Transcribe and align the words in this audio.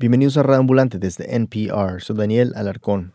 Bienvenidos 0.00 0.36
a 0.36 0.44
Radio 0.44 0.60
Ambulante 0.60 1.00
desde 1.00 1.34
NPR. 1.34 2.00
Soy 2.00 2.14
Daniel 2.14 2.52
Alarcón. 2.54 3.12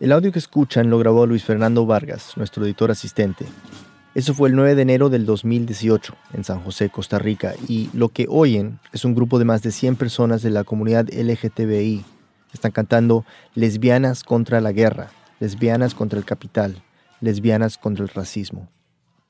El 0.00 0.10
audio 0.10 0.32
que 0.32 0.40
escuchan 0.40 0.90
lo 0.90 0.98
grabó 0.98 1.24
Luis 1.24 1.44
Fernando 1.44 1.86
Vargas, 1.86 2.32
nuestro 2.36 2.64
editor 2.64 2.90
asistente. 2.90 3.46
Eso 4.16 4.34
fue 4.34 4.48
el 4.48 4.56
9 4.56 4.74
de 4.74 4.82
enero 4.82 5.08
del 5.08 5.24
2018 5.24 6.16
en 6.32 6.42
San 6.42 6.58
José, 6.64 6.90
Costa 6.90 7.20
Rica, 7.20 7.54
y 7.68 7.90
lo 7.92 8.08
que 8.08 8.26
oyen 8.28 8.80
es 8.92 9.04
un 9.04 9.14
grupo 9.14 9.38
de 9.38 9.44
más 9.44 9.62
de 9.62 9.70
100 9.70 9.94
personas 9.94 10.42
de 10.42 10.50
la 10.50 10.64
comunidad 10.64 11.06
LGTBI. 11.12 12.04
Están 12.52 12.72
cantando 12.72 13.24
Lesbianas 13.54 14.24
contra 14.24 14.60
la 14.60 14.72
guerra, 14.72 15.10
lesbianas 15.38 15.94
contra 15.94 16.18
el 16.18 16.24
capital, 16.24 16.82
lesbianas 17.20 17.78
contra 17.78 18.04
el 18.04 18.10
racismo. 18.10 18.68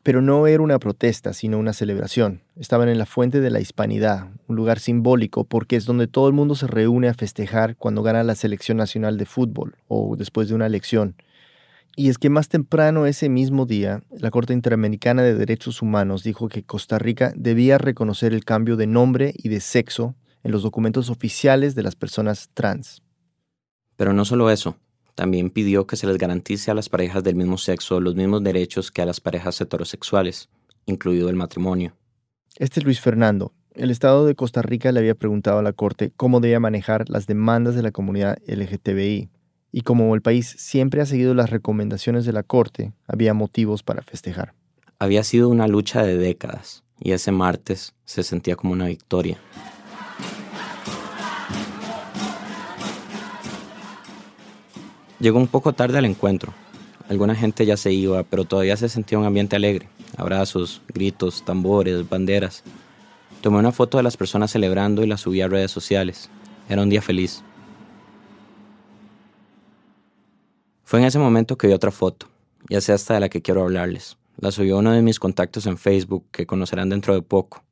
Pero 0.02 0.22
no 0.22 0.46
era 0.46 0.62
una 0.62 0.78
protesta, 0.78 1.32
sino 1.32 1.58
una 1.58 1.72
celebración. 1.72 2.42
Estaban 2.54 2.88
en 2.88 2.98
la 2.98 3.06
Fuente 3.06 3.40
de 3.40 3.50
la 3.50 3.60
Hispanidad, 3.60 4.28
un 4.46 4.54
lugar 4.54 4.78
simbólico 4.78 5.44
porque 5.44 5.76
es 5.76 5.84
donde 5.84 6.06
todo 6.06 6.28
el 6.28 6.32
mundo 6.32 6.54
se 6.54 6.68
reúne 6.68 7.08
a 7.08 7.14
festejar 7.14 7.76
cuando 7.76 8.02
gana 8.02 8.22
la 8.22 8.36
selección 8.36 8.76
nacional 8.76 9.18
de 9.18 9.26
fútbol 9.26 9.76
o 9.88 10.14
después 10.16 10.48
de 10.48 10.54
una 10.54 10.66
elección. 10.66 11.16
Y 11.98 12.10
es 12.10 12.18
que 12.18 12.28
más 12.28 12.48
temprano 12.48 13.06
ese 13.06 13.30
mismo 13.30 13.64
día, 13.64 14.02
la 14.10 14.30
Corte 14.30 14.52
Interamericana 14.52 15.22
de 15.22 15.34
Derechos 15.34 15.80
Humanos 15.80 16.22
dijo 16.22 16.48
que 16.48 16.62
Costa 16.62 16.98
Rica 16.98 17.32
debía 17.34 17.78
reconocer 17.78 18.34
el 18.34 18.44
cambio 18.44 18.76
de 18.76 18.86
nombre 18.86 19.32
y 19.34 19.48
de 19.48 19.60
sexo 19.60 20.14
en 20.44 20.52
los 20.52 20.62
documentos 20.62 21.08
oficiales 21.08 21.74
de 21.74 21.82
las 21.82 21.96
personas 21.96 22.50
trans. 22.52 23.02
Pero 23.96 24.12
no 24.12 24.26
solo 24.26 24.50
eso, 24.50 24.76
también 25.16 25.50
pidió 25.50 25.86
que 25.86 25.96
se 25.96 26.06
les 26.06 26.18
garantice 26.18 26.70
a 26.70 26.74
las 26.74 26.88
parejas 26.88 27.24
del 27.24 27.34
mismo 27.34 27.56
sexo 27.58 28.00
los 28.00 28.14
mismos 28.14 28.44
derechos 28.44 28.92
que 28.92 29.00
a 29.02 29.06
las 29.06 29.18
parejas 29.18 29.58
heterosexuales, 29.60 30.50
incluido 30.84 31.30
el 31.30 31.36
matrimonio. 31.36 31.96
Este 32.56 32.80
es 32.80 32.84
Luis 32.84 33.00
Fernando. 33.00 33.52
El 33.74 33.90
Estado 33.90 34.26
de 34.26 34.34
Costa 34.34 34.60
Rica 34.62 34.92
le 34.92 35.00
había 35.00 35.14
preguntado 35.14 35.58
a 35.58 35.62
la 35.62 35.72
Corte 35.72 36.12
cómo 36.16 36.40
debía 36.40 36.60
manejar 36.60 37.08
las 37.08 37.26
demandas 37.26 37.74
de 37.74 37.82
la 37.82 37.92
comunidad 37.92 38.38
LGTBI. 38.46 39.30
Y 39.72 39.80
como 39.80 40.14
el 40.14 40.20
país 40.20 40.54
siempre 40.58 41.00
ha 41.00 41.06
seguido 41.06 41.34
las 41.34 41.50
recomendaciones 41.50 42.26
de 42.26 42.32
la 42.32 42.42
Corte, 42.42 42.92
había 43.06 43.32
motivos 43.32 43.82
para 43.82 44.02
festejar. 44.02 44.52
Había 44.98 45.24
sido 45.24 45.48
una 45.48 45.66
lucha 45.66 46.02
de 46.02 46.18
décadas 46.18 46.84
y 47.00 47.12
ese 47.12 47.32
martes 47.32 47.94
se 48.04 48.22
sentía 48.22 48.54
como 48.54 48.74
una 48.74 48.86
victoria. 48.86 49.38
Llegó 55.18 55.38
un 55.38 55.48
poco 55.48 55.72
tarde 55.72 55.96
al 55.96 56.04
encuentro. 56.04 56.52
Alguna 57.08 57.34
gente 57.34 57.64
ya 57.64 57.76
se 57.76 57.92
iba, 57.92 58.22
pero 58.24 58.44
todavía 58.44 58.76
se 58.76 58.88
sentía 58.88 59.18
un 59.18 59.24
ambiente 59.24 59.56
alegre. 59.56 59.88
Abrazos, 60.16 60.82
gritos, 60.88 61.44
tambores, 61.44 62.06
banderas. 62.08 62.64
Tomé 63.40 63.58
una 63.58 63.72
foto 63.72 63.96
de 63.96 64.02
las 64.02 64.16
personas 64.16 64.50
celebrando 64.50 65.02
y 65.02 65.06
la 65.06 65.16
subí 65.16 65.40
a 65.40 65.48
redes 65.48 65.70
sociales. 65.70 66.28
Era 66.68 66.82
un 66.82 66.90
día 66.90 67.00
feliz. 67.00 67.42
Fue 70.84 71.00
en 71.00 71.06
ese 71.06 71.18
momento 71.18 71.56
que 71.56 71.66
vi 71.66 71.72
otra 71.72 71.90
foto, 71.90 72.28
ya 72.68 72.80
sea 72.80 72.94
esta 72.96 73.14
de 73.14 73.20
la 73.20 73.28
que 73.28 73.42
quiero 73.42 73.62
hablarles. 73.62 74.18
La 74.38 74.52
subió 74.52 74.78
uno 74.78 74.92
de 74.92 75.00
mis 75.00 75.18
contactos 75.18 75.66
en 75.66 75.78
Facebook, 75.78 76.26
que 76.30 76.46
conocerán 76.46 76.90
dentro 76.90 77.14
de 77.14 77.22
poco. 77.22 77.64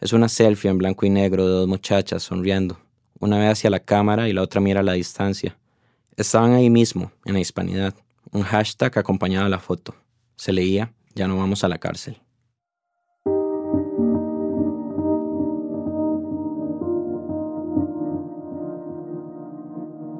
Es 0.00 0.12
una 0.12 0.28
selfie 0.28 0.70
en 0.70 0.78
blanco 0.78 1.06
y 1.06 1.10
negro 1.10 1.46
de 1.46 1.52
dos 1.52 1.68
muchachas 1.68 2.22
sonriendo. 2.22 2.78
Una 3.20 3.38
ve 3.38 3.48
hacia 3.48 3.70
la 3.70 3.80
cámara 3.80 4.28
y 4.28 4.34
la 4.34 4.42
otra 4.42 4.60
mira 4.60 4.80
a 4.80 4.82
la 4.82 4.92
distancia. 4.92 5.56
Estaban 6.16 6.52
ahí 6.52 6.70
mismo, 6.70 7.10
en 7.24 7.34
la 7.34 7.40
hispanidad. 7.40 7.92
Un 8.30 8.42
hashtag 8.42 8.96
acompañaba 8.98 9.48
la 9.48 9.58
foto. 9.58 9.96
Se 10.36 10.52
leía, 10.52 10.92
ya 11.14 11.26
no 11.26 11.36
vamos 11.36 11.64
a 11.64 11.68
la 11.68 11.78
cárcel. 11.78 12.20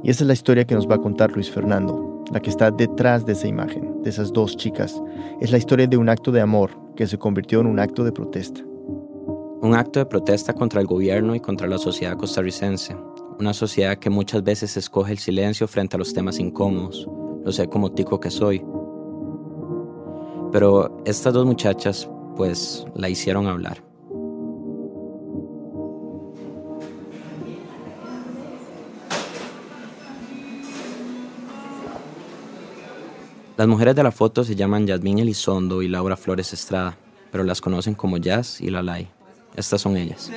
Y 0.02 0.10
esa 0.10 0.24
es 0.24 0.26
la 0.26 0.32
historia 0.32 0.66
que 0.66 0.74
nos 0.74 0.90
va 0.90 0.96
a 0.96 1.00
contar 1.00 1.30
Luis 1.32 1.48
Fernando, 1.48 2.24
la 2.32 2.40
que 2.40 2.50
está 2.50 2.72
detrás 2.72 3.24
de 3.24 3.32
esa 3.32 3.46
imagen, 3.46 4.02
de 4.02 4.10
esas 4.10 4.32
dos 4.32 4.56
chicas. 4.56 5.00
Es 5.40 5.52
la 5.52 5.58
historia 5.58 5.86
de 5.86 5.96
un 5.96 6.08
acto 6.08 6.32
de 6.32 6.40
amor 6.40 6.72
que 6.96 7.06
se 7.06 7.18
convirtió 7.18 7.60
en 7.60 7.66
un 7.66 7.78
acto 7.78 8.02
de 8.02 8.12
protesta. 8.12 8.60
Un 9.62 9.74
acto 9.74 10.00
de 10.00 10.06
protesta 10.06 10.52
contra 10.52 10.80
el 10.80 10.86
gobierno 10.86 11.36
y 11.36 11.40
contra 11.40 11.68
la 11.68 11.78
sociedad 11.78 12.18
costarricense, 12.18 12.96
una 13.38 13.54
sociedad 13.54 13.98
que 13.98 14.10
muchas 14.10 14.42
veces 14.42 14.76
escoge 14.76 15.12
el 15.12 15.18
silencio 15.18 15.66
frente 15.68 15.96
a 15.96 15.98
los 15.98 16.12
temas 16.12 16.38
incómodos. 16.38 17.08
Lo 17.44 17.52
sé 17.52 17.68
como 17.68 17.92
tico 17.92 18.20
que 18.20 18.30
soy. 18.30 18.64
Pero 20.52 21.02
estas 21.04 21.34
dos 21.34 21.46
muchachas, 21.46 22.08
pues, 22.36 22.86
la 22.94 23.08
hicieron 23.08 23.46
hablar. 23.46 23.82
Las 33.56 33.68
mujeres 33.68 33.94
de 33.94 34.02
la 34.02 34.10
foto 34.10 34.42
se 34.42 34.56
llaman 34.56 34.86
Yasmín 34.86 35.20
Elizondo 35.20 35.80
y 35.82 35.88
Laura 35.88 36.16
Flores 36.16 36.52
Estrada, 36.52 36.96
pero 37.30 37.44
las 37.44 37.60
conocen 37.60 37.94
como 37.94 38.16
Jazz 38.16 38.60
y 38.60 38.68
Lalai. 38.68 39.08
Estas 39.56 39.80
son 39.80 39.96
ellas. 39.96 40.30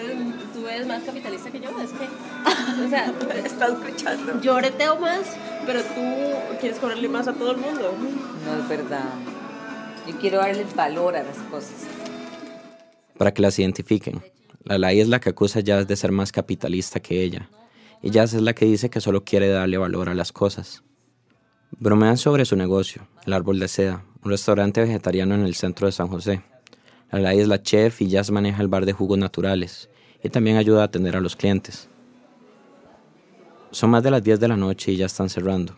O 2.88 2.90
sea, 2.90 3.14
estás 3.46 3.72
escuchando. 3.72 4.42
Yo 4.42 4.60
reteo 4.60 4.98
más, 5.00 5.36
pero 5.66 5.82
tú 5.82 6.58
quieres 6.60 6.80
cobrarle 6.80 7.08
más 7.10 7.28
a 7.28 7.34
todo 7.34 7.52
el 7.52 7.58
mundo. 7.58 7.94
No 8.46 8.64
es 8.64 8.70
verdad. 8.70 9.10
Yo 10.08 10.18
quiero 10.18 10.38
darle 10.38 10.66
valor 10.76 11.16
a 11.16 11.24
las 11.24 11.38
cosas. 11.52 11.86
Para 13.18 13.34
que 13.34 13.42
las 13.42 13.60
identifiquen. 13.60 14.22
La 14.64 14.78
ley 14.78 15.00
es 15.00 15.08
la 15.08 15.20
que 15.20 15.30
acusa 15.30 15.60
a 15.60 15.62
Jazz 15.62 15.88
de 15.88 15.96
ser 15.96 16.12
más 16.12 16.32
capitalista 16.32 17.00
que 17.00 17.22
ella. 17.22 17.50
Y 18.02 18.12
Jazz 18.12 18.34
es 18.34 18.42
la 18.42 18.54
que 18.54 18.66
dice 18.66 18.90
que 18.90 19.02
solo 19.02 19.24
quiere 19.24 19.50
darle 19.50 19.78
valor 19.78 20.10
a 20.10 20.14
las 20.14 20.32
cosas. 20.32 20.84
Bromean 21.72 22.18
sobre 22.18 22.46
su 22.46 22.56
negocio, 22.56 23.08
el 23.26 23.34
árbol 23.34 23.60
de 23.60 23.68
seda, 23.68 24.06
un 24.24 24.32
restaurante 24.32 24.82
vegetariano 24.82 25.36
en 25.36 25.42
el 25.42 25.56
centro 25.56 25.88
de 25.88 25.92
San 25.92 26.08
José. 26.08 26.42
La 27.12 27.20
ley 27.20 27.40
es 27.40 27.48
la 27.48 27.62
chef 27.62 28.02
y 28.02 28.08
Jazz 28.08 28.32
maneja 28.32 28.62
el 28.62 28.68
bar 28.68 28.86
de 28.86 28.94
jugos 28.94 29.18
naturales 29.18 29.90
y 30.24 30.30
también 30.30 30.58
ayuda 30.58 30.82
a 30.82 30.86
atender 30.86 31.16
a 31.16 31.22
los 31.22 31.36
clientes. 31.36 31.90
Son 33.78 33.92
más 33.92 34.02
de 34.02 34.10
las 34.10 34.24
10 34.24 34.40
de 34.40 34.48
la 34.48 34.58
noche 34.58 34.92
y 34.92 34.98
ya 34.98 35.06
están 35.06 35.30
cerrando. 35.30 35.78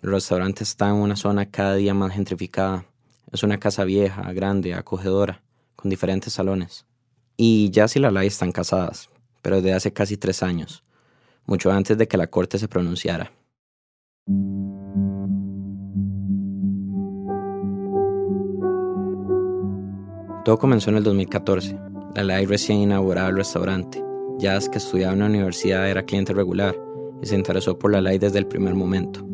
El 0.00 0.12
restaurante 0.12 0.62
está 0.62 0.88
en 0.88 0.94
una 0.94 1.16
zona 1.16 1.50
cada 1.50 1.74
día 1.74 1.94
más 1.94 2.12
gentrificada. 2.12 2.84
Es 3.32 3.42
una 3.42 3.58
casa 3.58 3.82
vieja, 3.82 4.32
grande, 4.32 4.74
acogedora, 4.74 5.42
con 5.74 5.90
diferentes 5.90 6.32
salones. 6.32 6.86
Y 7.36 7.70
Jazz 7.72 7.96
y 7.96 7.98
Lalai 7.98 8.28
están 8.28 8.52
casadas, 8.52 9.08
pero 9.42 9.56
desde 9.56 9.72
hace 9.72 9.92
casi 9.92 10.16
tres 10.16 10.44
años, 10.44 10.84
mucho 11.44 11.72
antes 11.72 11.98
de 11.98 12.06
que 12.06 12.16
la 12.16 12.28
corte 12.28 12.56
se 12.56 12.68
pronunciara. 12.68 13.32
Todo 20.44 20.56
comenzó 20.56 20.90
en 20.90 20.98
el 20.98 21.02
2014. 21.02 21.76
Lalai 22.14 22.46
recién 22.46 22.78
inauguraba 22.78 23.30
el 23.30 23.38
restaurante 23.38 24.09
Jazz, 24.40 24.68
que 24.68 24.78
estudiaba 24.78 25.12
en 25.12 25.20
la 25.20 25.26
universidad, 25.26 25.88
era 25.88 26.04
cliente 26.04 26.32
regular 26.32 26.74
y 27.22 27.26
se 27.26 27.36
interesó 27.36 27.78
por 27.78 27.92
la 27.92 28.00
ley 28.00 28.18
desde 28.18 28.38
el 28.38 28.46
primer 28.46 28.74
momento. 28.74 29.24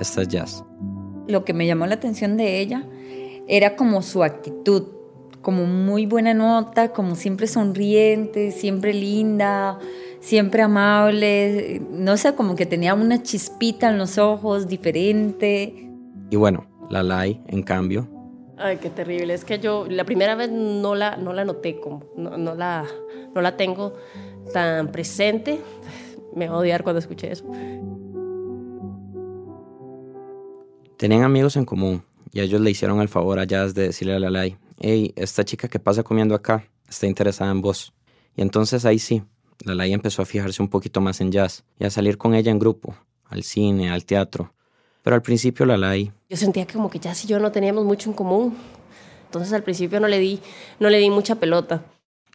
Esta 0.00 0.22
es 0.22 0.28
Jazz. 0.28 0.64
Lo 1.26 1.44
que 1.44 1.52
me 1.52 1.66
llamó 1.66 1.86
la 1.86 1.96
atención 1.96 2.36
de 2.36 2.60
ella 2.60 2.84
era 3.48 3.76
como 3.76 4.02
su 4.02 4.22
actitud, 4.22 4.84
como 5.42 5.66
muy 5.66 6.06
buena 6.06 6.34
nota, 6.34 6.92
como 6.92 7.16
siempre 7.16 7.46
sonriente, 7.46 8.52
siempre 8.52 8.94
linda, 8.94 9.78
siempre 10.20 10.62
amable, 10.62 11.82
no 11.90 12.16
sé, 12.16 12.34
como 12.34 12.54
que 12.54 12.66
tenía 12.66 12.94
una 12.94 13.22
chispita 13.22 13.90
en 13.90 13.98
los 13.98 14.18
ojos 14.18 14.68
diferente. 14.68 15.90
Y 16.30 16.36
bueno, 16.36 16.66
la 16.90 17.02
Lai, 17.02 17.40
en 17.46 17.62
cambio, 17.62 18.08
Ay, 18.58 18.78
qué 18.78 18.88
terrible. 18.88 19.34
Es 19.34 19.44
que 19.44 19.58
yo 19.58 19.86
la 19.88 20.04
primera 20.04 20.34
vez 20.34 20.50
no 20.50 20.94
la, 20.94 21.16
no 21.16 21.32
la 21.32 21.44
noté, 21.44 21.78
como, 21.78 22.04
no, 22.16 22.54
la, 22.54 22.86
no 23.34 23.40
la 23.40 23.56
tengo 23.56 23.94
tan 24.52 24.90
presente. 24.92 25.60
Me 26.34 26.48
va 26.48 26.56
a 26.56 26.58
odiar 26.58 26.82
cuando 26.82 26.98
escuché 26.98 27.32
eso. 27.32 27.44
Tenían 30.96 31.22
amigos 31.22 31.56
en 31.56 31.66
común 31.66 32.02
y 32.32 32.40
ellos 32.40 32.60
le 32.60 32.70
hicieron 32.70 33.00
el 33.00 33.08
favor 33.08 33.38
a 33.38 33.44
Jazz 33.44 33.74
de 33.74 33.82
decirle 33.82 34.14
a 34.14 34.18
Lalai, 34.18 34.56
hey, 34.78 35.12
esta 35.16 35.44
chica 35.44 35.68
que 35.68 35.78
pasa 35.78 36.02
comiendo 36.02 36.34
acá 36.34 36.66
está 36.88 37.06
interesada 37.06 37.50
en 37.50 37.60
vos. 37.60 37.92
Y 38.34 38.42
entonces 38.42 38.86
ahí 38.86 38.98
sí, 38.98 39.22
Lalai 39.64 39.92
empezó 39.92 40.22
a 40.22 40.26
fijarse 40.26 40.62
un 40.62 40.68
poquito 40.68 41.02
más 41.02 41.20
en 41.20 41.30
Jazz 41.30 41.64
y 41.78 41.84
a 41.84 41.90
salir 41.90 42.16
con 42.16 42.34
ella 42.34 42.50
en 42.50 42.58
grupo, 42.58 42.96
al 43.26 43.42
cine, 43.42 43.90
al 43.90 44.06
teatro. 44.06 44.54
Pero 45.06 45.14
al 45.14 45.22
principio 45.22 45.64
Lalai 45.66 46.10
yo 46.28 46.36
sentía 46.36 46.66
que 46.66 46.74
como 46.74 46.90
que 46.90 46.98
ya 46.98 47.14
si 47.14 47.28
yo 47.28 47.38
no 47.38 47.52
teníamos 47.52 47.84
mucho 47.84 48.10
en 48.10 48.16
común. 48.16 48.56
Entonces 49.26 49.52
al 49.52 49.62
principio 49.62 50.00
no 50.00 50.08
le 50.08 50.18
di, 50.18 50.40
no 50.80 50.90
le 50.90 50.98
di 50.98 51.10
mucha 51.10 51.36
pelota. 51.36 51.84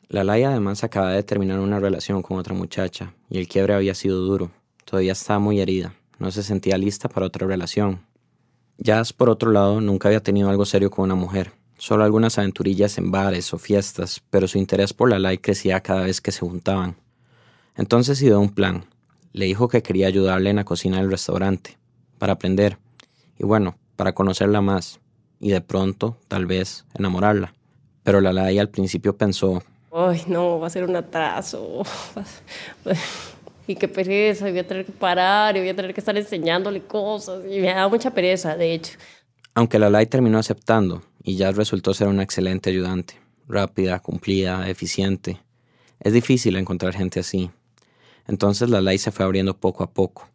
Lalai 0.08 0.46
además 0.46 0.82
acaba 0.86 1.12
de 1.12 1.22
terminar 1.22 1.60
una 1.60 1.82
relación 1.82 2.22
con 2.22 2.38
otra 2.38 2.54
muchacha 2.54 3.14
y 3.30 3.40
el 3.40 3.50
quiebre 3.50 3.74
había 3.74 3.94
sido 3.94 4.20
duro. 4.20 4.52
Todavía 4.86 5.12
estaba 5.12 5.38
muy 5.40 5.60
herida. 5.60 5.96
No 6.18 6.32
se 6.32 6.44
sentía 6.44 6.78
lista 6.78 7.10
para 7.10 7.26
otra 7.26 7.46
relación. 7.46 8.06
Jazz, 8.78 9.12
por 9.12 9.30
otro 9.30 9.52
lado, 9.52 9.82
nunca 9.82 10.08
había 10.08 10.24
tenido 10.24 10.50
algo 10.50 10.64
serio 10.64 10.90
con 10.92 11.04
una 11.04 11.16
mujer, 11.16 11.52
solo 11.78 12.06
algunas 12.06 12.38
aventurillas 12.38 12.98
en 12.98 13.12
bares 13.12 13.54
o 13.54 13.58
fiestas, 13.58 14.22
pero 14.30 14.48
su 14.48 14.58
interés 14.58 14.94
por 14.94 15.10
la 15.10 15.20
Lai 15.20 15.40
crecía 15.40 15.82
cada 15.82 16.04
vez 16.04 16.22
que 16.22 16.32
se 16.32 16.40
juntaban. 16.40 16.96
Entonces 17.76 18.22
ideó 18.22 18.40
un 18.40 18.56
plan. 18.56 18.86
Le 19.34 19.44
dijo 19.44 19.68
que 19.68 19.84
quería 19.84 20.08
ayudarle 20.08 20.52
en 20.52 20.56
la 20.56 20.64
cocina 20.64 21.00
del 21.00 21.12
restaurante, 21.12 21.81
para 22.22 22.34
aprender, 22.34 22.78
y 23.40 23.46
bueno, 23.46 23.80
para 23.96 24.14
conocerla 24.14 24.62
más, 24.62 25.00
y 25.40 25.50
de 25.50 25.60
pronto, 25.60 26.20
tal 26.28 26.46
vez, 26.46 26.86
enamorarla. 26.94 27.56
Pero 28.04 28.22
la 28.22 28.32
Lai 28.32 28.60
al 28.60 28.70
principio 28.70 29.18
pensó, 29.18 29.64
Ay, 29.92 30.22
no, 30.28 30.60
va 30.60 30.68
a 30.68 30.70
ser 30.70 30.84
un 30.84 30.96
atraso. 30.96 31.82
y 33.68 33.74
qué 33.74 33.88
pereza, 33.88 34.48
voy 34.48 34.60
a 34.60 34.68
tener 34.68 34.86
que 34.86 34.92
parar, 34.92 35.58
y 35.58 35.62
voy 35.62 35.70
a 35.70 35.76
tener 35.76 35.96
que 35.96 36.00
estar 36.00 36.16
enseñándole 36.16 36.84
cosas. 36.84 37.42
Y 37.50 37.60
me 37.60 37.74
da 37.74 37.88
mucha 37.88 38.12
pereza, 38.12 38.56
de 38.56 38.76
hecho. 38.76 39.00
Aunque 39.56 39.80
la 39.80 39.90
Lai 39.90 40.06
terminó 40.06 40.38
aceptando, 40.38 41.02
y 41.24 41.38
ya 41.38 41.52
resultó 41.52 41.96
ser 41.96 42.08
una 42.08 42.22
excelente 42.22 42.70
ayudante, 42.70 43.16
rápida, 43.48 44.00
cumplida, 44.00 44.70
eficiente. 44.70 45.40
Es 46.00 46.14
difícil 46.14 46.56
encontrar 46.56 46.94
gente 46.94 47.20
así. 47.20 47.50
Entonces 48.28 48.70
la 48.70 48.80
Lai 48.80 49.00
se 49.00 49.12
fue 49.12 49.26
abriendo 49.26 49.58
poco 49.58 49.84
a 49.84 49.92
poco. 49.92 50.30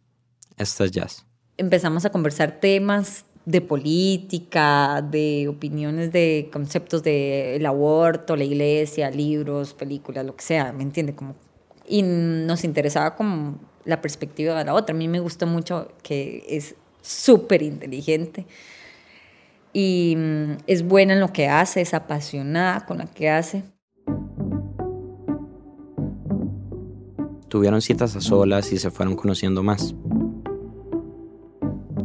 Esta 0.57 0.83
es 0.83 0.91
Jazz. 0.91 1.26
Empezamos 1.57 2.05
a 2.05 2.11
conversar 2.11 2.59
temas 2.59 3.25
de 3.45 3.61
política, 3.61 5.01
de 5.01 5.47
opiniones 5.47 6.11
de 6.11 6.49
conceptos 6.51 7.01
del 7.01 7.65
aborto, 7.65 8.35
la 8.35 8.43
iglesia, 8.43 9.09
libros, 9.09 9.73
películas, 9.73 10.25
lo 10.25 10.35
que 10.35 10.43
sea, 10.43 10.73
¿me 10.73 10.83
entiende? 10.83 11.15
Como, 11.15 11.33
y 11.87 12.03
nos 12.03 12.63
interesaba 12.63 13.15
como 13.15 13.57
la 13.85 14.01
perspectiva 14.01 14.57
de 14.57 14.65
la 14.65 14.73
otra. 14.73 14.93
A 14.93 14.97
mí 14.97 15.07
me 15.07 15.19
gusta 15.19 15.45
mucho 15.45 15.93
que 16.03 16.43
es 16.49 16.75
súper 17.01 17.61
inteligente 17.63 18.45
y 19.71 20.15
mm, 20.17 20.57
es 20.67 20.85
buena 20.85 21.13
en 21.13 21.21
lo 21.21 21.31
que 21.31 21.47
hace, 21.47 21.81
es 21.81 21.93
apasionada 21.93 22.85
con 22.85 22.97
lo 22.97 23.05
que 23.13 23.29
hace. 23.29 23.63
Tuvieron 27.47 27.81
citas 27.81 28.15
a 28.17 28.21
solas 28.21 28.73
y 28.73 28.77
se 28.77 28.91
fueron 28.91 29.15
conociendo 29.15 29.63
más. 29.63 29.95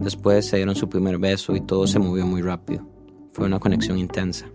Después 0.02 0.46
se 0.46 0.56
dieron 0.56 0.74
su 0.74 0.88
primer 0.88 1.18
beso 1.18 1.54
y 1.54 1.60
todo 1.60 1.86
se 1.86 2.00
movió 2.00 2.26
muy 2.26 2.42
rápido. 2.42 2.84
Fue 3.32 3.46
una 3.46 3.60
conexión 3.60 3.98
intensa. 3.98 4.46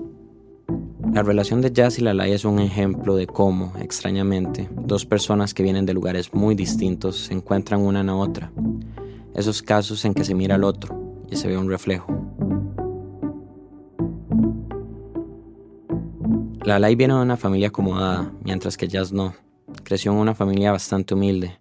La 1.14 1.24
relación 1.24 1.62
de 1.62 1.72
Jazz 1.72 2.00
y 2.00 2.02
Lalai 2.02 2.34
es 2.34 2.44
un 2.44 2.60
ejemplo 2.60 3.16
de 3.16 3.28
cómo, 3.28 3.72
extrañamente, 3.80 4.70
dos 4.76 5.06
personas 5.06 5.54
que 5.54 5.64
vienen 5.64 5.86
de 5.86 5.94
lugares 5.94 6.34
muy 6.34 6.54
distintos 6.54 7.18
se 7.26 7.34
encuentran 7.34 7.82
una 7.82 8.02
en 8.02 8.08
la 8.08 8.16
otra. 8.16 8.52
Esos 9.34 9.62
casos 9.62 10.04
en 10.04 10.14
que 10.14 10.26
se 10.26 10.36
mira 10.36 10.56
al 10.56 10.66
otro 10.66 11.24
y 11.32 11.38
se 11.38 11.48
ve 11.48 11.58
un 11.58 11.70
reflejo. 11.70 12.14
Lalai 16.66 16.96
viene 16.96 17.14
de 17.14 17.22
una 17.22 17.38
familia 17.38 17.70
acomodada, 17.70 18.34
mientras 18.44 18.76
que 18.76 18.90
Jazz 18.90 19.14
no. 19.14 19.34
Creció 19.84 20.12
en 20.12 20.18
una 20.18 20.36
familia 20.36 20.74
bastante 20.74 21.14
humilde, 21.14 21.58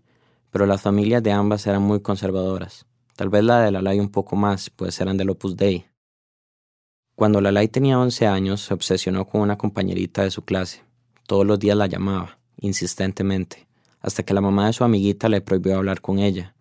pero 0.50 0.66
las 0.66 0.82
familias 0.82 1.22
de 1.22 1.30
ambas 1.30 1.64
eran 1.68 1.82
muy 1.82 2.00
conservadoras. 2.00 2.84
Tal 3.16 3.30
vez 3.30 3.42
la 3.42 3.62
de 3.62 3.72
Lalai 3.72 3.98
un 3.98 4.10
poco 4.10 4.36
más, 4.36 4.68
pues 4.68 5.00
eran 5.00 5.16
del 5.16 5.30
Opus 5.30 5.56
Dei. 5.56 5.86
Cuando 7.14 7.40
Lalai 7.40 7.68
tenía 7.68 7.98
11 7.98 8.26
años, 8.26 8.60
se 8.60 8.74
obsesionó 8.74 9.26
con 9.26 9.40
una 9.40 9.56
compañerita 9.56 10.22
de 10.22 10.30
su 10.30 10.44
clase. 10.44 10.84
Todos 11.26 11.46
los 11.46 11.58
días 11.58 11.78
la 11.78 11.86
llamaba, 11.86 12.38
insistentemente, 12.58 13.66
hasta 14.00 14.22
que 14.22 14.34
la 14.34 14.42
mamá 14.42 14.66
de 14.66 14.74
su 14.74 14.84
amiguita 14.84 15.30
le 15.30 15.40
prohibió 15.40 15.76
hablar 15.76 16.02
con 16.02 16.18
ella. 16.18 16.54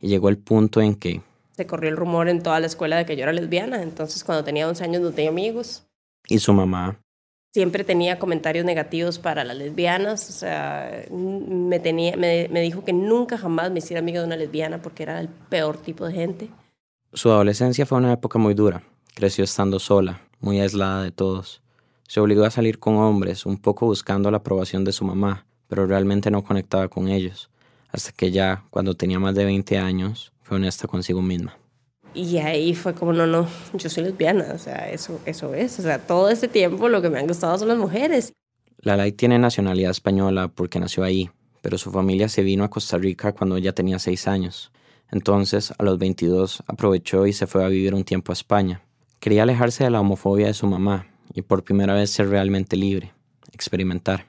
Y 0.00 0.06
llegó 0.06 0.28
el 0.28 0.38
punto 0.38 0.80
en 0.80 0.94
que... 0.94 1.22
Se 1.56 1.66
corrió 1.66 1.90
el 1.90 1.96
rumor 1.96 2.28
en 2.28 2.40
toda 2.40 2.60
la 2.60 2.66
escuela 2.66 2.96
de 2.98 3.04
que 3.04 3.16
yo 3.16 3.24
era 3.24 3.32
lesbiana, 3.32 3.82
entonces 3.82 4.22
cuando 4.22 4.44
tenía 4.44 4.68
11 4.68 4.84
años 4.84 5.02
no 5.02 5.10
tenía 5.10 5.30
amigos. 5.30 5.88
Y 6.28 6.38
su 6.38 6.52
mamá, 6.52 7.00
siempre 7.56 7.84
tenía 7.84 8.18
comentarios 8.18 8.66
negativos 8.66 9.18
para 9.18 9.42
las 9.42 9.56
lesbianas, 9.56 10.28
o 10.28 10.32
sea, 10.34 11.06
me, 11.10 11.80
tenía, 11.80 12.14
me, 12.14 12.60
dijo 12.60 12.84
que 12.84 12.92
nunca 12.92 13.38
jamás 13.38 13.70
me 13.70 13.78
hiciera 13.78 14.00
amiga 14.00 14.20
de 14.20 14.26
una 14.26 14.36
lesbiana 14.36 14.82
porque 14.82 15.04
era 15.04 15.18
el 15.20 15.30
peor 15.30 15.78
tipo 15.78 16.04
de 16.04 16.12
gente. 16.12 16.50
Su 17.14 17.30
adolescencia 17.30 17.86
fue 17.86 17.96
una 17.96 18.12
época 18.12 18.38
muy 18.38 18.52
dura, 18.52 18.82
creció 19.14 19.42
estando 19.42 19.78
sola, 19.78 20.20
muy 20.38 20.60
aislada 20.60 21.02
de 21.02 21.12
todos. 21.12 21.62
Se 22.06 22.20
obligó 22.20 22.44
a 22.44 22.50
salir 22.50 22.78
con 22.78 22.96
hombres, 22.96 23.46
un 23.46 23.56
poco 23.56 23.86
buscando 23.86 24.30
la 24.30 24.36
aprobación 24.36 24.84
de 24.84 24.92
su 24.92 25.06
mamá, 25.06 25.46
pero 25.66 25.86
realmente 25.86 26.30
no 26.30 26.44
conectaba 26.44 26.88
con 26.88 27.08
ellos, 27.08 27.48
hasta 27.88 28.12
que 28.12 28.32
ya, 28.32 28.64
cuando 28.68 28.92
tenía 28.92 29.18
más 29.18 29.34
de 29.34 29.46
20 29.46 29.78
años, 29.78 30.30
fue 30.42 30.58
honesta 30.58 30.88
consigo 30.88 31.22
misma. 31.22 31.56
Y 32.16 32.38
ahí 32.38 32.74
fue 32.74 32.94
como, 32.94 33.12
no, 33.12 33.26
no, 33.26 33.46
yo 33.74 33.90
soy 33.90 34.04
lesbiana, 34.04 34.52
o 34.54 34.58
sea, 34.58 34.90
eso, 34.90 35.20
eso 35.26 35.52
es. 35.54 35.78
O 35.78 35.82
sea, 35.82 35.98
todo 35.98 36.30
ese 36.30 36.48
tiempo 36.48 36.88
lo 36.88 37.02
que 37.02 37.10
me 37.10 37.18
han 37.18 37.26
gustado 37.26 37.58
son 37.58 37.68
las 37.68 37.76
mujeres. 37.76 38.32
Lalai 38.78 39.12
tiene 39.12 39.38
nacionalidad 39.38 39.90
española 39.90 40.48
porque 40.48 40.80
nació 40.80 41.04
ahí, 41.04 41.30
pero 41.60 41.76
su 41.76 41.90
familia 41.90 42.28
se 42.30 42.42
vino 42.42 42.64
a 42.64 42.70
Costa 42.70 42.96
Rica 42.96 43.32
cuando 43.32 43.56
ella 43.56 43.74
tenía 43.74 43.98
seis 43.98 44.26
años. 44.26 44.72
Entonces, 45.12 45.74
a 45.76 45.82
los 45.82 45.98
22, 45.98 46.62
aprovechó 46.66 47.26
y 47.26 47.32
se 47.32 47.46
fue 47.46 47.64
a 47.64 47.68
vivir 47.68 47.94
un 47.94 48.04
tiempo 48.04 48.32
a 48.32 48.34
España. 48.34 48.82
Quería 49.20 49.42
alejarse 49.42 49.84
de 49.84 49.90
la 49.90 50.00
homofobia 50.00 50.46
de 50.46 50.54
su 50.54 50.66
mamá 50.66 51.06
y 51.34 51.42
por 51.42 51.64
primera 51.64 51.94
vez 51.94 52.10
ser 52.10 52.28
realmente 52.28 52.76
libre, 52.76 53.12
experimentar. 53.52 54.26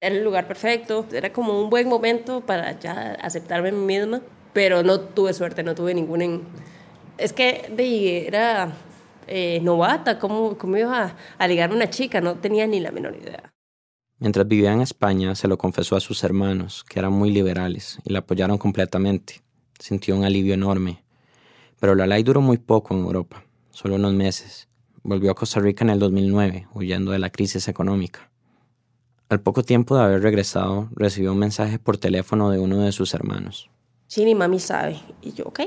Era 0.00 0.14
el 0.14 0.24
lugar 0.24 0.46
perfecto, 0.46 1.06
era 1.12 1.32
como 1.32 1.60
un 1.60 1.70
buen 1.70 1.88
momento 1.88 2.40
para 2.40 2.78
ya 2.78 3.12
aceptarme 3.20 3.70
a 3.70 3.72
mí 3.72 3.84
misma, 3.84 4.22
pero 4.52 4.82
no 4.82 5.00
tuve 5.00 5.34
suerte, 5.34 5.62
no 5.62 5.74
tuve 5.74 5.94
ningún 5.94 6.46
es 7.18 7.32
que 7.32 7.70
de, 7.74 8.26
era 8.26 8.72
eh, 9.26 9.60
novata, 9.62 10.18
¿cómo, 10.18 10.56
cómo 10.56 10.76
iba 10.76 11.04
a, 11.04 11.16
a 11.36 11.48
ligarme 11.48 11.74
a 11.74 11.76
una 11.78 11.90
chica? 11.90 12.20
No 12.20 12.36
tenía 12.36 12.66
ni 12.66 12.80
la 12.80 12.90
menor 12.90 13.16
idea. 13.16 13.52
Mientras 14.20 14.48
vivía 14.48 14.72
en 14.72 14.80
España, 14.80 15.34
se 15.34 15.46
lo 15.46 15.58
confesó 15.58 15.94
a 15.94 16.00
sus 16.00 16.24
hermanos, 16.24 16.84
que 16.88 16.98
eran 16.98 17.12
muy 17.12 17.30
liberales, 17.30 17.98
y 18.04 18.12
la 18.12 18.20
apoyaron 18.20 18.58
completamente. 18.58 19.42
Sintió 19.78 20.16
un 20.16 20.24
alivio 20.24 20.54
enorme. 20.54 21.04
Pero 21.78 21.94
la 21.94 22.06
ley 22.06 22.24
duró 22.24 22.40
muy 22.40 22.58
poco 22.58 22.94
en 22.94 23.00
Europa, 23.00 23.44
solo 23.70 23.94
unos 23.94 24.12
meses. 24.14 24.68
Volvió 25.04 25.30
a 25.30 25.34
Costa 25.36 25.60
Rica 25.60 25.84
en 25.84 25.90
el 25.90 26.00
2009, 26.00 26.66
huyendo 26.74 27.12
de 27.12 27.20
la 27.20 27.30
crisis 27.30 27.68
económica. 27.68 28.28
Al 29.28 29.40
poco 29.40 29.62
tiempo 29.62 29.96
de 29.96 30.02
haber 30.02 30.22
regresado, 30.22 30.88
recibió 30.96 31.32
un 31.32 31.38
mensaje 31.38 31.78
por 31.78 31.98
teléfono 31.98 32.50
de 32.50 32.58
uno 32.58 32.78
de 32.80 32.90
sus 32.90 33.14
hermanos. 33.14 33.70
Chini, 34.08 34.34
mami 34.34 34.58
sabe. 34.58 34.98
Y 35.22 35.32
yo, 35.32 35.44
ok, 35.44 35.60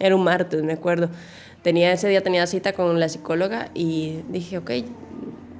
era 0.00 0.16
un 0.16 0.24
martes, 0.24 0.62
me 0.64 0.72
acuerdo. 0.72 1.10
Tenía, 1.62 1.92
ese 1.92 2.08
día 2.08 2.22
tenía 2.22 2.46
cita 2.46 2.72
con 2.72 2.98
la 2.98 3.08
psicóloga 3.08 3.68
y 3.74 4.20
dije, 4.30 4.58
ok, 4.58 4.70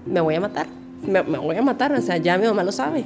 me 0.07 0.21
voy 0.21 0.35
a 0.35 0.41
matar. 0.41 0.67
Me, 1.07 1.23
me 1.23 1.39
voy 1.39 1.57
a 1.57 1.63
matar, 1.63 1.93
o 1.93 2.01
sea, 2.01 2.17
ya 2.17 2.39
mi 2.39 2.47
mamá 2.47 2.65
lo 2.65 2.73
sabe. 2.73 3.05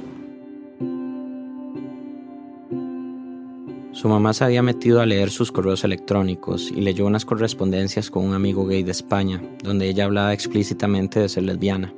Su 3.91 4.09
mamá 4.09 4.33
se 4.33 4.43
había 4.43 4.61
metido 4.61 5.01
a 5.01 5.05
leer 5.05 5.29
sus 5.29 5.51
correos 5.51 5.83
electrónicos 5.83 6.71
y 6.71 6.81
leyó 6.81 7.05
unas 7.05 7.25
correspondencias 7.25 8.09
con 8.09 8.25
un 8.25 8.33
amigo 8.33 8.65
gay 8.65 8.83
de 8.83 8.91
España, 8.91 9.41
donde 9.63 9.87
ella 9.87 10.05
hablaba 10.05 10.33
explícitamente 10.33 11.19
de 11.19 11.29
ser 11.29 11.43
lesbiana. 11.43 11.93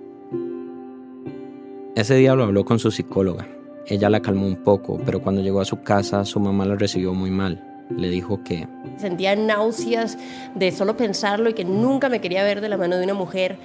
Ese 1.95 2.15
día 2.15 2.35
lo 2.35 2.43
habló 2.43 2.65
con 2.65 2.79
su 2.79 2.91
psicóloga. 2.91 3.47
Ella 3.87 4.09
la 4.09 4.21
calmó 4.21 4.45
un 4.45 4.57
poco, 4.57 4.99
pero 5.05 5.21
cuando 5.21 5.41
llegó 5.41 5.61
a 5.61 5.65
su 5.65 5.81
casa 5.81 6.25
su 6.25 6.39
mamá 6.39 6.65
la 6.65 6.75
recibió 6.75 7.13
muy 7.13 7.31
mal 7.31 7.76
le 7.89 8.09
dijo 8.09 8.43
que... 8.43 8.67
Sentía 8.97 9.35
náuseas 9.35 10.17
de 10.55 10.71
solo 10.71 10.97
pensarlo 10.97 11.49
y 11.49 11.53
que 11.53 11.65
nunca 11.65 12.09
me 12.09 12.21
quería 12.21 12.43
ver 12.43 12.61
de 12.61 12.69
la 12.69 12.77
mano 12.77 12.97
de 12.97 13.03
una 13.03 13.13
mujer 13.13 13.57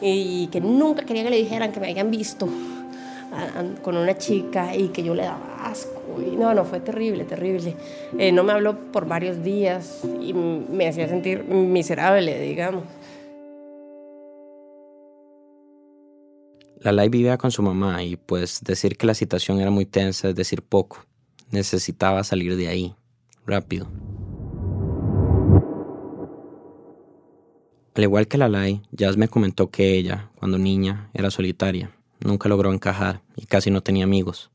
y 0.00 0.48
que 0.48 0.60
nunca 0.60 1.04
quería 1.04 1.24
que 1.24 1.30
le 1.30 1.36
dijeran 1.36 1.72
que 1.72 1.80
me 1.80 1.90
habían 1.90 2.10
visto 2.10 2.48
con 3.82 3.96
una 3.96 4.18
chica 4.18 4.74
y 4.74 4.88
que 4.88 5.02
yo 5.02 5.14
le 5.14 5.22
daba 5.22 5.64
asco. 5.64 6.20
Y 6.20 6.36
no, 6.36 6.52
no, 6.54 6.64
fue 6.64 6.80
terrible, 6.80 7.24
terrible. 7.24 7.76
Eh, 8.18 8.32
no 8.32 8.42
me 8.42 8.52
habló 8.52 8.76
por 8.90 9.06
varios 9.06 9.42
días 9.42 10.02
y 10.20 10.34
me 10.34 10.88
hacía 10.88 11.08
sentir 11.08 11.44
miserable, 11.44 12.40
digamos. 12.40 12.84
La 16.80 16.92
Lai 16.92 17.10
vivía 17.10 17.36
con 17.36 17.50
su 17.50 17.62
mamá 17.62 18.02
y 18.02 18.16
pues 18.16 18.60
decir 18.64 18.96
que 18.96 19.06
la 19.06 19.14
situación 19.14 19.60
era 19.60 19.70
muy 19.70 19.84
tensa 19.84 20.30
es 20.30 20.34
decir 20.34 20.62
poco. 20.62 21.04
Necesitaba 21.50 22.24
salir 22.24 22.56
de 22.56 22.68
ahí 22.68 22.94
rápido. 23.46 23.88
Al 27.94 28.04
igual 28.04 28.28
que 28.28 28.38
Lalai, 28.38 28.82
Jazz 28.92 29.16
me 29.16 29.28
comentó 29.28 29.70
que 29.70 29.94
ella, 29.94 30.30
cuando 30.36 30.56
niña, 30.56 31.10
era 31.12 31.30
solitaria, 31.30 31.90
nunca 32.20 32.48
logró 32.48 32.72
encajar 32.72 33.20
y 33.36 33.46
casi 33.46 33.70
no 33.70 33.82
tenía 33.82 34.04
amigos. 34.04 34.50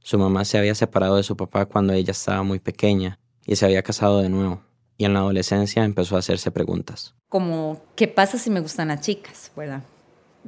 Su 0.00 0.18
mamá 0.18 0.44
se 0.44 0.58
había 0.58 0.74
separado 0.74 1.16
de 1.16 1.22
su 1.22 1.34
papá 1.34 1.64
cuando 1.64 1.94
ella 1.94 2.10
estaba 2.10 2.42
muy 2.42 2.58
pequeña 2.58 3.18
y 3.46 3.56
se 3.56 3.64
había 3.64 3.82
casado 3.82 4.20
de 4.20 4.28
nuevo. 4.28 4.60
Y 4.98 5.06
en 5.06 5.14
la 5.14 5.20
adolescencia 5.20 5.82
empezó 5.82 6.16
a 6.16 6.18
hacerse 6.18 6.50
preguntas. 6.50 7.14
Como, 7.30 7.80
¿qué 7.96 8.06
pasa 8.06 8.38
si 8.38 8.50
me 8.50 8.60
gustan 8.60 8.88
las 8.88 9.00
chicas? 9.00 9.50
¿Verdad? 9.56 9.82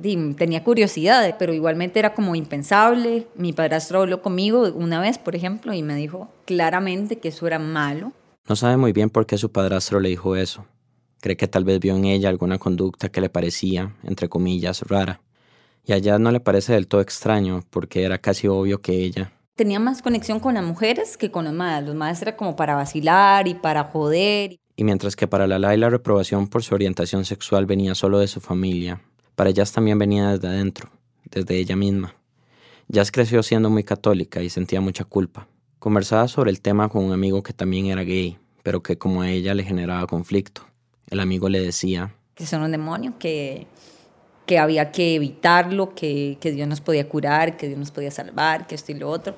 Tenía 0.00 0.62
curiosidad, 0.62 1.36
pero 1.38 1.54
igualmente 1.54 1.98
era 1.98 2.14
como 2.14 2.34
impensable. 2.34 3.26
Mi 3.34 3.52
padrastro 3.52 4.02
habló 4.02 4.22
conmigo 4.22 4.62
una 4.74 5.00
vez, 5.00 5.18
por 5.18 5.34
ejemplo, 5.34 5.72
y 5.72 5.82
me 5.82 5.94
dijo 5.96 6.28
claramente 6.44 7.18
que 7.18 7.28
eso 7.28 7.46
era 7.46 7.58
malo. 7.58 8.12
No 8.48 8.56
sabe 8.56 8.76
muy 8.76 8.92
bien 8.92 9.10
por 9.10 9.26
qué 9.26 9.38
su 9.38 9.50
padrastro 9.50 9.98
le 9.98 10.08
dijo 10.08 10.36
eso, 10.36 10.66
cree 11.20 11.36
que 11.36 11.48
tal 11.48 11.64
vez 11.64 11.80
vio 11.80 11.96
en 11.96 12.04
ella 12.04 12.28
alguna 12.28 12.58
conducta 12.58 13.08
que 13.08 13.20
le 13.20 13.28
parecía, 13.28 13.96
entre 14.04 14.28
comillas, 14.28 14.82
rara. 14.82 15.20
Y 15.84 15.92
a 15.92 15.98
Jazz 15.98 16.20
no 16.20 16.30
le 16.30 16.40
parece 16.40 16.72
del 16.72 16.86
todo 16.88 17.00
extraño, 17.00 17.64
porque 17.70 18.04
era 18.04 18.18
casi 18.18 18.48
obvio 18.48 18.80
que 18.80 18.92
ella... 18.92 19.32
Tenía 19.56 19.80
más 19.80 20.02
conexión 20.02 20.38
con 20.38 20.54
las 20.54 20.64
mujeres 20.64 21.16
que 21.16 21.30
con 21.30 21.46
los 21.46 21.54
madres. 21.54 21.88
Los 21.88 21.96
madres 21.96 22.20
era 22.20 22.36
como 22.36 22.56
para 22.56 22.74
vacilar 22.74 23.48
y 23.48 23.54
para 23.54 23.84
joder. 23.84 24.58
Y 24.76 24.84
mientras 24.84 25.16
que 25.16 25.26
para 25.26 25.46
Lalai 25.46 25.78
la 25.78 25.88
reprobación 25.88 26.48
por 26.48 26.62
su 26.62 26.74
orientación 26.74 27.24
sexual 27.24 27.64
venía 27.64 27.94
solo 27.94 28.18
de 28.18 28.28
su 28.28 28.40
familia, 28.40 29.00
para 29.36 29.50
Jazz 29.50 29.70
también 29.70 29.98
venía 29.98 30.32
desde 30.32 30.48
adentro, 30.48 30.90
desde 31.30 31.56
ella 31.56 31.76
misma. 31.76 32.16
Jazz 32.88 33.12
creció 33.12 33.44
siendo 33.44 33.70
muy 33.70 33.84
católica 33.84 34.42
y 34.42 34.50
sentía 34.50 34.80
mucha 34.80 35.04
culpa. 35.04 35.46
Conversaba 35.78 36.26
sobre 36.26 36.50
el 36.50 36.60
tema 36.60 36.88
con 36.88 37.04
un 37.04 37.12
amigo 37.12 37.44
que 37.44 37.52
también 37.52 37.86
era 37.86 38.02
gay, 38.02 38.38
pero 38.64 38.82
que 38.82 38.98
como 38.98 39.22
a 39.22 39.30
ella 39.30 39.54
le 39.54 39.62
generaba 39.62 40.08
conflicto. 40.08 40.62
El 41.08 41.20
amigo 41.20 41.48
le 41.48 41.60
decía 41.60 42.12
que 42.34 42.46
son 42.46 42.62
un 42.62 42.72
demonio, 42.72 43.14
que, 43.18 43.68
que 44.44 44.58
había 44.58 44.90
que 44.90 45.14
evitarlo, 45.14 45.94
que, 45.94 46.36
que 46.40 46.50
Dios 46.50 46.66
nos 46.66 46.80
podía 46.80 47.08
curar, 47.08 47.56
que 47.56 47.68
Dios 47.68 47.78
nos 47.78 47.92
podía 47.92 48.10
salvar, 48.10 48.66
que 48.66 48.74
esto 48.74 48.92
y 48.92 48.96
lo 48.96 49.08
otro. 49.08 49.36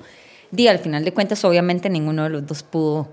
Y 0.55 0.67
al 0.67 0.79
final 0.79 1.05
de 1.05 1.13
cuentas, 1.13 1.45
obviamente 1.45 1.89
ninguno 1.89 2.23
de 2.23 2.29
los 2.29 2.45
dos 2.45 2.63
pudo 2.63 3.07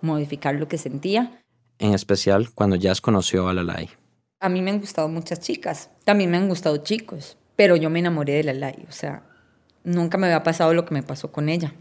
modificar 0.00 0.54
lo 0.54 0.66
que 0.66 0.78
sentía 0.78 1.38
en 1.78 1.94
especial 1.94 2.50
cuando 2.54 2.76
Jazz 2.76 3.00
conoció 3.00 3.48
a 3.48 3.54
Lalai. 3.54 3.88
A 4.40 4.48
mí 4.48 4.62
me 4.62 4.70
han 4.70 4.78
gustado 4.78 5.08
muchas 5.08 5.40
chicas, 5.40 5.90
también 6.04 6.30
me 6.30 6.36
han 6.36 6.48
gustado 6.48 6.76
chicos, 6.76 7.36
pero 7.56 7.74
yo 7.74 7.90
me 7.90 7.98
enamoré 7.98 8.34
de 8.34 8.44
Lalai, 8.44 8.86
o 8.88 8.92
sea, 8.92 9.24
nunca 9.82 10.16
me 10.16 10.28
había 10.28 10.44
pasado 10.44 10.72
lo 10.74 10.84
que 10.84 10.94
me 10.94 11.02
pasó 11.02 11.32
con 11.32 11.48
ella. 11.48 11.74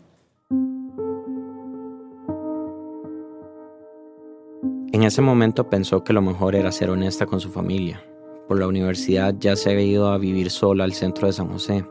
En 4.92 5.04
ese 5.04 5.22
momento 5.22 5.70
pensó 5.70 6.04
que 6.04 6.14
lo 6.14 6.24
mejor 6.24 6.56
era 6.56 6.72
ser 6.72 6.90
honesta 6.90 7.28
con 7.28 7.40
su 7.40 7.52
familia. 7.52 8.04
Por 8.48 8.58
la 8.58 8.66
universidad 8.66 9.36
ya 9.38 9.56
se 9.56 9.70
había 9.70 9.86
ido 9.86 10.08
a 10.08 10.18
vivir 10.18 10.50
sola 10.50 10.84
al 10.84 10.94
centro 10.94 11.28
de 11.28 11.34
San 11.34 11.50
José. 11.50 11.86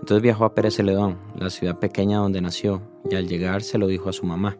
Entonces 0.00 0.20
viajó 0.20 0.44
a 0.44 0.54
Pérez 0.54 0.76
Celedón, 0.76 1.16
la 1.38 1.48
ciudad 1.48 1.78
pequeña 1.78 2.18
donde 2.18 2.42
nació, 2.42 2.82
y 3.10 3.14
al 3.14 3.28
llegar 3.28 3.62
se 3.62 3.78
lo 3.78 3.86
dijo 3.86 4.10
a 4.10 4.12
su 4.12 4.26
mamá 4.26 4.58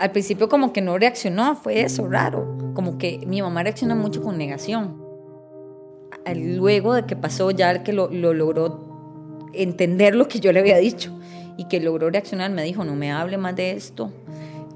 al 0.00 0.12
principio 0.12 0.48
como 0.48 0.72
que 0.72 0.80
no 0.80 0.96
reaccionó, 0.96 1.54
fue 1.56 1.82
eso 1.82 2.08
raro, 2.08 2.72
como 2.74 2.96
que 2.96 3.20
mi 3.26 3.42
mamá 3.42 3.62
reacciona 3.62 3.94
mucho 3.94 4.22
con 4.22 4.38
negación. 4.38 4.96
Luego 6.34 6.94
de 6.94 7.04
que 7.04 7.16
pasó 7.16 7.50
ya 7.50 7.82
que 7.82 7.92
lo, 7.92 8.08
logró 8.10 9.48
entender 9.52 10.14
lo 10.14 10.26
que 10.26 10.40
yo 10.40 10.52
le 10.52 10.60
había 10.60 10.78
dicho 10.78 11.12
y 11.58 11.66
que 11.68 11.80
logró 11.80 12.08
reaccionar, 12.08 12.50
me 12.50 12.64
dijo, 12.64 12.84
no 12.84 12.94
me 12.94 13.12
hable 13.12 13.36
más 13.36 13.54
de 13.56 13.72
esto. 13.72 14.10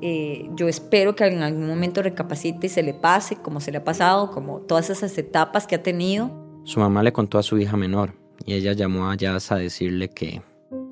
Eh, 0.02 0.50
yo 0.56 0.68
espero 0.68 1.16
que 1.16 1.24
en 1.24 1.42
algún 1.42 1.66
momento 1.66 2.02
recapacite 2.02 2.66
y 2.66 2.70
se 2.70 2.82
le 2.82 2.92
pase, 2.92 3.36
como 3.36 3.60
se 3.60 3.72
le 3.72 3.78
ha 3.78 3.84
pasado, 3.84 4.30
como 4.30 4.60
todas 4.60 4.90
esas 4.90 5.16
etapas 5.16 5.66
que 5.66 5.76
ha 5.76 5.82
tenido. 5.82 6.30
Su 6.64 6.80
mamá 6.80 7.02
le 7.02 7.12
contó 7.12 7.38
a 7.38 7.42
su 7.42 7.58
hija 7.58 7.78
menor 7.78 8.12
y 8.44 8.52
ella 8.52 8.74
llamó 8.74 9.10
a 9.10 9.16
Jazz 9.16 9.52
a 9.52 9.56
decirle 9.56 10.10
que 10.10 10.42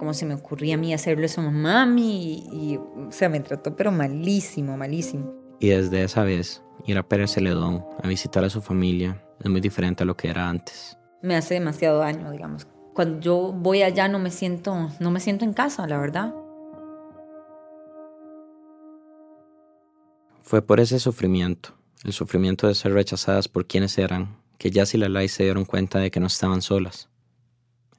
como 0.03 0.15
se 0.15 0.27
me 0.27 0.35
ocurría 0.35 0.75
a 0.75 0.79
mí 0.79 0.93
hacerlo 0.93 1.25
eso 1.25 1.43
a 1.43 1.49
mami 1.49 2.45
y, 2.53 2.77
o 2.77 3.13
sea, 3.13 3.29
me 3.29 3.39
trató 3.39 3.77
pero 3.77 3.93
malísimo, 3.93 4.77
malísimo. 4.77 5.33
Y 5.61 5.69
desde 5.69 6.03
esa 6.03 6.25
vez, 6.25 6.61
ir 6.87 6.99
a 6.99 7.05
Pérez 7.05 7.31
Celedón 7.31 7.85
a 8.03 8.09
visitar 8.09 8.43
a 8.43 8.51
su 8.51 8.61
familia 8.61 9.25
es 9.39 9.49
muy 9.49 9.61
diferente 9.61 10.03
a 10.03 10.07
lo 10.07 10.17
que 10.17 10.29
era 10.29 10.49
antes. 10.49 10.99
Me 11.23 11.37
hace 11.37 11.55
demasiado 11.55 12.01
daño, 12.01 12.33
digamos. 12.33 12.67
Cuando 12.95 13.21
yo 13.21 13.53
voy 13.53 13.83
allá 13.85 14.09
no 14.09 14.19
me 14.19 14.33
siento, 14.33 14.91
no 14.99 15.13
me 15.13 15.21
siento 15.21 15.45
en 15.45 15.53
casa, 15.53 15.87
la 15.87 15.99
verdad. 15.99 16.35
Fue 20.43 20.63
por 20.63 20.81
ese 20.81 20.99
sufrimiento, 20.99 21.77
el 22.03 22.13
sufrimiento 22.13 22.67
de 22.67 22.75
ser 22.75 22.93
rechazadas 22.93 23.47
por 23.47 23.69
quienes 23.69 23.99
eran, 23.99 24.37
que 24.59 24.73
Jazz 24.73 24.95
y 24.95 24.99
Lalai 24.99 25.29
se 25.29 25.45
dieron 25.45 25.65
cuenta 25.65 26.01
de 26.01 26.11
que 26.11 26.19
no 26.19 26.27
estaban 26.27 26.61
solas. 26.61 27.09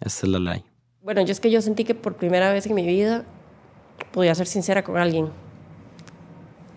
Esta 0.02 0.26
es 0.26 0.34
Lalai. 0.34 0.73
Bueno, 1.04 1.22
yo 1.22 1.34
es 1.34 1.42
que 1.42 1.52
yo 1.52 1.62
sentí 1.62 1.84
que 1.84 1.96
por 1.96 2.16
primera 2.16 2.54
vez 2.54 2.66
en 2.66 2.76
mi 2.76 2.86
vida 2.86 3.26
podía 4.14 4.34
ser 4.36 4.48
sincera 4.48 4.86
con 4.86 4.96
alguien. 4.96 5.28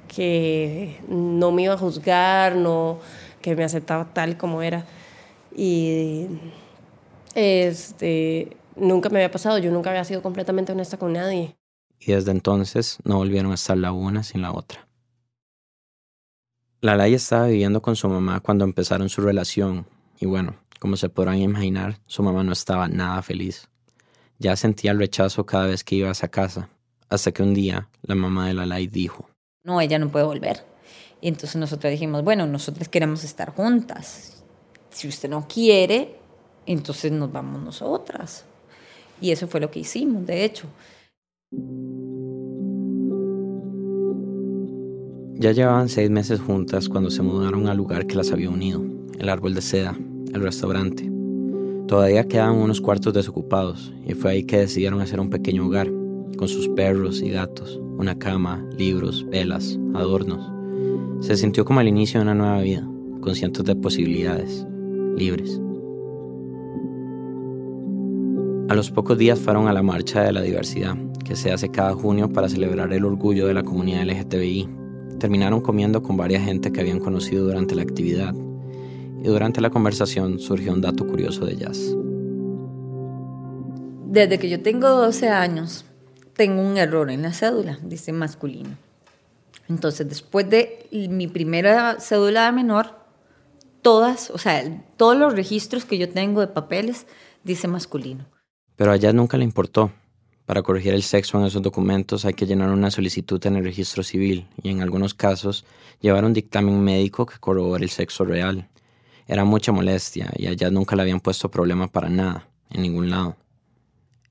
Que 0.09 1.01
no 1.09 1.53
me 1.53 1.63
iba 1.63 1.75
a 1.75 1.79
juzgar, 1.79 2.57
no, 2.57 2.99
que 3.41 3.55
me 3.55 3.63
aceptaba 3.63 4.13
tal 4.13 4.37
como 4.37 4.63
era. 4.63 4.85
Y 5.55 6.27
este, 7.37 8.57
nunca 8.75 9.11
me 9.11 9.21
había 9.21 9.31
pasado, 9.31 9.59
yo 9.59 9.71
nunca 9.71 9.91
había 9.91 10.03
sido 10.05 10.23
completamente 10.23 10.73
honesta 10.73 10.97
con 10.97 11.13
nadie. 11.13 11.57
Y 12.01 12.11
desde 12.11 12.33
entonces 12.33 12.99
no 13.05 13.19
volvieron 13.19 13.53
a 13.53 13.55
estar 13.55 13.77
la 13.77 13.93
una 13.93 14.25
sin 14.25 14.43
la 14.43 14.51
otra. 14.51 14.89
La 16.81 16.97
Lay 16.97 17.15
estaba 17.15 17.47
viviendo 17.47 17.81
con 17.81 17.95
su 17.95 18.09
mamá 18.09 18.41
cuando 18.41 18.65
empezaron 18.65 19.09
su 19.09 19.21
relación 19.21 19.87
y 20.19 20.27
bueno, 20.27 20.57
como 20.81 20.97
se 20.97 21.09
podrán 21.09 21.39
imaginar, 21.39 22.01
su 22.09 22.25
mamá 22.25 22.43
no 22.43 22.53
estaba 22.53 22.89
nada 22.89 23.23
feliz. 23.23 23.69
Ya 24.39 24.57
sentía 24.57 24.91
el 24.91 24.99
rechazo 24.99 25.47
cada 25.47 25.67
vez 25.67 25.83
que 25.83 25.97
iba 25.97 26.09
a 26.09 26.13
esa 26.13 26.29
casa, 26.29 26.69
hasta 27.09 27.33
que 27.33 27.43
un 27.43 27.55
día 27.55 27.89
la 28.03 28.15
mamá 28.15 28.49
de 28.49 28.55
Lalai 28.55 28.87
dijo, 28.87 29.29
no, 29.67 29.81
ella 29.81 29.99
no 29.99 30.11
puede 30.11 30.25
volver. 30.25 30.65
Y 31.21 31.27
entonces 31.27 31.57
nosotros 31.57 31.91
dijimos, 31.91 32.23
bueno, 32.23 32.47
nosotros 32.47 32.89
queremos 32.89 33.25
estar 33.25 33.53
juntas. 33.53 34.45
Si 34.91 35.09
usted 35.09 35.29
no 35.29 35.49
quiere, 35.49 36.15
entonces 36.67 37.11
nos 37.11 37.33
vamos 37.33 37.61
nosotras. 37.63 38.45
Y 39.21 39.33
eso 39.33 39.49
fue 39.49 39.61
lo 39.61 39.71
que 39.71 39.81
hicimos, 39.81 40.25
de 40.25 40.45
hecho. 40.45 40.69
Ya 45.39 45.51
llevaban 45.51 45.89
seis 45.89 46.11
meses 46.11 46.41
juntas 46.41 46.89
cuando 46.89 47.11
se 47.11 47.23
mudaron 47.23 47.67
al 47.67 47.77
lugar 47.77 48.07
que 48.07 48.15
las 48.15 48.31
había 48.31 48.51
unido, 48.51 48.85
el 49.19 49.29
árbol 49.29 49.55
de 49.55 49.63
seda, 49.63 49.99
el 50.33 50.41
restaurante. 50.41 51.16
Todavía 51.89 52.27
quedaban 52.27 52.57
unos 52.57 52.81
cuartos 52.81 53.15
desocupados 53.15 53.95
y 54.05 54.15
fue 54.15 54.33
ahí 54.33 54.43
que 54.43 54.59
decidieron 54.59 55.01
hacer 55.01 55.21
un 55.21 55.31
pequeño 55.31 55.67
hogar, 55.67 55.89
con 56.37 56.49
sus 56.49 56.69
perros 56.69 57.23
y 57.23 57.31
gatos, 57.31 57.81
una 57.97 58.19
cama, 58.19 58.69
libros, 58.77 59.25
velas, 59.31 59.79
adornos. 59.95 60.51
Se 61.25 61.37
sintió 61.37 61.65
como 61.65 61.81
el 61.81 61.87
inicio 61.87 62.19
de 62.19 62.25
una 62.25 62.35
nueva 62.35 62.61
vida, 62.61 62.87
con 63.21 63.37
cientos 63.37 63.65
de 63.65 63.77
posibilidades, 63.77 64.67
libres. 65.17 65.61
A 68.69 68.75
los 68.75 68.91
pocos 68.91 69.17
días 69.17 69.39
fueron 69.39 69.69
a 69.69 69.73
la 69.73 69.85
Marcha 69.85 70.25
de 70.25 70.33
la 70.33 70.43
Diversidad, 70.43 70.97
que 71.25 71.37
se 71.37 71.53
hace 71.53 71.69
cada 71.69 71.95
junio 71.95 72.33
para 72.33 72.49
celebrar 72.49 72.93
el 72.93 73.05
orgullo 73.05 73.47
de 73.47 73.55
la 73.55 73.63
comunidad 73.63 74.05
LGTBI. 74.05 74.69
Terminaron 75.21 75.61
comiendo 75.61 76.03
con 76.03 76.17
varias 76.17 76.45
gente 76.45 76.73
que 76.73 76.81
habían 76.81 76.99
conocido 76.99 77.45
durante 77.45 77.77
la 77.77 77.83
actividad 77.83 78.35
y 79.27 79.29
durante 79.29 79.61
la 79.61 79.71
conversación 79.71 80.39
surgió 80.39 80.73
un 80.73 80.81
dato 80.81 81.05
curioso 81.05 81.45
de 81.45 81.57
Jazz. 81.57 81.97
Desde 84.07 84.39
que 84.39 84.49
yo 84.49 84.63
tengo 84.63 84.89
12 84.89 85.29
años, 85.31 85.85
tengo 86.35 86.63
un 86.63 86.77
error 86.77 87.11
en 87.11 87.23
la 87.23 87.33
cédula, 87.33 87.77
dice 87.83 88.13
masculino. 88.13 88.77
Entonces, 89.69 90.09
después 90.09 90.49
de 90.49 90.87
mi 91.11 91.27
primera 91.27 91.99
cédula 91.99 92.47
de 92.47 92.53
menor, 92.53 92.95
todas, 93.83 94.31
o 94.31 94.39
sea, 94.39 94.63
todos 94.97 95.17
los 95.17 95.35
registros 95.35 95.85
que 95.85 95.99
yo 95.99 96.09
tengo 96.09 96.41
de 96.41 96.47
papeles 96.47 97.09
dice 97.43 97.67
masculino. 97.67 98.27
Pero 98.77 98.93
a 98.93 98.97
Jazz 98.97 99.13
nunca 99.13 99.37
le 99.37 99.43
importó. 99.43 99.91
Para 100.45 100.63
corregir 100.63 100.95
el 100.95 101.03
sexo 101.03 101.37
en 101.41 101.47
esos 101.47 101.63
documentos 101.63 102.25
hay 102.25 102.35
que 102.35 102.47
llenar 102.47 102.71
una 102.71 102.93
solicitud 102.93 103.45
en 103.45 103.57
el 103.57 103.65
registro 103.65 104.05
civil 104.05 104.47
y 104.63 104.71
en 104.71 104.83
algunos 104.83 105.15
casos 105.15 105.65
llevar 106.01 106.25
un 106.25 106.33
dictamen 106.33 106.81
médico 106.81 107.27
que 107.27 107.41
corrobore 107.41 107.83
el 107.83 107.91
sexo 107.91 108.25
real. 108.25 108.69
Era 109.27 109.45
mucha 109.45 109.73
molestia 109.73 110.33
y 110.37 110.47
allá 110.47 110.71
nunca 110.71 110.95
le 110.95 111.03
habían 111.03 111.21
puesto 111.21 111.51
problema 111.51 111.89
para 111.89 112.09
nada, 112.09 112.49
en 112.71 112.83
ningún 112.83 113.11
lado. 113.11 113.37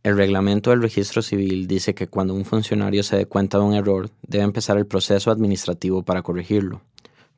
El 0.03 0.15
reglamento 0.15 0.69
del 0.69 0.81
registro 0.81 1.21
civil 1.21 1.67
dice 1.67 1.93
que 1.93 2.07
cuando 2.07 2.33
un 2.33 2.45
funcionario 2.45 3.03
se 3.03 3.17
dé 3.17 3.25
cuenta 3.25 3.57
de 3.57 3.63
un 3.65 3.73
error, 3.73 4.09
debe 4.21 4.43
empezar 4.43 4.77
el 4.77 4.85
proceso 4.85 5.31
administrativo 5.31 6.03
para 6.03 6.21
corregirlo, 6.21 6.81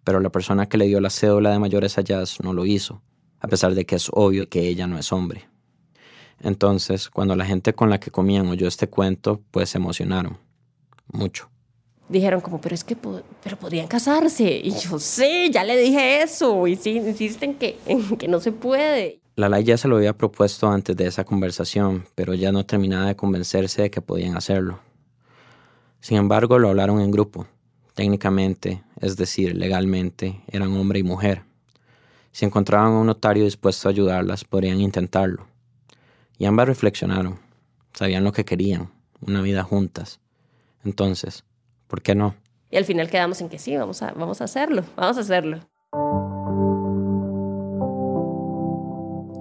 pero 0.03 0.19
la 0.19 0.29
persona 0.29 0.67
que 0.67 0.77
le 0.77 0.85
dio 0.85 0.99
la 0.99 1.09
cédula 1.09 1.51
de 1.51 1.59
mayores 1.59 1.97
a 1.97 2.01
Jazz 2.01 2.39
no 2.43 2.53
lo 2.53 2.65
hizo, 2.65 3.01
a 3.39 3.47
pesar 3.47 3.73
de 3.73 3.85
que 3.85 3.95
es 3.95 4.09
obvio 4.11 4.49
que 4.49 4.67
ella 4.67 4.85
no 4.85 4.99
es 4.99 5.11
hombre. 5.11 5.47
Entonces, 6.39 7.09
cuando 7.09 7.35
la 7.35 7.45
gente 7.45 7.73
con 7.73 7.89
la 7.89 7.99
que 7.99 8.11
comían 8.11 8.47
oyó 8.47 8.67
este 8.67 8.87
cuento, 8.87 9.41
pues 9.49 9.69
se 9.69 9.79
emocionaron. 9.79 10.37
Mucho 11.11 11.49
dijeron 12.09 12.41
como, 12.41 12.61
pero 12.61 12.75
es 12.75 12.83
que 12.83 12.95
pero 12.95 13.57
casarse. 13.87 14.61
Y 14.63 14.71
yo, 14.71 14.99
sé, 14.99 15.49
ya 15.51 15.63
le 15.63 15.77
dije 15.77 16.21
eso. 16.21 16.67
Y 16.67 16.75
sí, 16.75 16.91
insisten 16.91 17.55
que, 17.55 17.77
que 18.19 18.27
no 18.27 18.39
se 18.39 18.51
puede. 18.51 19.19
La 19.35 19.49
ley 19.49 19.63
ya 19.63 19.77
se 19.77 19.87
lo 19.87 19.97
había 19.97 20.17
propuesto 20.17 20.67
antes 20.67 20.95
de 20.95 21.05
esa 21.05 21.23
conversación, 21.23 22.05
pero 22.15 22.33
ya 22.33 22.51
no 22.51 22.65
terminaba 22.65 23.05
de 23.05 23.15
convencerse 23.15 23.83
de 23.83 23.91
que 23.91 24.01
podían 24.01 24.35
hacerlo. 24.35 24.79
Sin 25.99 26.17
embargo, 26.17 26.57
lo 26.57 26.69
hablaron 26.69 27.01
en 27.01 27.11
grupo. 27.11 27.45
Técnicamente, 27.93 28.83
es 28.99 29.15
decir, 29.15 29.55
legalmente, 29.55 30.41
eran 30.47 30.75
hombre 30.75 30.99
y 30.99 31.03
mujer. 31.03 31.43
Si 32.31 32.45
encontraban 32.45 32.93
a 32.93 32.99
un 32.99 33.07
notario 33.07 33.43
dispuesto 33.43 33.87
a 33.87 33.91
ayudarlas, 33.91 34.43
podrían 34.43 34.79
intentarlo. 34.79 35.47
Y 36.37 36.45
ambas 36.45 36.67
reflexionaron. 36.67 37.39
Sabían 37.93 38.23
lo 38.23 38.31
que 38.31 38.45
querían, 38.45 38.91
una 39.21 39.41
vida 39.41 39.63
juntas. 39.63 40.19
Entonces, 40.83 41.43
¿Por 41.87 42.01
qué 42.01 42.15
no? 42.15 42.35
Y 42.69 42.77
al 42.77 42.85
final 42.85 43.09
quedamos 43.09 43.41
en 43.41 43.49
que 43.49 43.59
sí, 43.59 43.75
vamos 43.75 44.01
a, 44.01 44.11
vamos 44.11 44.41
a 44.41 44.43
hacerlo, 44.43 44.83
vamos 44.95 45.17
a 45.17 45.21
hacerlo. 45.21 45.59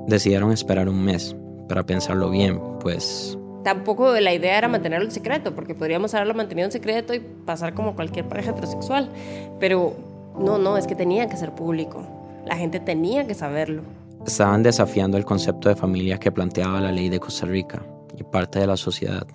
Decidieron 0.06 0.52
esperar 0.52 0.88
un 0.88 1.02
mes 1.02 1.36
para 1.68 1.84
pensarlo 1.84 2.30
bien, 2.30 2.60
pues... 2.80 3.36
Tampoco 3.64 4.14
la 4.20 4.32
idea 4.32 4.56
era 4.56 4.68
mantenerlo 4.68 5.06
en 5.06 5.10
secreto, 5.10 5.56
porque 5.56 5.74
podríamos 5.74 6.14
haberlo 6.14 6.34
mantenido 6.34 6.66
en 6.66 6.72
secreto 6.72 7.14
y 7.14 7.18
pasar 7.18 7.74
como 7.74 7.96
cualquier 7.96 8.28
pareja 8.28 8.52
heterosexual. 8.52 9.10
Pero 9.58 9.96
no, 10.38 10.58
no, 10.58 10.76
es 10.76 10.86
que 10.86 10.94
tenía 10.94 11.28
que 11.28 11.36
ser 11.36 11.52
público. 11.52 12.06
La 12.44 12.56
gente 12.56 12.78
tenía 12.78 13.26
que 13.26 13.34
saberlo. 13.34 13.82
Estaban 14.24 14.62
desafiando 14.62 15.18
el 15.18 15.24
concepto 15.24 15.68
de 15.68 15.74
familia 15.74 16.18
que 16.18 16.30
planteaba 16.30 16.80
la 16.80 16.92
ley 16.92 17.08
de 17.08 17.18
Costa 17.18 17.46
Rica 17.46 17.82
y 18.16 18.22
parte 18.22 18.60
de 18.60 18.68
la 18.68 18.76
sociedad. 18.76 19.26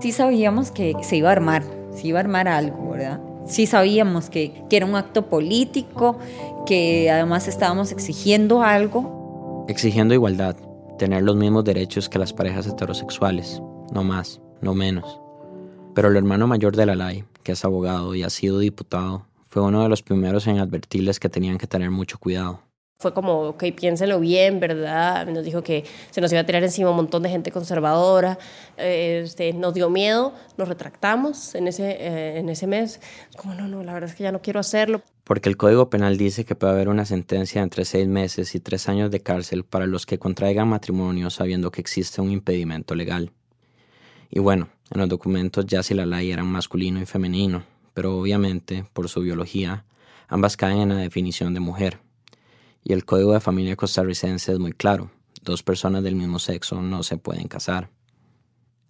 Sí 0.00 0.12
sabíamos 0.12 0.70
que 0.70 0.94
se 1.02 1.16
iba 1.16 1.28
a 1.28 1.32
armar, 1.32 1.62
se 1.98 2.08
iba 2.08 2.18
a 2.18 2.22
armar 2.22 2.48
algo, 2.48 2.90
¿verdad? 2.90 3.20
Sí 3.46 3.66
sabíamos 3.66 4.30
que, 4.30 4.64
que 4.68 4.76
era 4.76 4.86
un 4.86 4.94
acto 4.94 5.26
político, 5.26 6.18
que 6.66 7.10
además 7.10 7.48
estábamos 7.48 7.92
exigiendo 7.92 8.62
algo. 8.62 9.64
Exigiendo 9.68 10.14
igualdad, 10.14 10.56
tener 10.98 11.22
los 11.22 11.36
mismos 11.36 11.64
derechos 11.64 12.08
que 12.08 12.18
las 12.18 12.32
parejas 12.32 12.66
heterosexuales, 12.66 13.62
no 13.92 14.04
más, 14.04 14.40
no 14.60 14.74
menos. 14.74 15.20
Pero 15.94 16.08
el 16.08 16.16
hermano 16.16 16.46
mayor 16.46 16.76
de 16.76 16.86
la 16.86 16.94
ley, 16.94 17.24
que 17.42 17.52
es 17.52 17.64
abogado 17.64 18.14
y 18.14 18.22
ha 18.22 18.30
sido 18.30 18.58
diputado, 18.58 19.24
fue 19.48 19.62
uno 19.62 19.82
de 19.82 19.88
los 19.88 20.02
primeros 20.02 20.46
en 20.46 20.58
advertirles 20.58 21.18
que 21.18 21.30
tenían 21.30 21.58
que 21.58 21.66
tener 21.66 21.90
mucho 21.90 22.18
cuidado. 22.18 22.60
Fue 23.00 23.14
como, 23.14 23.42
ok, 23.50 23.62
piénsenlo 23.76 24.18
bien, 24.18 24.58
¿verdad? 24.58 25.24
Nos 25.28 25.44
dijo 25.44 25.62
que 25.62 25.84
se 26.10 26.20
nos 26.20 26.32
iba 26.32 26.40
a 26.40 26.44
tirar 26.44 26.64
encima 26.64 26.90
un 26.90 26.96
montón 26.96 27.22
de 27.22 27.28
gente 27.28 27.52
conservadora. 27.52 28.40
Este, 28.76 29.52
nos 29.52 29.72
dio 29.72 29.88
miedo, 29.88 30.34
nos 30.56 30.66
retractamos 30.66 31.54
en 31.54 31.68
ese, 31.68 31.92
eh, 31.92 32.40
en 32.40 32.48
ese 32.48 32.66
mes. 32.66 33.00
Como, 33.36 33.54
no, 33.54 33.68
no, 33.68 33.84
la 33.84 33.92
verdad 33.94 34.10
es 34.10 34.16
que 34.16 34.24
ya 34.24 34.32
no 34.32 34.42
quiero 34.42 34.58
hacerlo. 34.58 35.00
Porque 35.22 35.48
el 35.48 35.56
Código 35.56 35.88
Penal 35.88 36.16
dice 36.16 36.44
que 36.44 36.56
puede 36.56 36.72
haber 36.72 36.88
una 36.88 37.04
sentencia 37.04 37.62
entre 37.62 37.84
seis 37.84 38.08
meses 38.08 38.56
y 38.56 38.58
tres 38.58 38.88
años 38.88 39.12
de 39.12 39.20
cárcel 39.20 39.62
para 39.62 39.86
los 39.86 40.04
que 40.04 40.18
contraigan 40.18 40.66
matrimonio 40.66 41.30
sabiendo 41.30 41.70
que 41.70 41.80
existe 41.80 42.20
un 42.20 42.32
impedimento 42.32 42.96
legal. 42.96 43.30
Y 44.28 44.40
bueno, 44.40 44.70
en 44.90 44.98
los 45.00 45.08
documentos 45.08 45.66
ya 45.66 45.84
si 45.84 45.94
la 45.94 46.04
ley 46.04 46.32
eran 46.32 46.46
masculino 46.46 47.00
y 47.00 47.06
femenino, 47.06 47.62
pero 47.94 48.18
obviamente, 48.18 48.86
por 48.92 49.08
su 49.08 49.20
biología, 49.20 49.84
ambas 50.26 50.56
caen 50.56 50.80
en 50.80 50.88
la 50.88 50.96
definición 50.96 51.54
de 51.54 51.60
mujer 51.60 52.07
y 52.88 52.94
el 52.94 53.04
Código 53.04 53.34
de 53.34 53.40
Familia 53.40 53.76
costarricense 53.76 54.50
es 54.50 54.58
muy 54.58 54.72
claro. 54.72 55.10
Dos 55.42 55.62
personas 55.62 56.02
del 56.02 56.16
mismo 56.16 56.38
sexo 56.38 56.80
no 56.80 57.02
se 57.02 57.18
pueden 57.18 57.46
casar. 57.46 57.90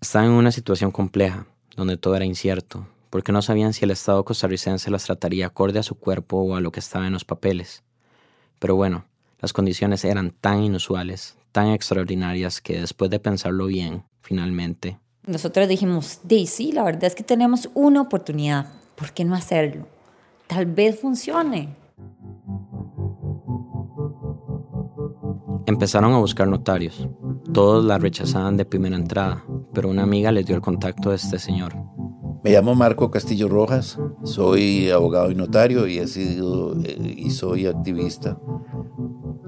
Estaban 0.00 0.28
en 0.28 0.36
una 0.36 0.52
situación 0.52 0.92
compleja, 0.92 1.48
donde 1.76 1.96
todo 1.96 2.14
era 2.14 2.24
incierto, 2.24 2.86
porque 3.10 3.32
no 3.32 3.42
sabían 3.42 3.72
si 3.72 3.84
el 3.84 3.90
Estado 3.90 4.24
costarricense 4.24 4.92
las 4.92 5.04
trataría 5.04 5.46
acorde 5.46 5.80
a 5.80 5.82
su 5.82 5.96
cuerpo 5.96 6.36
o 6.36 6.54
a 6.54 6.60
lo 6.60 6.70
que 6.70 6.78
estaba 6.78 7.08
en 7.08 7.12
los 7.12 7.24
papeles. 7.24 7.82
Pero 8.60 8.76
bueno, 8.76 9.04
las 9.40 9.52
condiciones 9.52 10.04
eran 10.04 10.30
tan 10.30 10.62
inusuales, 10.62 11.36
tan 11.50 11.66
extraordinarias, 11.66 12.60
que 12.60 12.80
después 12.80 13.10
de 13.10 13.18
pensarlo 13.18 13.66
bien, 13.66 14.04
finalmente... 14.20 14.96
Nosotros 15.26 15.66
dijimos, 15.66 16.20
Daisy, 16.22 16.70
la 16.70 16.84
verdad 16.84 17.04
es 17.04 17.16
que 17.16 17.24
tenemos 17.24 17.68
una 17.74 18.00
oportunidad, 18.00 18.72
¿por 18.94 19.10
qué 19.10 19.24
no 19.24 19.34
hacerlo? 19.34 19.88
Tal 20.46 20.66
vez 20.66 21.00
funcione. 21.00 21.74
Empezaron 25.68 26.14
a 26.14 26.18
buscar 26.18 26.48
notarios. 26.48 27.06
Todos 27.52 27.84
la 27.84 27.98
rechazaban 27.98 28.56
de 28.56 28.64
primera 28.64 28.96
entrada, 28.96 29.44
pero 29.74 29.90
una 29.90 30.02
amiga 30.02 30.32
les 30.32 30.46
dio 30.46 30.56
el 30.56 30.62
contacto 30.62 31.10
de 31.10 31.16
este 31.16 31.38
señor. 31.38 31.76
Me 32.42 32.52
llamo 32.52 32.74
Marco 32.74 33.10
Castillo 33.10 33.48
Rojas, 33.48 33.98
soy 34.24 34.88
abogado 34.88 35.30
y 35.30 35.34
notario 35.34 35.86
y 35.86 35.98
he 35.98 36.06
sido 36.06 36.74
eh, 36.82 37.14
y 37.18 37.28
soy 37.32 37.66
activista 37.66 38.40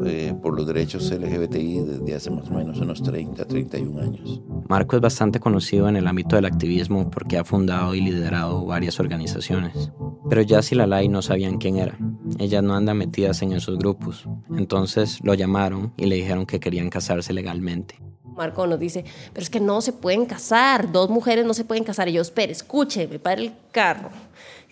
eh, 0.04 0.34
por 0.42 0.54
los 0.54 0.66
derechos 0.66 1.10
LGBTI 1.10 1.80
desde 1.80 2.14
hace 2.14 2.30
más 2.30 2.50
o 2.50 2.52
menos 2.52 2.78
unos 2.80 3.02
30, 3.02 3.42
31 3.46 4.02
años. 4.02 4.42
Marco 4.68 4.96
es 4.96 5.00
bastante 5.00 5.40
conocido 5.40 5.88
en 5.88 5.96
el 5.96 6.06
ámbito 6.06 6.36
del 6.36 6.44
activismo 6.44 7.08
porque 7.08 7.38
ha 7.38 7.44
fundado 7.44 7.94
y 7.94 8.02
liderado 8.02 8.66
varias 8.66 9.00
organizaciones. 9.00 9.90
Pero 10.28 10.42
Jazz 10.42 10.70
y 10.72 10.74
Lalai 10.74 11.08
no 11.08 11.22
sabían 11.22 11.56
quién 11.56 11.78
era. 11.78 11.98
Ellas 12.40 12.62
no 12.62 12.74
andan 12.74 12.96
metidas 12.96 13.42
en 13.42 13.52
esos 13.52 13.78
grupos. 13.78 14.24
Entonces 14.56 15.18
lo 15.22 15.34
llamaron 15.34 15.92
y 15.98 16.06
le 16.06 16.16
dijeron 16.16 16.46
que 16.46 16.58
querían 16.58 16.88
casarse 16.88 17.34
legalmente. 17.34 17.96
Marco 18.24 18.66
nos 18.66 18.80
dice, 18.80 19.04
pero 19.34 19.44
es 19.44 19.50
que 19.50 19.60
no 19.60 19.82
se 19.82 19.92
pueden 19.92 20.24
casar, 20.24 20.90
dos 20.90 21.10
mujeres 21.10 21.44
no 21.44 21.52
se 21.52 21.66
pueden 21.66 21.84
casar. 21.84 22.08
Y 22.08 22.12
yo, 22.12 22.22
espere, 22.22 22.50
escuche, 22.50 23.06
me 23.08 23.18
para 23.18 23.42
el 23.42 23.52
carro. 23.72 24.08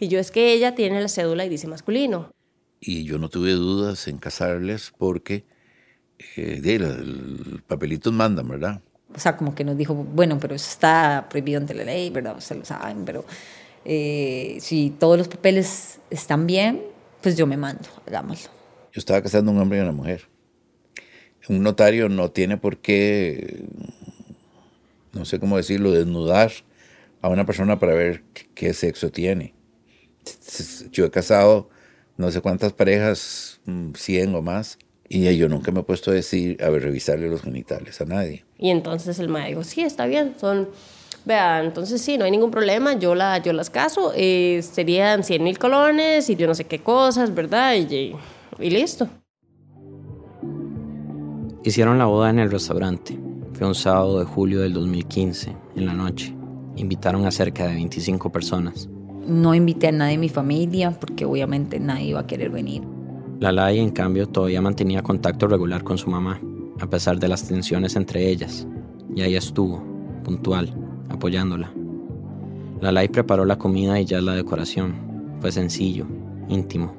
Y 0.01 0.09
yo, 0.09 0.19
es 0.19 0.31
que 0.31 0.55
ella 0.55 0.75
tiene 0.75 0.99
la 1.03 1.09
cédula 1.09 1.45
y 1.45 1.51
dice 1.51 1.67
masculino. 1.67 2.31
Y 2.81 3.05
yo 3.05 3.19
no 3.19 3.29
tuve 3.29 3.53
dudas 3.53 4.09
en 4.09 4.17
casarles 4.17 4.91
porque 4.97 5.45
eh, 6.37 6.63
el 6.65 7.63
papelitos 7.67 8.15
mandan, 8.15 8.49
¿verdad? 8.49 8.81
O 9.15 9.21
sea, 9.21 9.37
como 9.37 9.55
que 9.55 9.65
nos 9.65 9.77
dijo, 9.77 9.95
bueno, 9.95 10.39
pero 10.41 10.55
eso 10.55 10.71
está 10.71 11.27
prohibido 11.29 11.61
ante 11.61 11.75
la 11.75 11.85
ley, 11.85 12.09
¿verdad? 12.09 12.41
Se 12.41 12.55
lo 12.55 12.65
saben, 12.65 13.05
pero 13.05 13.27
eh, 13.85 14.57
si 14.63 14.89
todos 14.99 15.19
los 15.19 15.29
papeles 15.29 15.99
están 16.09 16.47
bien, 16.47 16.97
pues 17.23 17.37
yo 17.37 17.47
me 17.47 17.57
mando, 17.57 17.89
hagámoslo. 18.07 18.51
Yo 18.93 18.99
estaba 18.99 19.23
casando 19.23 19.51
a 19.51 19.55
un 19.55 19.61
hombre 19.61 19.79
y 19.79 19.83
una 19.83 19.93
mujer. 19.93 20.23
Un 21.49 21.63
notario 21.63 22.09
no 22.09 22.31
tiene 22.31 22.59
por 22.59 22.79
qué, 22.79 23.65
no 25.13 25.25
sé 25.25 25.41
cómo 25.41 25.57
decirlo, 25.57 25.93
desnudar 25.93 26.53
a 27.23 27.29
una 27.29 27.47
persona 27.47 27.79
para 27.79 27.95
ver 27.95 28.23
qué 28.55 28.75
sexo 28.75 29.11
tiene. 29.11 29.55
Yo 30.93 31.07
he 31.07 31.11
casado 31.11 31.71
no 32.19 32.31
sé 32.33 32.41
cuántas 32.41 32.73
parejas, 32.73 33.61
100 33.65 34.31
mm, 34.31 34.35
o 34.35 34.43
más, 34.43 34.79
y 35.09 35.35
yo 35.37 35.49
nunca 35.49 35.71
me 35.71 35.81
he 35.81 35.83
puesto 35.85 36.11
a 36.11 36.15
decir, 36.15 36.63
a 36.63 36.69
ver, 36.69 36.83
revisarle 36.83 37.29
los 37.29 37.43
genitales 37.43 38.01
a 38.01 38.05
nadie. 38.05 38.45
Y 38.59 38.71
entonces 38.71 39.19
el 39.21 39.29
maestro 39.29 39.61
dijo, 39.61 39.65
sí, 39.65 39.83
está 39.83 40.07
bien, 40.07 40.35
son, 40.39 40.69
vea, 41.29 41.63
entonces 41.63 42.01
sí, 42.01 42.19
no 42.19 42.25
hay 42.25 42.31
ningún 42.33 42.51
problema, 42.51 42.95
yo, 42.95 43.15
la, 43.15 43.39
yo 43.39 43.53
las 43.53 43.71
caso, 43.71 44.13
eh, 44.17 44.61
serían 44.63 45.23
100 45.23 45.45
mil 45.45 45.59
colones 45.59 46.29
y 46.31 46.35
yo 46.35 46.49
no 46.49 46.55
sé 46.55 46.65
qué 46.65 46.81
cosas, 46.81 47.33
¿verdad? 47.33 47.75
Y, 47.77 48.17
y 48.59 48.71
listo. 48.71 49.07
Hicieron 51.63 51.99
la 51.99 52.07
boda 52.07 52.31
en 52.31 52.39
el 52.39 52.51
restaurante. 52.51 53.19
Fue 53.53 53.67
un 53.67 53.75
sábado 53.75 54.21
de 54.21 54.25
julio 54.25 54.61
del 54.61 54.73
2015, 54.73 55.55
en 55.77 55.87
la 55.87 55.93
noche. 55.93 56.35
Invitaron 56.77 57.27
a 57.27 57.31
cerca 57.31 57.67
de 57.67 57.75
25 57.75 58.33
personas. 58.33 58.89
No 59.27 59.55
invité 59.55 59.89
a 59.89 59.93
nadie 59.93 60.13
de 60.13 60.19
mi 60.19 60.29
familia 60.31 60.93
porque 60.99 61.27
obviamente 61.27 61.79
nadie 61.79 62.07
iba 62.07 62.21
a 62.21 62.27
querer 62.27 62.51
venir. 62.51 62.83
Lalai, 63.41 63.81
en 63.81 63.91
cambio, 63.91 64.27
todavía 64.27 64.63
mantenía 64.63 65.03
contacto 65.03 65.47
regular 65.47 65.85
con 65.85 65.99
su 65.99 66.09
mamá, 66.09 66.41
a 66.81 66.89
pesar 66.89 67.19
de 67.19 67.29
las 67.29 67.47
tensiones 67.47 67.95
entre 67.97 68.29
ellas, 68.29 68.67
y 69.15 69.21
ahí 69.21 69.37
estuvo, 69.37 69.83
puntual, 70.25 70.88
apoyándola. 71.09 71.73
Lalai 72.81 73.09
preparó 73.09 73.45
la 73.45 73.59
comida 73.59 74.01
y 74.01 74.05
ya 74.05 74.21
la 74.21 74.35
decoración. 74.35 75.39
Fue 75.41 75.53
sencillo, 75.53 76.07
íntimo. 76.49 76.95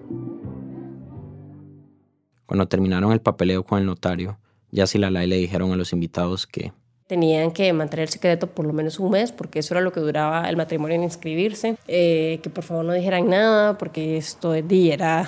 Cuando 2.46 2.68
terminaron 2.68 3.12
el 3.12 3.22
papeleo 3.22 3.64
con 3.64 3.80
el 3.80 3.86
notario, 3.86 4.40
ya 4.72 4.88
si 4.88 4.98
Lalai 4.98 5.28
le 5.28 5.38
dijeron 5.38 5.72
a 5.72 5.76
los 5.76 5.94
invitados 5.94 6.48
que 6.48 6.74
tenían 7.10 7.50
que 7.50 7.74
mantener 7.74 8.04
el 8.04 8.10
secreto 8.10 8.46
por 8.46 8.68
lo 8.68 8.72
menos 8.72 9.00
un 9.00 9.10
mes, 9.10 9.32
porque 9.32 9.58
eso 9.58 9.74
era 9.74 9.82
lo 9.82 9.92
que 9.92 10.00
duraba 10.00 10.48
el 10.48 10.56
matrimonio 10.56 10.96
en 10.96 11.02
inscribirse, 11.02 11.76
eh, 11.88 12.40
que 12.44 12.52
por 12.52 12.64
favor 12.64 12.86
no 12.86 12.94
dijeran 12.94 13.28
nada, 13.28 13.80
porque 13.80 14.16
esto 14.16 14.54
era, 14.54 15.28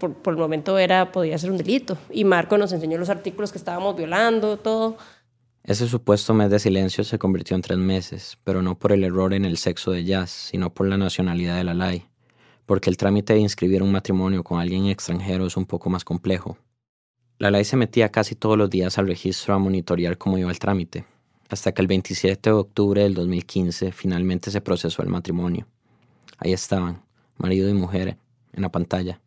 por, 0.00 0.12
por, 0.12 0.34
el 0.34 0.40
momento 0.40 0.76
era, 0.76 1.12
podía 1.12 1.38
ser 1.38 1.52
un 1.52 1.56
delito. 1.56 1.96
Y 2.10 2.24
Marco 2.24 2.58
nos 2.58 2.72
enseñó 2.72 2.98
los 2.98 3.10
artículos 3.10 3.52
que 3.52 3.58
estábamos 3.58 3.94
violando, 3.96 4.56
todo. 4.56 4.96
Ese 5.62 5.86
supuesto 5.86 6.32
mes 6.32 6.50
de 6.50 6.58
silencio 6.58 7.04
se 7.04 7.18
convirtió 7.18 7.54
en 7.54 7.62
tres 7.62 7.78
meses, 7.78 8.38
pero 8.44 8.62
no 8.62 8.78
por 8.78 8.92
el 8.92 9.04
error 9.04 9.34
en 9.34 9.44
el 9.44 9.58
sexo 9.58 9.90
de 9.90 10.04
Jazz, 10.04 10.30
sino 10.30 10.72
por 10.72 10.88
la 10.88 10.96
nacionalidad 10.96 11.56
de 11.56 11.64
la 11.64 11.74
ley, 11.74 12.06
porque 12.64 12.88
el 12.88 12.96
trámite 12.96 13.34
de 13.34 13.40
inscribir 13.40 13.82
un 13.82 13.92
matrimonio 13.92 14.42
con 14.42 14.58
alguien 14.58 14.86
extranjero 14.86 15.46
es 15.46 15.56
un 15.56 15.66
poco 15.66 15.90
más 15.90 16.02
complejo. 16.02 16.56
La 17.38 17.50
ley 17.50 17.64
se 17.64 17.76
metía 17.76 18.10
casi 18.10 18.34
todos 18.34 18.56
los 18.56 18.70
días 18.70 18.98
al 18.98 19.06
registro 19.06 19.54
a 19.54 19.58
monitorear 19.58 20.16
cómo 20.16 20.38
iba 20.38 20.50
el 20.50 20.58
trámite, 20.58 21.04
hasta 21.50 21.72
que 21.72 21.82
el 21.82 21.88
27 21.88 22.50
de 22.50 22.56
octubre 22.56 23.02
del 23.02 23.14
2015 23.14 23.92
finalmente 23.92 24.50
se 24.50 24.60
procesó 24.62 25.02
el 25.02 25.08
matrimonio. 25.08 25.66
Ahí 26.38 26.52
estaban, 26.54 27.02
marido 27.36 27.68
y 27.68 27.74
mujer, 27.74 28.16
en 28.52 28.62
la 28.62 28.70
pantalla. 28.70 29.20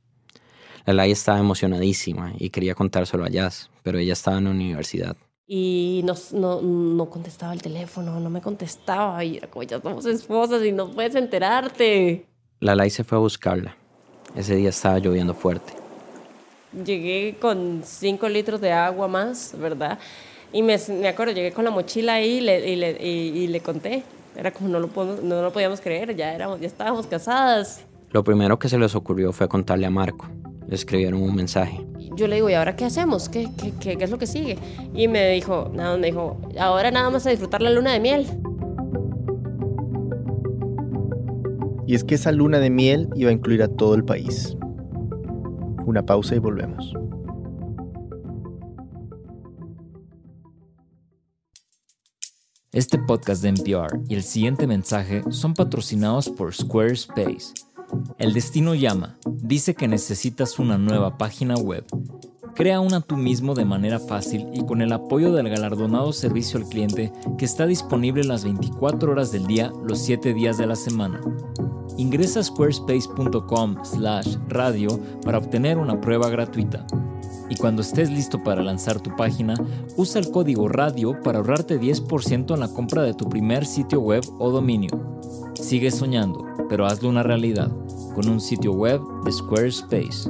La 0.85 0.93
Lay 0.93 1.11
estaba 1.11 1.39
emocionadísima 1.39 2.33
y 2.37 2.49
quería 2.49 2.75
contárselo 2.75 3.23
a 3.23 3.29
Jazz, 3.29 3.69
pero 3.83 3.99
ella 3.99 4.13
estaba 4.13 4.39
en 4.39 4.45
la 4.45 4.49
universidad. 4.49 5.15
Y 5.45 6.01
no, 6.05 6.13
no, 6.31 6.61
no 6.61 7.09
contestaba 7.09 7.53
el 7.53 7.61
teléfono, 7.61 8.19
no 8.19 8.29
me 8.29 8.41
contestaba. 8.41 9.23
Y 9.23 9.37
era 9.37 9.47
como, 9.47 9.63
ya 9.63 9.81
somos 9.81 10.05
esposas 10.05 10.63
y 10.63 10.71
no 10.71 10.89
puedes 10.89 11.15
enterarte. 11.15 12.25
La 12.59 12.75
Lay 12.75 12.89
se 12.89 13.03
fue 13.03 13.17
a 13.17 13.21
buscarla. 13.21 13.75
Ese 14.35 14.55
día 14.55 14.69
estaba 14.69 14.99
lloviendo 14.99 15.33
fuerte. 15.33 15.73
Llegué 16.85 17.35
con 17.39 17.81
cinco 17.83 18.27
litros 18.27 18.59
de 18.61 18.71
agua 18.71 19.07
más, 19.07 19.53
¿verdad? 19.57 19.99
Y 20.51 20.63
me, 20.63 20.77
me 20.89 21.07
acuerdo, 21.07 21.33
llegué 21.33 21.51
con 21.51 21.65
la 21.65 21.71
mochila 21.71 22.13
ahí 22.13 22.37
y 22.37 22.41
le, 22.41 22.71
y 22.71 22.75
le, 22.75 22.91
y, 23.05 23.47
le 23.47 23.59
conté. 23.59 24.03
Era 24.35 24.51
como 24.51 24.69
no 24.69 24.79
lo, 24.79 24.89
no 25.21 25.41
lo 25.41 25.51
podíamos 25.51 25.81
creer, 25.81 26.15
ya, 26.15 26.33
éramos, 26.33 26.59
ya 26.59 26.67
estábamos 26.67 27.05
casadas. 27.05 27.85
Lo 28.11 28.23
primero 28.23 28.57
que 28.57 28.69
se 28.69 28.77
les 28.77 28.95
ocurrió 28.95 29.31
fue 29.33 29.47
contarle 29.47 29.85
a 29.85 29.91
Marco. 29.91 30.27
Le 30.67 30.75
escribieron 30.75 31.21
un 31.21 31.35
mensaje. 31.35 31.85
Yo 32.15 32.27
le 32.27 32.35
digo, 32.35 32.49
¿y 32.49 32.53
ahora 32.53 32.75
qué 32.75 32.85
hacemos? 32.85 33.29
¿Qué, 33.29 33.49
qué, 33.57 33.73
qué, 33.79 33.97
qué 33.97 34.03
es 34.03 34.11
lo 34.11 34.17
que 34.17 34.27
sigue? 34.27 34.57
Y 34.93 35.07
me 35.07 35.29
dijo, 35.31 35.71
nada, 35.73 35.97
me 35.97 36.07
dijo, 36.07 36.37
ahora 36.59 36.91
nada 36.91 37.09
más 37.09 37.25
a 37.25 37.29
disfrutar 37.29 37.61
la 37.61 37.69
luna 37.69 37.93
de 37.93 37.99
miel. 37.99 38.27
Y 41.85 41.95
es 41.95 42.03
que 42.03 42.15
esa 42.15 42.31
luna 42.31 42.59
de 42.59 42.69
miel 42.69 43.09
iba 43.15 43.29
a 43.29 43.33
incluir 43.33 43.61
a 43.61 43.67
todo 43.67 43.95
el 43.95 44.03
país. 44.03 44.55
Una 45.85 46.05
pausa 46.05 46.35
y 46.35 46.39
volvemos. 46.39 46.93
Este 52.71 52.97
podcast 52.97 53.43
de 53.43 53.49
NPR 53.49 53.99
y 54.09 54.15
el 54.15 54.23
siguiente 54.23 54.65
mensaje 54.65 55.21
son 55.29 55.53
patrocinados 55.53 56.27
por 56.29 56.55
Squarespace. 56.55 57.53
El 58.17 58.33
destino 58.33 58.75
llama. 58.75 59.17
Dice 59.25 59.75
que 59.75 59.87
necesitas 59.87 60.59
una 60.59 60.77
nueva 60.77 61.17
página 61.17 61.55
web. 61.55 61.85
Crea 62.55 62.79
una 62.79 63.01
tú 63.01 63.17
mismo 63.17 63.53
de 63.55 63.65
manera 63.65 63.99
fácil 63.99 64.47
y 64.53 64.63
con 64.63 64.81
el 64.81 64.93
apoyo 64.93 65.33
del 65.33 65.49
galardonado 65.49 66.13
servicio 66.13 66.59
al 66.59 66.69
cliente 66.69 67.11
que 67.37 67.43
está 67.45 67.65
disponible 67.65 68.23
las 68.23 68.43
24 68.43 69.11
horas 69.11 69.31
del 69.31 69.47
día, 69.47 69.71
los 69.87 69.97
7 69.99 70.35
días 70.35 70.57
de 70.57 70.67
la 70.67 70.75
semana. 70.75 71.19
Ingresa 71.97 72.41
a 72.41 72.43
squarespace.com/radio 72.43 74.99
para 75.23 75.39
obtener 75.39 75.79
una 75.79 75.99
prueba 75.99 76.29
gratuita. 76.29 76.85
Y 77.49 77.55
cuando 77.55 77.81
estés 77.81 78.11
listo 78.11 78.43
para 78.43 78.61
lanzar 78.63 79.01
tu 79.01 79.15
página, 79.15 79.55
usa 79.97 80.21
el 80.21 80.29
código 80.31 80.67
radio 80.67 81.19
para 81.21 81.39
ahorrarte 81.39 81.79
10% 81.79 82.53
en 82.53 82.59
la 82.59 82.67
compra 82.67 83.01
de 83.01 83.15
tu 83.15 83.27
primer 83.27 83.65
sitio 83.65 83.99
web 83.99 84.23
o 84.39 84.51
dominio. 84.51 84.91
Sigue 85.55 85.89
soñando, 85.91 86.45
pero 86.69 86.85
hazlo 86.85 87.09
una 87.09 87.23
realidad 87.23 87.71
con 88.13 88.29
un 88.29 88.39
sitio 88.39 88.73
web 88.73 89.01
de 89.25 89.31
Squarespace. 89.31 90.29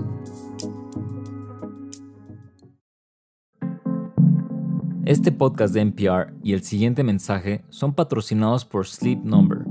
Este 5.06 5.32
podcast 5.32 5.74
de 5.74 5.82
NPR 5.82 6.34
y 6.44 6.54
el 6.54 6.64
siguiente 6.64 7.04
mensaje 7.04 7.64
son 7.70 7.94
patrocinados 7.94 8.66
por 8.66 8.88
Sleep 8.88 9.24
Number. 9.24 9.66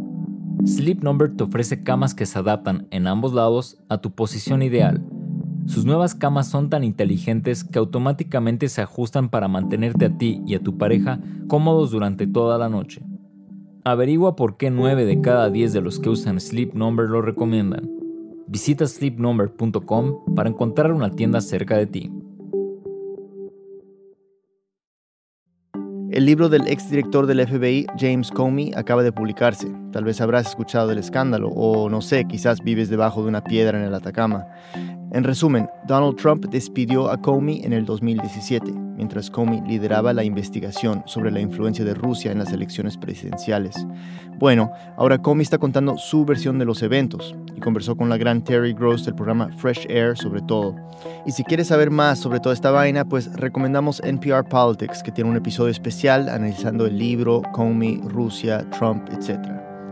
Sleep 0.67 1.03
Number 1.03 1.35
te 1.35 1.45
ofrece 1.45 1.83
camas 1.83 2.15
que 2.15 2.27
se 2.27 2.39
adaptan 2.39 2.87
en 2.91 3.07
ambos 3.07 3.33
lados 3.33 3.79
a 3.89 3.99
tu 3.99 4.15
posición 4.15 4.63
ideal 4.63 5.03
sus 5.67 5.85
nuevas 5.85 6.17
camas 6.17 6.49
son 6.49 6.71
tan 6.71 6.83
inteligentes 6.83 7.63
que 7.63 7.79
automáticamente 7.79 8.69
se 8.69 8.83
ajustan 8.83 9.29
para 9.29 9.47
mantenerte 9.47 10.07
a 10.07 10.19
ti 10.19 10.43
y 10.45 10.57
a 10.57 10.63
tu 10.63 10.77
pareja 10.77 11.21
cómodos 11.47 11.93
durante 11.93 12.27
toda 12.27 12.59
la 12.59 12.69
noche. 12.69 13.03
Averigua 13.85 14.35
por 14.35 14.57
qué 14.57 14.71
9 14.71 15.05
de 15.05 15.21
cada 15.21 15.51
10 15.51 15.73
de 15.73 15.81
los 15.81 16.01
que 16.01 16.09
usan 16.09 16.41
Sleep 16.41 16.75
Number 16.75 17.09
lo 17.09 17.23
recomiendan. 17.23 18.02
Visita 18.47 18.87
sleepnumber.com 18.87 20.35
para 20.35 20.49
encontrar 20.49 20.93
una 20.93 21.11
tienda 21.11 21.41
cerca 21.41 21.77
de 21.77 21.87
ti. 21.87 22.11
El 26.13 26.27
libro 26.27 26.51
del 26.51 26.69
exdirector 26.69 27.25
del 27.27 27.47
FBI, 27.47 27.87
James 27.99 28.31
Comey, 28.31 28.71
acaba 28.77 29.03
de 29.03 29.13
publicarse. 29.13 29.73
Tal 29.93 30.05
vez 30.05 30.21
habrás 30.21 30.49
escuchado 30.49 30.89
del 30.89 30.99
escándalo 30.99 31.49
o 31.49 31.89
no 31.89 32.03
sé, 32.03 32.27
quizás 32.27 32.63
vives 32.63 32.91
debajo 32.91 33.23
de 33.23 33.29
una 33.29 33.43
piedra 33.43 33.79
en 33.79 33.87
el 33.87 33.95
Atacama. 33.95 34.47
En 35.15 35.25
resumen, 35.25 35.69
Donald 35.87 36.17
Trump 36.17 36.47
despidió 36.47 37.11
a 37.11 37.21
Comey 37.21 37.61
en 37.65 37.75
el 37.75 37.85
2017, 37.85 38.73
mientras 38.73 39.31
Comey 39.31 39.61
lideraba 39.61 40.15
la 40.15 40.25
investigación 40.25 41.03
sobre 41.05 41.31
la 41.31 41.41
influencia 41.41 41.85
de 41.85 41.93
Rusia 41.93 42.33
en 42.33 42.39
las 42.39 42.51
elecciones 42.51 42.97
presidenciales. 42.97 43.87
Bueno, 44.39 44.73
ahora 44.97 45.19
Comey 45.19 45.43
está 45.43 45.59
contando 45.59 45.99
su 45.99 46.25
versión 46.25 46.59
de 46.59 46.65
los 46.65 46.83
eventos 46.83 47.37
y 47.55 47.61
conversó 47.61 47.95
con 47.95 48.09
la 48.09 48.17
gran 48.17 48.43
Terry 48.43 48.73
Gross 48.73 49.05
del 49.05 49.15
programa 49.15 49.51
Fresh 49.59 49.87
Air 49.91 50.17
sobre 50.17 50.41
todo. 50.41 50.77
Y 51.27 51.33
si 51.33 51.45
quieres 51.45 51.67
saber 51.67 51.91
más 51.91 52.19
sobre 52.19 52.41
toda 52.41 52.55
esta 52.55 52.71
vaina, 52.71 53.05
pues 53.05 53.31
recomendamos 53.35 54.01
NPR 54.01 54.49
Politics, 54.49 55.03
que 55.03 55.13
tiene 55.13 55.29
un 55.29 55.37
episodio 55.37 55.71
especial 55.73 56.31
analizando 56.31 56.87
el 56.87 56.97
libro 56.97 57.43
Comey, 57.53 58.01
Rusia, 58.03 58.65
Trump, 58.71 59.07
etc. 59.13 59.39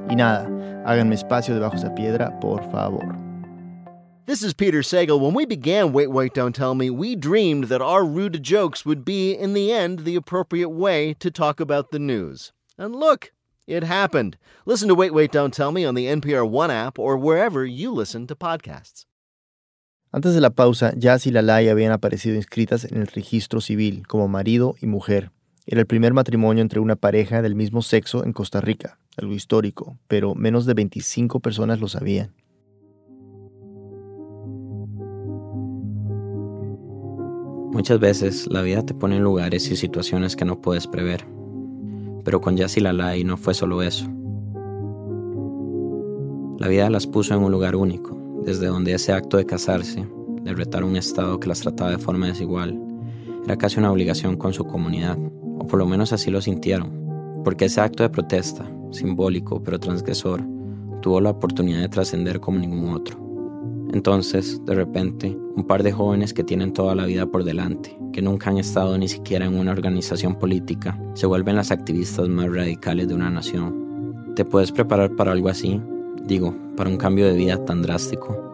Y 0.08 0.16
nada, 0.16 0.48
háganme 0.86 1.14
espacio 1.14 1.52
debajo 1.52 1.74
de 1.74 1.80
esa 1.80 1.94
piedra, 1.94 2.40
por 2.40 2.64
favor. 2.70 3.29
This 4.26 4.42
is 4.42 4.54
Peter 4.54 4.80
Sagal. 4.80 5.18
When 5.18 5.34
we 5.34 5.46
began 5.46 5.92
Wait, 5.92 6.10
Wait, 6.10 6.34
Don't 6.34 6.54
Tell 6.54 6.74
Me, 6.74 6.90
we 6.90 7.16
dreamed 7.16 7.64
that 7.64 7.82
our 7.82 8.04
rude 8.04 8.42
jokes 8.42 8.84
would 8.84 9.04
be, 9.04 9.32
in 9.32 9.54
the 9.54 9.72
end, 9.72 10.00
the 10.00 10.14
appropriate 10.14 10.68
way 10.68 11.14
to 11.14 11.30
talk 11.30 11.58
about 11.58 11.90
the 11.90 11.98
news. 11.98 12.52
And 12.78 12.94
look, 12.94 13.32
it 13.66 13.82
happened. 13.82 14.36
Listen 14.66 14.88
to 14.88 14.94
Wait, 14.94 15.12
Wait, 15.12 15.32
Don't 15.32 15.54
Tell 15.54 15.72
Me 15.72 15.84
on 15.84 15.94
the 15.94 16.06
NPR 16.06 16.48
One 16.48 16.70
app 16.70 16.98
or 16.98 17.16
wherever 17.16 17.64
you 17.64 17.90
listen 17.90 18.26
to 18.28 18.36
podcasts. 18.36 19.06
Antes 20.12 20.34
de 20.34 20.40
la 20.40 20.50
pausa, 20.50 20.92
Jazz 20.96 21.26
y 21.26 21.30
Lalai 21.30 21.68
habían 21.68 21.92
aparecido 21.92 22.36
inscritas 22.36 22.84
en 22.84 23.00
el 23.00 23.06
registro 23.06 23.60
civil 23.60 24.06
como 24.06 24.28
marido 24.28 24.74
y 24.80 24.86
mujer. 24.86 25.30
Era 25.66 25.80
el 25.80 25.86
primer 25.86 26.12
matrimonio 26.12 26.62
entre 26.62 26.80
una 26.80 26.96
pareja 26.96 27.42
del 27.42 27.54
mismo 27.54 27.80
sexo 27.80 28.24
en 28.24 28.32
Costa 28.32 28.60
Rica, 28.60 28.98
algo 29.16 29.34
histórico, 29.34 29.98
pero 30.08 30.34
menos 30.34 30.66
de 30.66 30.74
25 30.74 31.40
personas 31.40 31.80
lo 31.80 31.88
sabían. 31.88 32.34
Muchas 37.72 38.00
veces 38.00 38.48
la 38.50 38.62
vida 38.62 38.84
te 38.84 38.94
pone 38.94 39.16
en 39.16 39.22
lugares 39.22 39.70
y 39.70 39.76
situaciones 39.76 40.34
que 40.34 40.44
no 40.44 40.60
puedes 40.60 40.88
prever. 40.88 41.24
Pero 42.24 42.40
con 42.40 42.56
Yassi 42.56 42.80
Lalai 42.80 43.22
no 43.22 43.36
fue 43.36 43.54
solo 43.54 43.82
eso. 43.82 44.06
La 46.58 46.66
vida 46.66 46.90
las 46.90 47.06
puso 47.06 47.32
en 47.32 47.44
un 47.44 47.52
lugar 47.52 47.76
único, 47.76 48.42
desde 48.44 48.66
donde 48.66 48.92
ese 48.92 49.12
acto 49.12 49.36
de 49.36 49.46
casarse, 49.46 50.04
de 50.42 50.52
retar 50.52 50.82
un 50.82 50.96
Estado 50.96 51.38
que 51.38 51.46
las 51.46 51.60
trataba 51.60 51.92
de 51.92 51.98
forma 51.98 52.26
desigual, 52.26 52.76
era 53.44 53.56
casi 53.56 53.78
una 53.78 53.92
obligación 53.92 54.36
con 54.36 54.52
su 54.52 54.64
comunidad, 54.64 55.16
o 55.58 55.66
por 55.66 55.78
lo 55.78 55.86
menos 55.86 56.12
así 56.12 56.28
lo 56.30 56.40
sintieron, 56.40 57.40
porque 57.44 57.66
ese 57.66 57.80
acto 57.80 58.02
de 58.02 58.10
protesta, 58.10 58.68
simbólico 58.90 59.62
pero 59.62 59.78
transgresor, 59.78 60.42
tuvo 61.00 61.20
la 61.20 61.30
oportunidad 61.30 61.80
de 61.80 61.88
trascender 61.88 62.40
como 62.40 62.58
ningún 62.58 62.94
otro. 62.94 63.29
Entonces, 63.92 64.64
de 64.64 64.74
repente, 64.74 65.36
un 65.56 65.64
par 65.66 65.82
de 65.82 65.90
jóvenes 65.90 66.32
que 66.32 66.44
tienen 66.44 66.72
toda 66.72 66.94
la 66.94 67.06
vida 67.06 67.26
por 67.26 67.42
delante, 67.42 67.98
que 68.12 68.22
nunca 68.22 68.50
han 68.50 68.58
estado 68.58 68.96
ni 68.96 69.08
siquiera 69.08 69.46
en 69.46 69.58
una 69.58 69.72
organización 69.72 70.36
política, 70.36 70.96
se 71.14 71.26
vuelven 71.26 71.56
las 71.56 71.72
activistas 71.72 72.28
más 72.28 72.54
radicales 72.54 73.08
de 73.08 73.14
una 73.14 73.30
nación. 73.30 74.32
¿Te 74.36 74.44
puedes 74.44 74.70
preparar 74.70 75.16
para 75.16 75.32
algo 75.32 75.48
así? 75.48 75.82
Digo, 76.24 76.54
para 76.76 76.88
un 76.88 76.98
cambio 76.98 77.26
de 77.26 77.34
vida 77.34 77.64
tan 77.64 77.82
drástico. 77.82 78.46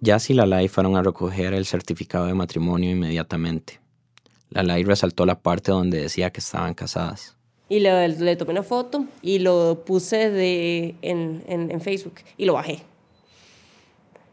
Jazz 0.00 0.28
y 0.28 0.34
Lalai 0.34 0.68
fueron 0.68 0.96
a 0.96 1.02
recoger 1.02 1.54
el 1.54 1.64
certificado 1.64 2.26
de 2.26 2.34
matrimonio 2.34 2.90
inmediatamente. 2.90 3.80
Lalai 4.50 4.84
resaltó 4.84 5.24
la 5.24 5.40
parte 5.40 5.72
donde 5.72 6.02
decía 6.02 6.30
que 6.30 6.40
estaban 6.40 6.74
casadas. 6.74 7.37
Y 7.68 7.80
le, 7.80 8.08
le, 8.08 8.36
tomé 8.36 8.52
una 8.52 8.62
foto 8.62 9.04
y 9.20 9.40
lo 9.40 9.82
puse 9.84 10.30
de, 10.30 10.94
en, 11.02 11.44
en, 11.46 11.80
Facebook 11.82 12.14
y 12.38 12.46
lo 12.46 12.54
bajé. 12.54 12.82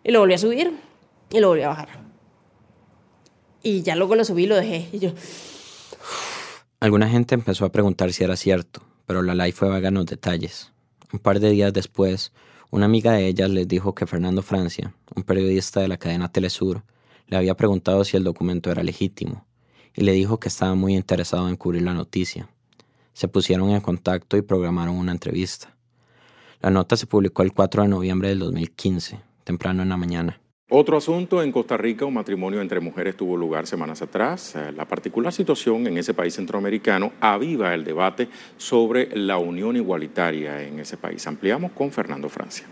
Y 0.05 0.11
lo 0.11 0.19
volví 0.19 0.33
a 0.33 0.37
subir 0.37 0.71
y 1.31 1.39
lo 1.39 1.49
volví 1.49 1.63
a 1.63 1.67
bajar. 1.67 1.89
Y 3.61 3.81
ya 3.81 3.95
luego 3.95 4.15
lo 4.15 4.23
subí 4.23 4.43
y 4.43 4.47
lo 4.47 4.55
dejé. 4.55 4.87
Y 4.93 4.99
yo... 4.99 5.11
Alguna 6.79 7.09
gente 7.09 7.35
empezó 7.35 7.65
a 7.65 7.71
preguntar 7.71 8.13
si 8.13 8.23
era 8.23 8.37
cierto, 8.37 8.83
pero 9.05 9.21
la 9.21 9.33
live 9.33 9.51
fue 9.51 9.69
vaga 9.69 9.89
en 9.89 9.95
los 9.95 10.05
detalles. 10.05 10.71
Un 11.11 11.19
par 11.19 11.39
de 11.39 11.49
días 11.49 11.73
después, 11.73 12.31
una 12.71 12.85
amiga 12.85 13.13
de 13.13 13.27
ellas 13.27 13.49
les 13.49 13.67
dijo 13.67 13.95
que 13.95 14.07
Fernando 14.07 14.43
Francia, 14.43 14.93
un 15.13 15.23
periodista 15.23 15.81
de 15.81 15.87
la 15.87 15.97
cadena 15.97 16.31
Telesur, 16.31 16.83
le 17.27 17.37
había 17.37 17.55
preguntado 17.55 18.03
si 18.05 18.15
el 18.15 18.23
documento 18.23 18.71
era 18.71 18.83
legítimo, 18.83 19.45
y 19.93 20.03
le 20.03 20.11
dijo 20.11 20.39
que 20.39 20.47
estaba 20.47 20.75
muy 20.75 20.95
interesado 20.95 21.49
en 21.49 21.55
cubrir 21.55 21.81
la 21.81 21.93
noticia 21.93 22.49
se 23.15 23.30
pusieron 23.30 23.69
en 23.69 23.80
contacto 23.80 24.36
y 24.36 24.41
programaron 24.41 24.95
una 24.95 25.13
entrevista. 25.13 25.73
La 26.62 26.69
nota 26.69 26.97
se 26.97 27.08
publicó 27.08 27.43
el 27.43 27.54
4 27.54 27.84
de 27.84 27.88
noviembre 27.88 28.28
del 28.28 28.39
2015, 28.39 29.19
temprano 29.45 29.84
en 29.84 29.89
la 29.89 29.95
mañana. 29.97 30.39
Otro 30.69 30.97
asunto, 30.97 31.41
en 31.41 31.54
Costa 31.54 31.78
Rica 31.78 32.06
un 32.06 32.15
matrimonio 32.15 32.60
entre 32.60 32.82
mujeres 32.82 33.15
tuvo 33.15 33.38
lugar 33.38 33.67
semanas 33.67 34.01
atrás. 34.01 34.56
Eh, 34.56 34.73
la 34.73 34.86
particular 34.86 35.32
situación 35.32 35.88
en 35.88 35.97
ese 35.97 36.13
país 36.13 36.36
centroamericano 36.36 37.13
aviva 37.21 37.73
el 37.73 37.86
debate 37.86 38.28
sobre 38.58 39.15
la 39.15 39.38
unión 39.38 39.78
igualitaria 39.78 40.62
en 40.63 40.80
ese 40.80 40.97
país. 40.97 41.25
Ampliamos 41.25 41.71
con 41.71 41.91
Fernando 41.91 42.28
Francia. 42.28 42.65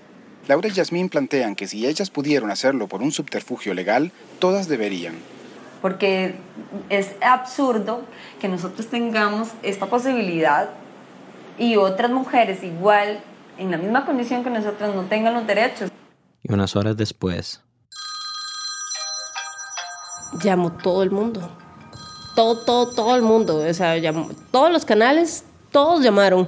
Laura 0.47 0.67
y 0.67 0.71
Yasmín 0.71 1.07
plantean 1.07 1.55
que 1.55 1.67
si 1.67 1.87
ellas 1.87 2.09
pudieron 2.09 2.51
hacerlo 2.51 2.89
por 2.89 3.01
un 3.01 3.13
subterfugio 3.13 3.73
legal, 3.73 4.11
todas 4.39 4.67
deberían 4.67 5.15
porque 5.83 6.35
es 6.89 7.11
absurdo 7.19 8.03
que 8.39 8.47
nosotros 8.47 8.87
tengamos 8.87 9.49
esta 9.63 9.87
posibilidad 9.87 10.69
y 11.57 11.75
otras 11.75 12.09
mujeres 12.09 12.63
igual, 12.63 13.19
en 13.57 13.69
la 13.69 13.75
misma 13.75 14.05
condición 14.05 14.45
que 14.45 14.49
nosotros, 14.49 14.95
no 14.95 15.03
tengan 15.03 15.33
los 15.33 15.45
derechos. 15.45 15.91
Y 16.41 16.53
unas 16.53 16.77
horas 16.77 16.95
después... 16.95 17.61
Llamó 20.41 20.71
todo 20.71 21.03
el 21.03 21.11
mundo. 21.11 21.51
Todo, 22.33 22.63
todo, 22.63 22.95
todo 22.95 23.17
el 23.17 23.21
mundo. 23.21 23.57
O 23.57 23.73
sea, 23.73 23.97
llamó, 23.97 24.29
todos 24.51 24.71
los 24.71 24.85
canales, 24.85 25.43
todos 25.69 26.01
llamaron. 26.01 26.47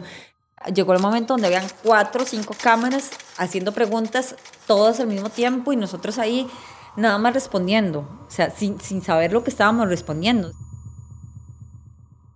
Llegó 0.74 0.93
el 0.93 1.00
momento 1.00 1.34
donde 1.34 1.48
habían 1.48 1.67
cuatro 1.84 2.24
o 2.24 2.26
cinco 2.26 2.56
cámaras 2.60 3.12
haciendo 3.38 3.74
preguntas 3.74 4.38
todas 4.65 5.02
al 5.02 5.08
mismo 5.08 5.30
tiempo 5.30 5.74
y 5.74 5.76
nosotros 5.76 6.19
ahí 6.19 6.48
nada 6.98 7.18
más 7.18 7.34
respondiendo, 7.34 8.08
o 8.28 8.32
sea, 8.32 8.50
sin, 8.50 8.80
sin 8.80 9.02
saber 9.02 9.34
lo 9.34 9.44
que 9.44 9.50
estábamos 9.50 9.90
respondiendo. 9.90 10.52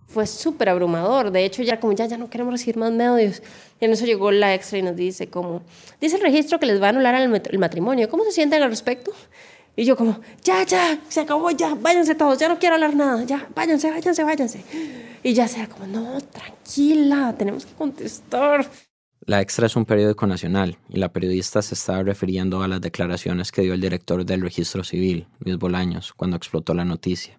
Fue 0.06 0.26
súper 0.26 0.68
abrumador, 0.68 1.30
de 1.30 1.44
hecho 1.44 1.62
ya 1.62 1.78
como 1.78 1.92
ya, 1.92 2.06
ya 2.06 2.18
no 2.18 2.28
queremos 2.28 2.52
recibir 2.52 2.76
más 2.76 2.92
medios. 2.92 3.42
Y 3.80 3.84
en 3.84 3.92
eso 3.92 4.04
llegó 4.04 4.32
la 4.32 4.54
extra 4.54 4.78
y 4.78 4.82
nos 4.82 4.96
dice 4.96 5.28
como, 5.28 5.62
dice 6.00 6.16
el 6.16 6.22
registro 6.22 6.58
que 6.58 6.66
les 6.66 6.82
va 6.82 6.86
a 6.86 6.90
anular 6.90 7.14
el 7.14 7.58
matrimonio, 7.58 8.08
¿cómo 8.08 8.24
se 8.24 8.32
sienten 8.32 8.62
al 8.62 8.70
respecto? 8.70 9.12
Y 9.76 9.84
yo 9.84 9.96
como, 9.96 10.20
ya, 10.42 10.64
ya, 10.64 11.00
se 11.08 11.20
acabó, 11.20 11.50
ya, 11.52 11.74
váyanse 11.74 12.14
todos, 12.14 12.38
ya 12.38 12.48
no 12.48 12.58
quiero 12.58 12.74
hablar 12.74 12.94
nada, 12.94 13.22
ya, 13.24 13.48
váyanse, 13.54 13.90
váyanse, 13.90 14.24
váyanse. 14.24 14.64
Y 15.22 15.32
ya 15.32 15.46
sea 15.48 15.68
como, 15.68 15.86
no, 15.86 16.20
tranquila, 16.20 17.34
tenemos 17.38 17.64
que 17.64 17.72
contestar. 17.74 18.68
La 19.26 19.40
Extra 19.42 19.66
es 19.66 19.76
un 19.76 19.84
periódico 19.84 20.26
nacional 20.26 20.78
y 20.88 20.98
la 20.98 21.12
periodista 21.12 21.60
se 21.60 21.74
estaba 21.74 22.02
refiriendo 22.02 22.62
a 22.62 22.68
las 22.68 22.80
declaraciones 22.80 23.52
que 23.52 23.62
dio 23.62 23.74
el 23.74 23.80
director 23.80 24.24
del 24.24 24.40
registro 24.40 24.82
civil, 24.82 25.26
Luis 25.40 25.58
Bolaños, 25.58 26.14
cuando 26.14 26.36
explotó 26.36 26.72
la 26.72 26.86
noticia. 26.86 27.38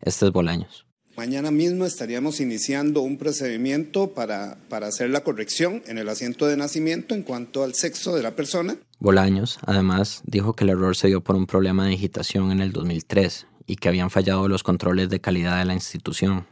Este 0.00 0.26
es 0.26 0.32
Bolaños. 0.32 0.86
Mañana 1.16 1.50
mismo 1.50 1.84
estaríamos 1.84 2.40
iniciando 2.40 3.00
un 3.00 3.16
procedimiento 3.16 4.12
para, 4.12 4.58
para 4.68 4.86
hacer 4.86 5.10
la 5.10 5.24
corrección 5.24 5.82
en 5.86 5.98
el 5.98 6.08
asiento 6.10 6.46
de 6.46 6.58
nacimiento 6.58 7.14
en 7.14 7.22
cuanto 7.22 7.64
al 7.64 7.74
sexo 7.74 8.14
de 8.14 8.22
la 8.22 8.36
persona. 8.36 8.76
Bolaños, 9.00 9.58
además, 9.62 10.22
dijo 10.26 10.52
que 10.52 10.64
el 10.64 10.70
error 10.70 10.94
se 10.94 11.08
dio 11.08 11.24
por 11.24 11.34
un 11.34 11.46
problema 11.46 11.84
de 11.84 11.90
digitación 11.90 12.52
en 12.52 12.60
el 12.60 12.70
2003 12.70 13.46
y 13.66 13.76
que 13.76 13.88
habían 13.88 14.10
fallado 14.10 14.46
los 14.46 14.62
controles 14.62 15.08
de 15.08 15.20
calidad 15.20 15.58
de 15.58 15.64
la 15.64 15.74
institución. 15.74 16.46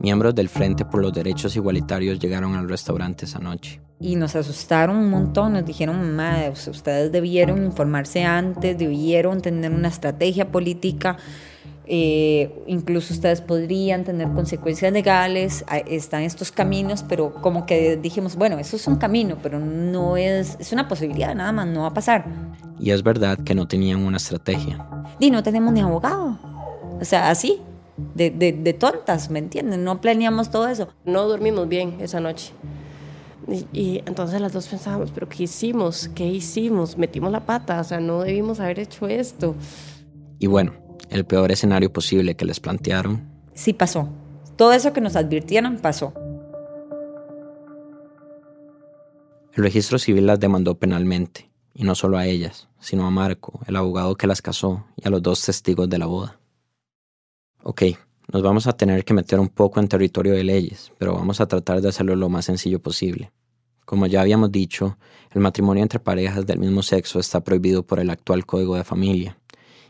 Miembros 0.00 0.34
del 0.34 0.48
Frente 0.48 0.86
por 0.86 1.02
los 1.02 1.12
Derechos 1.12 1.54
Igualitarios 1.56 2.18
llegaron 2.18 2.54
al 2.54 2.66
restaurante 2.66 3.26
esa 3.26 3.38
noche. 3.38 3.82
Y 4.00 4.16
nos 4.16 4.34
asustaron 4.34 4.96
un 4.96 5.10
montón, 5.10 5.52
nos 5.52 5.66
dijeron, 5.66 6.16
madre, 6.16 6.48
ustedes 6.48 7.12
debieron 7.12 7.62
informarse 7.62 8.24
antes, 8.24 8.78
debieron 8.78 9.42
tener 9.42 9.70
una 9.70 9.88
estrategia 9.88 10.50
política, 10.50 11.18
eh, 11.84 12.64
incluso 12.66 13.12
ustedes 13.12 13.42
podrían 13.42 14.04
tener 14.04 14.28
consecuencias 14.28 14.90
legales, 14.90 15.66
están 15.86 16.22
estos 16.22 16.50
caminos, 16.50 17.04
pero 17.06 17.34
como 17.34 17.66
que 17.66 17.98
dijimos, 17.98 18.36
bueno, 18.36 18.58
eso 18.58 18.76
es 18.76 18.86
un 18.86 18.96
camino, 18.96 19.36
pero 19.42 19.58
no 19.58 20.16
es, 20.16 20.56
es 20.58 20.72
una 20.72 20.88
posibilidad, 20.88 21.34
nada 21.34 21.52
más, 21.52 21.66
no 21.66 21.82
va 21.82 21.88
a 21.88 21.94
pasar. 21.94 22.24
Y 22.78 22.92
es 22.92 23.02
verdad 23.02 23.38
que 23.44 23.54
no 23.54 23.68
tenían 23.68 24.02
una 24.02 24.16
estrategia. 24.16 24.82
Y 25.18 25.30
no 25.30 25.42
tenemos 25.42 25.74
ni 25.74 25.80
abogado, 25.80 26.38
o 26.98 27.04
sea, 27.04 27.28
así, 27.28 27.60
de, 28.14 28.30
de, 28.30 28.52
de, 28.52 28.72
tontas, 28.72 29.30
¿me 29.30 29.38
entienden? 29.38 29.84
No 29.84 30.00
planeamos 30.00 30.50
todo 30.50 30.68
eso. 30.68 30.88
No 31.04 31.26
dormimos 31.28 31.68
bien 31.68 31.96
esa 32.00 32.20
noche. 32.20 32.52
Y, 33.48 33.66
y, 33.72 34.02
entonces 34.06 34.40
las 34.40 34.52
dos 34.52 34.68
pensábamos, 34.68 35.10
pero 35.10 35.28
¿qué 35.28 35.44
hicimos? 35.44 36.08
¿Qué 36.14 36.26
hicimos? 36.26 36.98
Metimos 36.98 37.32
la 37.32 37.46
pata, 37.46 37.80
o 37.80 37.84
sea, 37.84 38.00
no 38.00 38.20
debimos 38.20 38.60
haber 38.60 38.78
hecho 38.78 39.08
esto. 39.08 39.54
Y 40.38 40.46
bueno, 40.46 40.72
el 41.10 41.24
peor 41.24 41.50
escenario 41.50 41.92
posible 41.92 42.36
que 42.36 42.44
les 42.44 42.60
plantearon. 42.60 43.28
Sí 43.54 43.72
pasó. 43.72 44.08
Todo 44.56 44.72
eso 44.72 44.92
que 44.92 45.00
nos 45.00 45.16
advirtieron 45.16 45.78
pasó. 45.78 46.12
El 49.52 49.64
registro 49.64 49.98
civil 49.98 50.26
las 50.26 50.38
demandó 50.38 50.76
penalmente, 50.76 51.50
y 51.74 51.84
no 51.84 51.94
solo 51.94 52.16
a 52.16 52.26
ellas, 52.26 52.68
sino 52.78 53.06
a 53.06 53.10
Marco, 53.10 53.60
el 53.66 53.76
abogado 53.76 54.16
que 54.16 54.26
las 54.26 54.40
casó, 54.40 54.86
y 54.96 55.06
a 55.06 55.10
los 55.10 55.22
dos 55.22 55.44
testigos 55.44 55.88
de 55.90 55.98
la 55.98 56.06
boda. 56.06 56.39
Ok, 57.62 57.82
nos 58.32 58.42
vamos 58.42 58.66
a 58.66 58.72
tener 58.72 59.04
que 59.04 59.14
meter 59.14 59.38
un 59.38 59.48
poco 59.48 59.80
en 59.80 59.88
territorio 59.88 60.32
de 60.32 60.44
leyes, 60.44 60.92
pero 60.98 61.14
vamos 61.14 61.40
a 61.40 61.46
tratar 61.46 61.80
de 61.80 61.88
hacerlo 61.88 62.16
lo 62.16 62.28
más 62.28 62.46
sencillo 62.46 62.80
posible. 62.80 63.30
Como 63.84 64.06
ya 64.06 64.20
habíamos 64.20 64.50
dicho, 64.50 64.96
el 65.34 65.40
matrimonio 65.40 65.82
entre 65.82 65.98
parejas 65.98 66.46
del 66.46 66.58
mismo 66.58 66.82
sexo 66.82 67.18
está 67.18 67.42
prohibido 67.42 67.86
por 67.86 68.00
el 68.00 68.10
actual 68.10 68.46
Código 68.46 68.76
de 68.76 68.84
Familia, 68.84 69.36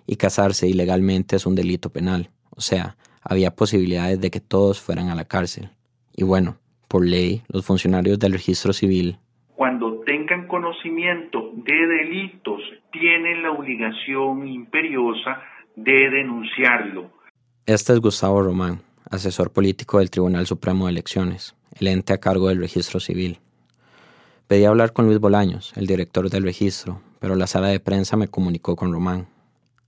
y 0.06 0.16
casarse 0.16 0.68
ilegalmente 0.68 1.36
es 1.36 1.46
un 1.46 1.54
delito 1.54 1.90
penal, 1.90 2.30
o 2.50 2.60
sea, 2.60 2.96
había 3.22 3.54
posibilidades 3.54 4.20
de 4.20 4.30
que 4.30 4.40
todos 4.40 4.80
fueran 4.80 5.08
a 5.08 5.14
la 5.14 5.26
cárcel. 5.26 5.70
Y 6.16 6.24
bueno, 6.24 6.56
por 6.88 7.06
ley, 7.06 7.42
los 7.48 7.64
funcionarios 7.64 8.18
del 8.18 8.32
registro 8.32 8.72
civil 8.72 9.18
cuando 9.60 10.00
tengan 10.06 10.46
conocimiento 10.46 11.52
de 11.54 11.86
delitos, 11.86 12.62
tienen 12.90 13.42
la 13.42 13.50
obligación 13.50 14.48
imperiosa 14.48 15.42
de 15.76 16.08
denunciarlo 16.08 17.10
este 17.66 17.92
es 17.92 18.00
Gustavo 18.00 18.42
Román, 18.42 18.82
asesor 19.10 19.50
político 19.50 19.98
del 19.98 20.10
Tribunal 20.10 20.46
Supremo 20.46 20.86
de 20.86 20.92
Elecciones, 20.92 21.54
el 21.78 21.88
ente 21.88 22.12
a 22.12 22.18
cargo 22.18 22.48
del 22.48 22.58
registro 22.58 23.00
civil. 23.00 23.38
Pedí 24.46 24.64
hablar 24.64 24.92
con 24.92 25.06
Luis 25.06 25.20
Bolaños, 25.20 25.72
el 25.76 25.86
director 25.86 26.30
del 26.30 26.42
registro, 26.42 27.00
pero 27.20 27.36
la 27.36 27.46
sala 27.46 27.68
de 27.68 27.78
prensa 27.78 28.16
me 28.16 28.28
comunicó 28.28 28.74
con 28.76 28.92
Román. 28.92 29.28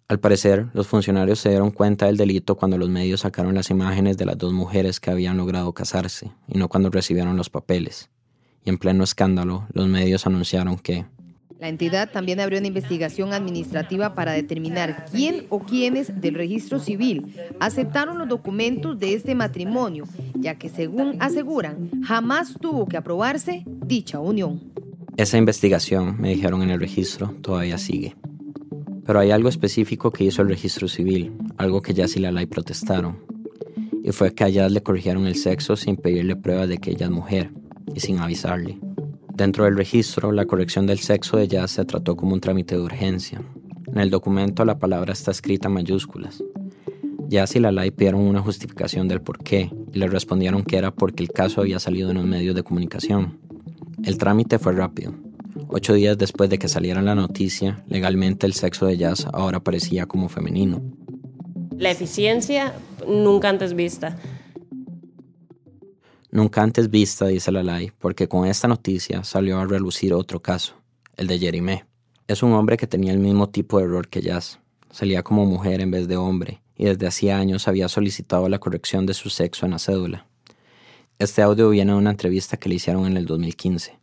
Al 0.09 0.21
parecer, 0.21 0.69
los 0.75 0.87
funcionarios 0.87 1.41
se 1.41 1.49
dieron 1.49 1.71
cuenta 1.71 2.07
del 2.07 2.17
delito 2.17 2.57
cuando 2.57 2.77
los 2.77 2.89
medios 2.89 3.21
sacaron 3.21 3.55
las 3.55 3.71
imágenes 3.71 4.19
de 4.19 4.27
las 4.27 4.39
dos 4.39 4.53
mujeres 4.53 5.01
que 5.01 5.11
habían 5.11 5.39
logrado 5.39 5.73
casarse, 5.73 6.31
y 6.47 6.59
no 6.59 6.69
cuando 6.69 6.91
recibieron 6.91 7.37
los 7.37 7.51
papeles. 7.51 8.11
Y 8.65 8.71
en 8.71 8.79
pleno 8.79 9.03
escándalo, 9.03 9.67
los 9.73 9.89
medios 9.89 10.27
anunciaron 10.27 10.77
que, 10.77 11.07
la 11.63 11.69
entidad 11.69 12.11
también 12.11 12.41
abrió 12.41 12.59
una 12.59 12.67
investigación 12.67 13.33
administrativa 13.33 14.17
para 14.17 14.33
determinar 14.33 15.07
quién 15.13 15.47
o 15.49 15.61
quiénes 15.61 16.21
del 16.21 16.35
registro 16.35 16.81
civil 16.81 17.37
aceptaron 17.61 18.19
los 18.19 18.29
documentos 18.29 18.99
de 18.99 19.15
este 19.15 19.37
matrimonio, 19.37 20.03
ya 20.35 20.57
que 20.57 20.69
según 20.69 21.23
aseguran, 21.23 22.03
jamás 22.03 22.57
tuvo 22.61 22.89
que 22.89 22.97
aprobarse 22.97 23.63
dicha 23.87 24.19
unión. 24.19 24.61
Esa 25.17 25.39
investigación, 25.39 26.21
me 26.21 26.31
dijeron 26.31 26.63
en 26.63 26.71
el 26.71 26.81
registro, 26.81 27.29
todavía 27.41 27.79
sigue. 27.79 28.17
Pero 29.07 29.21
hay 29.21 29.31
algo 29.31 29.49
específico 29.49 30.11
que 30.11 30.25
hizo 30.25 30.43
el 30.43 30.49
registro 30.49 30.89
civil, 30.89 31.33
algo 31.59 31.81
que 31.81 31.95
Jazz 31.95 32.17
y 32.17 32.19
Lalai 32.19 32.47
protestaron. 32.47 33.19
Y 34.03 34.11
fue 34.11 34.35
que 34.35 34.43
a 34.43 34.49
Jazz 34.49 34.73
le 34.73 34.83
corrigieron 34.83 35.29
el 35.29 35.37
sexo 35.37 35.77
sin 35.77 35.97
pedirle 35.97 36.35
pruebas 36.35 36.69
de 36.69 36.79
que 36.79 36.91
ella 36.91 37.07
es 37.07 37.13
mujer 37.13 37.53
y 37.95 38.01
sin 38.01 38.19
avisarle. 38.19 38.81
Dentro 39.35 39.65
del 39.65 39.77
registro, 39.77 40.31
la 40.31 40.45
corrección 40.45 40.87
del 40.87 40.99
sexo 40.99 41.39
de 41.39 41.49
Jazz 41.49 41.71
se 41.71 41.85
trató 41.87 42.17
como 42.17 42.35
un 42.35 42.41
trámite 42.41 42.77
de 42.77 42.83
urgencia. 42.83 43.41
En 43.87 43.99
el 43.99 44.11
documento 44.11 44.65
la 44.67 44.79
palabra 44.79 45.15
está 45.15 45.31
escrita 45.31 45.71
mayúsculas. 45.71 46.45
Jazz 47.29 47.57
y 47.57 47.61
Lalai 47.61 47.91
pidieron 47.91 48.21
una 48.21 48.43
justificación 48.43 49.09
del 49.09 49.23
por 49.23 49.39
qué 49.43 49.71
y 49.91 49.99
le 49.99 50.07
respondieron 50.07 50.63
que 50.65 50.77
era 50.77 50.91
porque 50.91 51.23
el 51.23 51.31
caso 51.31 51.63
había 51.63 51.79
salido 51.79 52.11
en 52.11 52.19
los 52.19 52.27
medios 52.27 52.55
de 52.55 52.63
comunicación. 52.63 53.39
El 54.05 54.19
trámite 54.19 54.59
fue 54.59 54.75
rápido. 54.75 55.15
Ocho 55.69 55.95
días 55.95 56.19
después 56.19 56.51
de 56.51 56.59
que 56.59 56.69
saliera 56.69 57.01
la 57.01 57.15
noticia, 57.15 57.83
legalmente 57.89 58.47
el 58.47 58.53
sexo 58.53 58.85
de 58.85 58.99
Jazz 58.99 59.27
ahora 59.33 59.61
parecía 59.61 60.05
como 60.05 60.29
femenino. 60.29 60.83
La 61.79 61.91
eficiencia 61.91 62.75
nunca 63.09 63.49
antes 63.49 63.73
vista 63.73 64.19
nunca 66.33 66.63
antes 66.63 66.91
vista, 66.91 67.27
dice 67.27 67.53
Lalai, 67.53 67.93
porque 68.01 68.27
con 68.27 68.47
esta 68.47 68.67
noticia 68.67 69.23
salió 69.23 69.61
a 69.61 69.67
relucir 69.67 70.13
otro 70.13 70.41
caso, 70.41 70.75
el 71.17 71.29
de 71.29 71.39
Jerime. 71.39 71.85
Es 72.27 72.43
un 72.43 72.53
hombre 72.55 72.77
que 72.77 72.89
tenía 72.89 73.13
el 73.13 73.21
mismo 73.21 73.49
tipo 73.49 73.79
de 73.79 73.85
error 73.85 74.09
que 74.09 74.23
Jazz. 74.23 74.59
Salía 74.91 75.23
como 75.23 75.47
mujer 75.47 75.81
en 75.81 75.91
vez 75.91 76.09
de 76.09 76.17
hombre, 76.17 76.61
y 76.77 76.87
desde 76.87 77.07
hacía 77.07 77.39
años 77.39 77.69
había 77.69 77.89
solicitado 77.89 78.49
la 78.49 78.59
corrección 78.59 79.07
de 79.07 79.15
su 79.15 79.31
sexo 79.31 79.67
en 79.67 79.73
la 79.73 79.79
cédula. 79.79 80.27
Este 81.19 81.43
audio 81.43 81.71
viene 81.71 81.93
de 81.93 81.99
una 81.99 82.11
entrevista 82.11 82.57
que 82.57 82.69
le 82.69 82.75
hicieron 82.75 83.07
en 83.07 83.17
el 83.17 83.27
2015. 83.27 83.97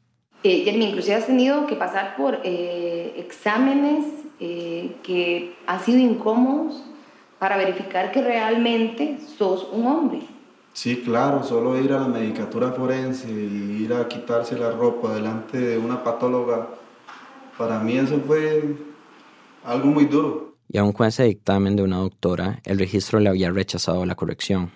Eh, 0.43 0.61
Jeremy, 0.63 0.85
inclusive 0.85 1.15
has 1.15 1.25
tenido 1.25 1.67
que 1.67 1.75
pasar 1.75 2.15
por 2.15 2.39
eh, 2.45 3.13
exámenes 3.17 4.05
eh, 4.39 4.95
que 5.03 5.53
han 5.67 5.83
sido 5.83 5.99
incómodos 5.99 6.81
para 7.39 7.57
verificar 7.57 8.11
que 8.11 8.21
realmente 8.21 9.17
sos 9.37 9.67
un 9.73 9.85
hombre. 9.85 10.21
Sí, 10.81 11.01
claro, 11.03 11.43
solo 11.43 11.77
ir 11.77 11.91
a 11.91 11.99
la 11.99 12.07
medicatura 12.07 12.71
forense 12.71 13.29
y 13.29 13.83
ir 13.83 13.93
a 13.93 14.07
quitarse 14.07 14.57
la 14.57 14.71
ropa 14.71 15.13
delante 15.13 15.59
de 15.59 15.77
una 15.77 16.01
patóloga, 16.01 16.69
para 17.57 17.81
mí 17.81 17.97
eso 17.97 18.17
fue 18.25 18.77
algo 19.65 19.87
muy 19.87 20.05
duro. 20.05 20.55
Y 20.69 20.77
aun 20.77 20.93
con 20.93 21.07
ese 21.07 21.25
dictamen 21.25 21.75
de 21.75 21.83
una 21.83 21.97
doctora, 21.97 22.61
el 22.63 22.79
registro 22.79 23.19
le 23.19 23.27
había 23.27 23.51
rechazado 23.51 24.05
la 24.05 24.15
corrección. 24.15 24.71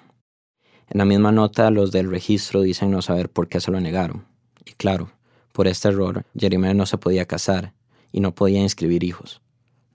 En 0.89 0.97
la 0.97 1.05
misma 1.05 1.31
nota, 1.31 1.71
los 1.71 1.93
del 1.93 2.09
registro 2.09 2.63
dicen 2.63 2.91
no 2.91 3.01
saber 3.01 3.29
por 3.29 3.47
qué 3.47 3.61
se 3.61 3.71
lo 3.71 3.79
negaron. 3.79 4.25
Y 4.65 4.73
claro, 4.73 5.09
por 5.53 5.69
este 5.69 5.87
error, 5.87 6.25
Jeremy 6.37 6.73
no 6.73 6.85
se 6.85 6.97
podía 6.97 7.27
casar 7.27 7.71
y 8.11 8.19
no 8.19 8.35
podía 8.35 8.59
inscribir 8.59 9.05
hijos. 9.05 9.41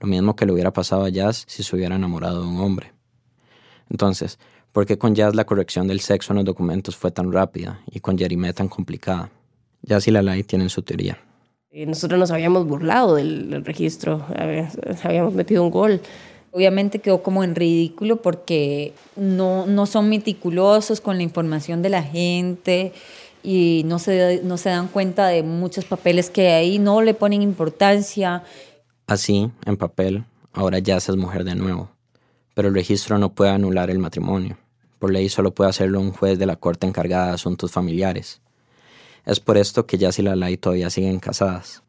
Lo 0.00 0.08
mismo 0.08 0.36
que 0.36 0.46
le 0.46 0.54
hubiera 0.54 0.72
pasado 0.72 1.04
a 1.04 1.10
Jazz 1.10 1.44
si 1.46 1.62
se 1.62 1.76
hubiera 1.76 1.96
enamorado 1.96 2.40
de 2.40 2.48
un 2.48 2.60
hombre. 2.60 2.94
Entonces, 3.90 4.38
¿Por 4.78 4.86
qué 4.86 4.96
con 4.96 5.12
Jazz 5.12 5.34
la 5.34 5.44
corrección 5.44 5.88
del 5.88 5.98
sexo 5.98 6.32
en 6.32 6.36
los 6.36 6.44
documentos 6.44 6.96
fue 6.96 7.10
tan 7.10 7.32
rápida 7.32 7.80
y 7.90 7.98
con 7.98 8.16
Jerime 8.16 8.52
tan 8.52 8.68
complicada? 8.68 9.28
Jazz 9.82 10.06
y 10.06 10.12
Lalai 10.12 10.44
tienen 10.44 10.70
su 10.70 10.82
teoría. 10.82 11.18
Nosotros 11.72 12.16
nos 12.16 12.30
habíamos 12.30 12.64
burlado 12.64 13.16
del, 13.16 13.64
registro, 13.64 14.24
habíamos 15.02 15.34
metido 15.34 15.64
un 15.64 15.72
gol 15.72 16.00
Obviamente 16.52 17.00
quedó 17.00 17.24
como 17.24 17.42
en 17.42 17.56
ridículo 17.56 18.22
porque 18.22 18.92
no, 19.16 19.66
no 19.66 19.84
son 19.86 20.08
meticulosos 20.08 21.00
con 21.00 21.16
la 21.16 21.24
información 21.24 21.82
de 21.82 21.88
la 21.88 22.04
gente 22.04 22.92
y 23.42 23.82
no 23.84 23.98
se, 23.98 24.42
no 24.44 24.58
se 24.58 24.68
dan 24.68 24.86
cuenta 24.86 25.26
de 25.26 25.42
muchos 25.42 25.86
papeles 25.86 26.30
que 26.30 26.52
ahí 26.52 26.78
no 26.78 27.02
le 27.02 27.14
ponen 27.14 27.42
importancia. 27.42 28.44
Así, 29.08 29.50
en 29.66 29.76
papel, 29.76 30.24
ahora 30.52 30.78
ya 30.78 30.98
es 30.98 31.16
mujer 31.16 31.42
de 31.42 31.56
nuevo, 31.56 31.90
pero 32.54 32.68
el 32.68 32.74
registro 32.74 33.18
no 33.18 33.34
puede 33.34 33.50
anular 33.50 33.90
el 33.90 33.98
matrimonio. 33.98 34.56
Por 34.98 35.12
ley 35.12 35.28
solo 35.28 35.54
puede 35.54 35.70
hacerlo 35.70 36.00
un 36.00 36.12
juez 36.12 36.38
de 36.38 36.46
la 36.46 36.56
corte 36.56 36.86
encargada 36.86 37.28
de 37.28 37.32
asuntos 37.34 37.70
familiares. 37.70 38.40
Es 39.24 39.40
por 39.40 39.56
esto 39.56 39.86
que 39.86 39.98
Jazz 39.98 40.18
y 40.18 40.22
Lalai 40.22 40.56
todavía 40.56 40.90
siguen 40.90 41.20
casadas. 41.20 41.82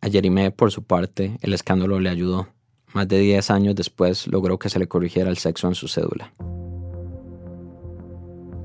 A 0.00 0.08
Jerime, 0.08 0.50
por 0.50 0.72
su 0.72 0.82
parte, 0.82 1.38
el 1.42 1.54
escándalo 1.54 2.00
le 2.00 2.10
ayudó. 2.10 2.48
Más 2.92 3.06
de 3.08 3.18
10 3.18 3.50
años 3.50 3.74
después 3.74 4.26
logró 4.26 4.58
que 4.58 4.68
se 4.68 4.78
le 4.78 4.88
corrigiera 4.88 5.30
el 5.30 5.38
sexo 5.38 5.68
en 5.68 5.74
su 5.74 5.86
cédula. 5.86 6.32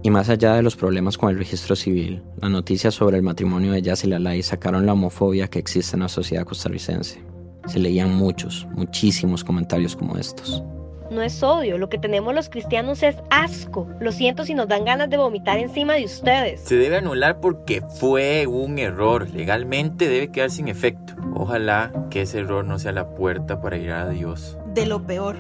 Y 0.04 0.10
más 0.10 0.30
allá 0.30 0.56
de 0.56 0.64
los 0.64 0.76
problemas 0.76 1.18
con 1.18 1.30
el 1.30 1.38
registro 1.38 1.76
civil, 1.76 2.24
las 2.42 2.50
noticias 2.50 2.94
sobre 2.94 3.18
el 3.18 3.24
matrimonio 3.24 3.74
de 3.74 3.82
Jazz 3.82 4.06
y 4.06 4.08
Lalai 4.08 4.42
sacaron 4.42 4.86
la 4.86 4.94
homofobia 4.94 5.50
que 5.50 5.60
existe 5.60 5.96
en 5.96 6.04
la 6.04 6.10
sociedad 6.10 6.46
costarricense. 6.46 7.22
Se 7.68 7.80
leían 7.80 8.16
muchos, 8.16 8.66
muchísimos 8.72 9.44
comentarios 9.44 9.96
como 9.96 10.18
estos. 10.18 10.64
No 11.10 11.22
es 11.22 11.42
odio, 11.42 11.78
lo 11.78 11.88
que 11.88 11.98
tenemos 11.98 12.36
los 12.36 12.50
cristianos 12.50 13.02
es 13.02 13.16
asco. 13.30 13.88
Lo 14.00 14.12
siento 14.12 14.44
si 14.44 14.54
nos 14.54 14.68
dan 14.68 14.84
ganas 14.84 15.10
de 15.10 15.18
vomitar 15.18 15.58
encima 15.58 15.94
de 15.94 16.04
ustedes. 16.04 16.62
Se 16.62 16.76
debe 16.76 16.98
anular 16.98 17.40
porque 17.40 17.82
fue 17.82 18.46
un 18.46 18.78
error. 18.78 19.30
Legalmente 19.30 20.10
debe 20.10 20.32
quedar 20.32 20.52
sin 20.52 20.68
efecto. 20.68 21.14
Ojalá 21.34 21.94
que 22.10 22.24
ese 22.24 22.40
error 22.40 22.66
no 22.66 22.78
sea 22.78 22.92
la 22.92 23.16
puerta 23.16 23.62
para 23.62 23.78
ir 23.78 23.92
a 23.92 24.10
Dios. 24.10 24.58
De 24.74 24.86
lo 24.86 25.06
peor, 25.06 25.38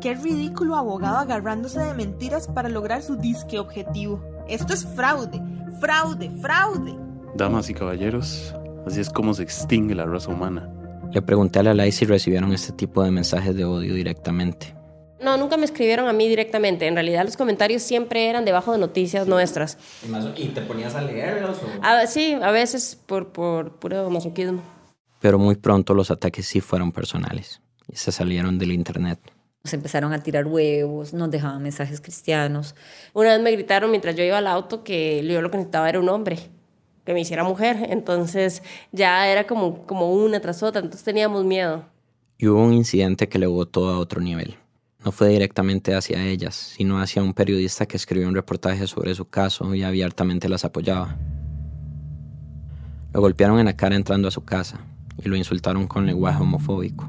qué 0.00 0.14
ridículo 0.14 0.74
abogado 0.74 1.18
agarrándose 1.18 1.80
de 1.80 1.94
mentiras 1.94 2.48
para 2.48 2.68
lograr 2.68 3.02
su 3.02 3.16
disque 3.16 3.58
objetivo. 3.60 4.20
Esto 4.48 4.74
es 4.74 4.84
fraude, 4.84 5.40
fraude, 5.80 6.30
fraude. 6.40 6.94
Damas 7.36 7.70
y 7.70 7.74
caballeros, 7.74 8.54
así 8.86 9.00
es 9.00 9.10
como 9.10 9.32
se 9.32 9.44
extingue 9.44 9.94
la 9.94 10.06
raza 10.06 10.30
humana. 10.30 10.68
Le 11.12 11.22
pregunté 11.22 11.60
a 11.60 11.62
la 11.62 11.74
ley 11.74 11.92
si 11.92 12.04
recibieron 12.04 12.52
este 12.52 12.72
tipo 12.72 13.02
de 13.04 13.12
mensajes 13.12 13.54
de 13.54 13.64
odio 13.64 13.94
directamente. 13.94 14.74
No, 15.20 15.36
nunca 15.36 15.56
me 15.56 15.64
escribieron 15.64 16.08
a 16.08 16.12
mí 16.12 16.28
directamente. 16.28 16.86
En 16.86 16.94
realidad 16.94 17.24
los 17.24 17.36
comentarios 17.36 17.82
siempre 17.82 18.28
eran 18.28 18.44
debajo 18.44 18.72
de 18.72 18.78
noticias 18.78 19.26
nuestras. 19.26 19.78
¿Y 20.36 20.48
te 20.48 20.60
ponías 20.62 20.94
a 20.94 21.02
leerlos? 21.02 21.58
sí, 22.08 22.34
a 22.34 22.50
veces 22.50 22.98
por, 23.06 23.28
por 23.28 23.72
puro 23.72 24.10
masoquismo. 24.10 24.62
Pero 25.20 25.38
muy 25.38 25.54
pronto 25.54 25.94
los 25.94 26.10
ataques 26.10 26.46
sí 26.46 26.60
fueron 26.60 26.92
personales 26.92 27.60
y 27.90 27.96
se 27.96 28.12
salieron 28.12 28.58
del 28.58 28.72
internet. 28.72 29.18
Nos 29.62 29.72
empezaron 29.72 30.12
a 30.12 30.22
tirar 30.22 30.46
huevos, 30.46 31.14
nos 31.14 31.30
dejaban 31.30 31.62
mensajes 31.62 32.00
cristianos. 32.00 32.74
Una 33.14 33.30
vez 33.30 33.40
me 33.40 33.50
gritaron 33.52 33.90
mientras 33.90 34.14
yo 34.14 34.22
iba 34.22 34.36
al 34.36 34.46
auto 34.46 34.84
que 34.84 35.26
yo 35.26 35.40
lo 35.40 35.50
que 35.50 35.56
necesitaba 35.56 35.88
era 35.88 36.00
un 36.00 36.10
hombre, 36.10 36.38
que 37.06 37.14
me 37.14 37.20
hiciera 37.20 37.44
mujer. 37.44 37.86
Entonces 37.88 38.62
ya 38.92 39.26
era 39.26 39.46
como, 39.46 39.86
como 39.86 40.12
una 40.12 40.40
tras 40.40 40.62
otra, 40.62 40.82
entonces 40.82 41.04
teníamos 41.04 41.44
miedo. 41.44 41.86
Y 42.36 42.48
hubo 42.48 42.62
un 42.62 42.74
incidente 42.74 43.28
que 43.28 43.38
le 43.38 43.46
botó 43.46 43.88
a 43.88 43.98
otro 43.98 44.20
nivel. 44.20 44.58
No 45.04 45.12
fue 45.12 45.28
directamente 45.28 45.94
hacia 45.94 46.24
ellas, 46.24 46.54
sino 46.54 46.98
hacia 46.98 47.22
un 47.22 47.34
periodista 47.34 47.86
que 47.86 47.96
escribió 47.96 48.26
un 48.26 48.34
reportaje 48.34 48.86
sobre 48.86 49.14
su 49.14 49.26
caso 49.26 49.74
y 49.74 49.82
abiertamente 49.82 50.48
las 50.48 50.64
apoyaba. 50.64 51.18
Lo 53.12 53.20
golpearon 53.20 53.58
en 53.58 53.66
la 53.66 53.76
cara 53.76 53.96
entrando 53.96 54.28
a 54.28 54.30
su 54.30 54.44
casa 54.44 54.80
y 55.22 55.28
lo 55.28 55.36
insultaron 55.36 55.86
con 55.86 56.06
lenguaje 56.06 56.42
homofóbico. 56.42 57.08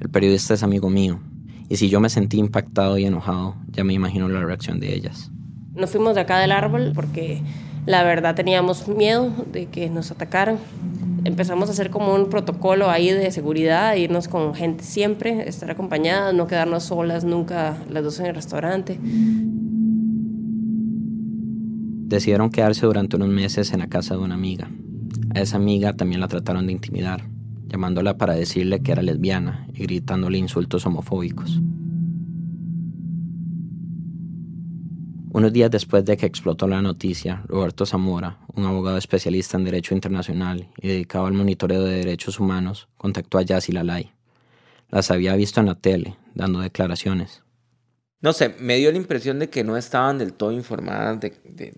El 0.00 0.10
periodista 0.10 0.54
es 0.54 0.62
amigo 0.62 0.90
mío, 0.90 1.20
y 1.68 1.76
si 1.76 1.88
yo 1.88 2.00
me 2.00 2.08
sentí 2.08 2.38
impactado 2.38 2.98
y 2.98 3.04
enojado, 3.04 3.56
ya 3.68 3.82
me 3.82 3.94
imagino 3.94 4.28
la 4.28 4.44
reacción 4.44 4.78
de 4.78 4.94
ellas. 4.94 5.30
Nos 5.74 5.90
fuimos 5.90 6.14
de 6.14 6.20
acá 6.20 6.38
del 6.38 6.52
árbol 6.52 6.92
porque 6.94 7.42
la 7.86 8.02
verdad 8.02 8.34
teníamos 8.34 8.88
miedo 8.88 9.32
de 9.52 9.66
que 9.66 9.90
nos 9.90 10.10
atacaran 10.10 10.58
empezamos 11.24 11.68
a 11.68 11.72
hacer 11.72 11.90
como 11.90 12.14
un 12.14 12.28
protocolo 12.28 12.90
ahí 12.90 13.10
de 13.10 13.30
seguridad, 13.30 13.94
irnos 13.94 14.28
con 14.28 14.54
gente 14.54 14.84
siempre, 14.84 15.48
estar 15.48 15.70
acompañadas, 15.70 16.34
no 16.34 16.46
quedarnos 16.46 16.84
solas 16.84 17.24
nunca 17.24 17.76
las 17.90 18.02
dos 18.02 18.20
en 18.20 18.26
el 18.26 18.34
restaurante. 18.34 18.98
Decidieron 22.08 22.50
quedarse 22.50 22.86
durante 22.86 23.16
unos 23.16 23.28
meses 23.28 23.72
en 23.72 23.78
la 23.80 23.86
casa 23.86 24.14
de 24.14 24.20
una 24.20 24.34
amiga. 24.34 24.70
A 25.34 25.40
esa 25.40 25.56
amiga 25.56 25.94
también 25.94 26.20
la 26.20 26.28
trataron 26.28 26.66
de 26.66 26.72
intimidar, 26.72 27.24
llamándola 27.68 28.18
para 28.18 28.34
decirle 28.34 28.80
que 28.80 28.92
era 28.92 29.02
lesbiana 29.02 29.66
y 29.72 29.84
gritándole 29.84 30.38
insultos 30.38 30.84
homofóbicos. 30.84 31.60
Unos 35.34 35.50
días 35.50 35.70
después 35.70 36.04
de 36.04 36.18
que 36.18 36.26
explotó 36.26 36.68
la 36.68 36.82
noticia, 36.82 37.42
Roberto 37.46 37.86
Zamora, 37.86 38.40
un 38.54 38.66
abogado 38.66 38.98
especialista 38.98 39.56
en 39.56 39.64
Derecho 39.64 39.94
Internacional 39.94 40.68
y 40.76 40.88
dedicado 40.88 41.24
al 41.24 41.32
monitoreo 41.32 41.82
de 41.84 41.96
derechos 41.96 42.38
humanos, 42.38 42.88
contactó 42.98 43.38
a 43.38 43.42
Yassi 43.42 43.72
Lalay. 43.72 44.12
Las 44.90 45.10
había 45.10 45.34
visto 45.34 45.60
en 45.60 45.66
la 45.66 45.74
tele, 45.74 46.18
dando 46.34 46.60
declaraciones. 46.60 47.42
No 48.20 48.34
sé, 48.34 48.54
me 48.58 48.76
dio 48.76 48.90
la 48.90 48.98
impresión 48.98 49.38
de 49.38 49.48
que 49.48 49.64
no 49.64 49.78
estaban 49.78 50.18
del 50.18 50.34
todo 50.34 50.52
informadas 50.52 51.18
de, 51.18 51.32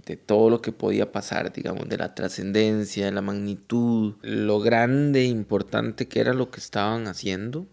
de 0.04 0.16
todo 0.16 0.50
lo 0.50 0.60
que 0.60 0.72
podía 0.72 1.12
pasar, 1.12 1.52
digamos, 1.52 1.88
de 1.88 1.96
la 1.96 2.12
trascendencia, 2.12 3.04
de 3.04 3.12
la 3.12 3.22
magnitud, 3.22 4.16
lo 4.22 4.58
grande 4.58 5.20
e 5.20 5.26
importante 5.26 6.08
que 6.08 6.18
era 6.18 6.34
lo 6.34 6.50
que 6.50 6.58
estaban 6.58 7.06
haciendo. 7.06 7.68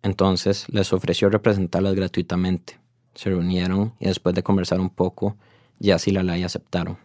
Entonces 0.00 0.66
les 0.68 0.92
ofreció 0.92 1.28
representarlas 1.28 1.96
gratuitamente 1.96 2.83
se 3.14 3.30
reunieron 3.30 3.94
y 4.00 4.06
después 4.06 4.34
de 4.34 4.42
conversar 4.42 4.80
un 4.80 4.90
poco, 4.90 5.36
ya 5.78 5.98
sí 5.98 6.10
la 6.10 6.22
ley 6.22 6.42
aceptaron. 6.42 6.98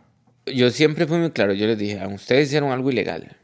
Yo 0.45 0.69
siempre 0.72 1.06
fui 1.06 1.17
muy 1.17 1.32
claro, 1.32 1.54
yo 1.54 1.67
les 1.67 1.78
dije, 1.78 2.00
ustedes 2.08 2.48
hicieron 2.48 2.72
algo 2.72 2.89
ilegal. 2.91 3.38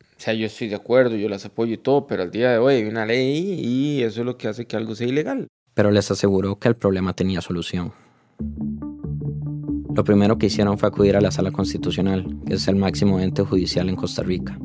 O 0.00 0.20
sea, 0.20 0.34
yo 0.34 0.46
estoy 0.46 0.68
de 0.68 0.76
acuerdo, 0.76 1.16
yo 1.16 1.28
las 1.28 1.44
apoyo 1.44 1.74
y 1.74 1.78
todo, 1.78 2.06
pero 2.06 2.22
al 2.22 2.30
día 2.30 2.50
de 2.50 2.58
hoy 2.58 2.74
hay 2.74 2.84
una 2.84 3.04
ley 3.04 3.60
y 3.60 4.02
eso 4.02 4.20
es 4.20 4.26
lo 4.26 4.38
que 4.38 4.48
hace 4.48 4.66
que 4.66 4.76
algo 4.76 4.94
sea 4.94 5.06
ilegal. 5.06 5.46
Pero 5.74 5.90
les 5.90 6.10
aseguró 6.10 6.58
que 6.58 6.68
el 6.68 6.74
problema 6.74 7.12
tenía 7.12 7.42
solución. 7.42 7.92
Lo 9.94 10.04
primero 10.04 10.38
que 10.38 10.46
hicieron 10.46 10.78
fue 10.78 10.88
acudir 10.88 11.16
a 11.16 11.20
la 11.20 11.30
Sala 11.30 11.50
Constitucional, 11.50 12.26
que 12.46 12.54
es 12.54 12.68
el 12.68 12.76
máximo 12.76 13.20
ente 13.20 13.42
judicial 13.42 13.88
en 13.88 13.96
Costa 13.96 14.22
Rica. 14.22 14.58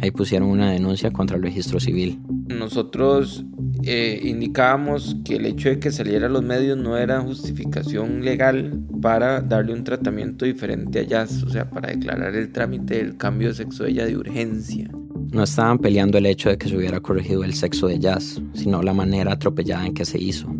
Ahí 0.00 0.10
pusieron 0.10 0.48
una 0.48 0.70
denuncia 0.70 1.10
contra 1.10 1.36
el 1.36 1.42
registro 1.42 1.80
civil. 1.80 2.20
Nosotros 2.48 3.44
eh, 3.82 4.20
indicábamos 4.24 5.16
que 5.24 5.36
el 5.36 5.46
hecho 5.46 5.68
de 5.68 5.78
que 5.78 5.90
saliera 5.90 6.26
a 6.26 6.30
los 6.30 6.42
medios 6.42 6.78
no 6.78 6.96
era 6.96 7.20
justificación 7.20 8.24
legal 8.24 8.80
para 9.00 9.40
darle 9.40 9.72
un 9.72 9.84
tratamiento 9.84 10.44
diferente 10.44 11.00
a 11.00 11.02
Jazz, 11.02 11.42
o 11.42 11.50
sea, 11.50 11.68
para 11.70 11.90
declarar 11.90 12.34
el 12.34 12.52
trámite 12.52 12.96
del 12.96 13.16
cambio 13.16 13.48
de 13.48 13.54
sexo 13.54 13.84
de 13.84 13.90
ella 13.90 14.06
de 14.06 14.16
urgencia. 14.16 14.90
No 15.32 15.42
estaban 15.42 15.78
peleando 15.78 16.18
el 16.18 16.26
hecho 16.26 16.48
de 16.48 16.58
que 16.58 16.68
se 16.68 16.76
hubiera 16.76 17.00
corregido 17.00 17.44
el 17.44 17.54
sexo 17.54 17.88
de 17.88 17.98
Jazz, 17.98 18.40
sino 18.54 18.82
la 18.82 18.94
manera 18.94 19.32
atropellada 19.32 19.86
en 19.86 19.94
que 19.94 20.04
se 20.04 20.22
hizo, 20.22 20.54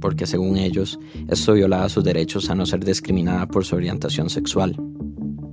porque 0.00 0.26
según 0.26 0.56
ellos, 0.56 0.98
esto 1.28 1.54
violaba 1.54 1.88
sus 1.88 2.04
derechos 2.04 2.50
a 2.50 2.54
no 2.54 2.66
ser 2.66 2.84
discriminada 2.84 3.46
por 3.46 3.64
su 3.64 3.76
orientación 3.76 4.28
sexual. 4.28 4.76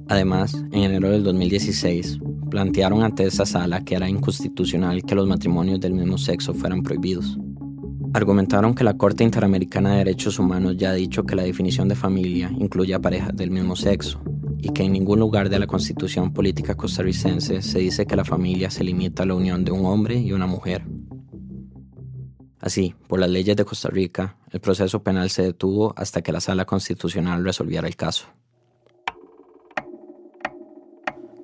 Además, 0.08 0.54
en 0.72 0.84
enero 0.84 1.10
del 1.10 1.24
2016, 1.24 2.20
plantearon 2.56 3.04
ante 3.04 3.26
esta 3.26 3.46
sala 3.46 3.84
que 3.84 3.96
era 3.96 4.08
inconstitucional 4.08 5.04
que 5.04 5.14
los 5.14 5.28
matrimonios 5.28 5.78
del 5.82 5.92
mismo 5.92 6.18
sexo 6.18 6.54
fueran 6.54 6.84
prohibidos. 6.84 7.38
Argumentaron 8.14 8.74
que 8.74 8.86
la 8.86 8.96
Corte 8.96 9.26
Interamericana 9.26 9.92
de 9.92 9.98
Derechos 9.98 10.40
Humanos 10.40 10.78
ya 10.78 10.92
ha 10.92 10.94
dicho 10.94 11.26
que 11.26 11.36
la 11.36 11.44
definición 11.44 11.90
de 11.90 11.98
familia 11.98 12.50
incluye 12.58 12.94
a 12.94 13.02
parejas 13.02 13.36
del 13.36 13.52
mismo 13.52 13.76
sexo 13.76 14.22
y 14.58 14.70
que 14.70 14.84
en 14.84 14.94
ningún 14.94 15.20
lugar 15.20 15.50
de 15.50 15.60
la 15.60 15.68
Constitución 15.68 16.32
Política 16.32 16.76
costarricense 16.76 17.62
se 17.62 17.80
dice 17.80 18.06
que 18.06 18.16
la 18.16 18.24
familia 18.24 18.72
se 18.72 18.86
limita 18.86 19.24
a 19.24 19.26
la 19.26 19.36
unión 19.36 19.66
de 19.66 19.74
un 19.74 19.86
hombre 19.86 20.18
y 20.18 20.32
una 20.32 20.48
mujer. 20.48 20.86
Así, 22.62 22.96
por 23.10 23.20
las 23.20 23.30
leyes 23.30 23.58
de 23.58 23.66
Costa 23.66 23.90
Rica, 23.90 24.38
el 24.50 24.62
proceso 24.62 25.04
penal 25.04 25.30
se 25.30 25.42
detuvo 25.42 25.94
hasta 25.98 26.22
que 26.22 26.32
la 26.32 26.40
Sala 26.40 26.64
Constitucional 26.64 27.44
resolviera 27.44 27.86
el 27.86 27.98
caso. 27.98 28.28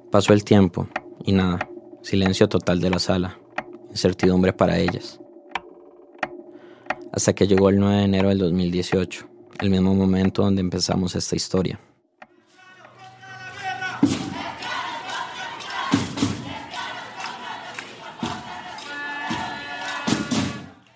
Pasó 0.10 0.32
el 0.34 0.46
tiempo 0.46 0.90
y 1.26 1.32
nada, 1.34 1.68
silencio 2.02 2.48
total 2.50 2.80
de 2.80 2.90
la 2.90 3.00
sala, 3.00 3.38
incertidumbre 3.90 4.54
para 4.54 4.78
ellas. 4.78 5.20
Hasta 7.12 7.34
que 7.34 7.48
llegó 7.48 7.70
el 7.70 7.80
9 7.80 7.98
de 7.98 8.04
enero 8.04 8.30
del 8.30 8.40
2018, 8.40 9.28
el 9.60 9.70
mismo 9.70 9.94
momento 9.94 10.44
donde 10.44 10.62
empezamos 10.62 11.16
esta 11.16 11.36
historia. 11.36 11.80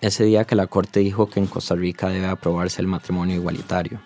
Ese 0.00 0.24
día 0.24 0.44
que 0.44 0.54
la 0.54 0.68
corte 0.68 1.00
dijo 1.00 1.28
que 1.28 1.40
en 1.40 1.46
Costa 1.46 1.74
Rica 1.74 2.08
debe 2.08 2.26
aprobarse 2.26 2.80
el 2.80 2.86
matrimonio 2.86 3.34
igualitario, 3.36 4.00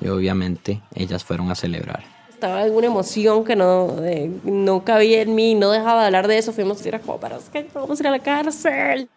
y 0.00 0.08
obviamente 0.08 0.82
ellas 0.94 1.24
fueron 1.24 1.50
a 1.50 1.54
celebrar 1.54 2.21
estaba 2.42 2.60
alguna 2.60 2.88
emoción 2.88 3.44
que 3.44 3.54
no, 3.54 3.98
no 4.42 4.84
cabía 4.84 5.22
en 5.22 5.32
mí, 5.32 5.54
no 5.54 5.70
dejaba 5.70 6.00
de 6.00 6.06
hablar 6.06 6.26
de 6.26 6.38
eso, 6.38 6.52
fuimos 6.52 6.84
a 6.84 6.88
ir 6.88 6.96
a 6.96 6.98
como 6.98 7.20
para 7.20 7.38
que 7.38 7.68
vamos 7.72 8.00
a 8.00 8.02
ir 8.02 8.06
a 8.08 8.10
la 8.10 8.18
cárcel. 8.18 9.08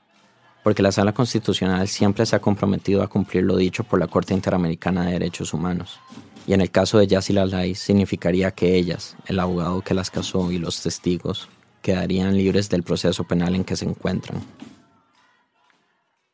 porque 0.61 0.83
la 0.83 0.91
Sala 0.91 1.11
Constitucional 1.11 1.87
siempre 1.87 2.23
se 2.27 2.35
ha 2.35 2.39
comprometido 2.39 3.01
a 3.01 3.07
cumplir 3.07 3.43
lo 3.43 3.57
dicho 3.57 3.83
por 3.83 3.99
la 3.99 4.07
Corte 4.07 4.35
Interamericana 4.35 5.07
de 5.07 5.13
Derechos 5.13 5.55
Humanos. 5.55 5.99
Y 6.45 6.53
en 6.53 6.61
el 6.61 6.69
caso 6.69 6.99
de 6.99 7.07
Yassi 7.07 7.33
Lalay 7.33 7.73
significaría 7.73 8.51
que 8.51 8.75
ellas, 8.75 9.15
el 9.25 9.39
abogado 9.39 9.81
que 9.81 9.95
las 9.95 10.11
casó 10.11 10.51
y 10.51 10.59
los 10.59 10.83
testigos, 10.83 11.49
quedarían 11.81 12.37
libres 12.37 12.69
del 12.69 12.83
proceso 12.83 13.23
penal 13.23 13.55
en 13.55 13.63
que 13.63 13.75
se 13.75 13.85
encuentran. 13.85 14.43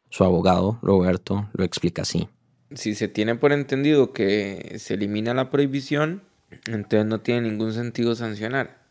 Su 0.10 0.26
abogado, 0.26 0.78
Roberto, 0.82 1.48
lo 1.54 1.64
explica 1.64 2.02
así. 2.02 2.28
Si 2.74 2.96
se 2.96 3.08
tiene 3.08 3.36
por 3.36 3.54
entendido 3.54 4.12
que 4.12 4.76
se 4.78 4.96
elimina 4.96 5.34
la 5.34 5.50
prohibición, 5.50 6.24
entonces 6.68 7.06
no 7.06 7.22
tiene 7.22 7.50
ningún 7.50 7.74
sentido 7.74 8.16
sancionar. 8.16 8.82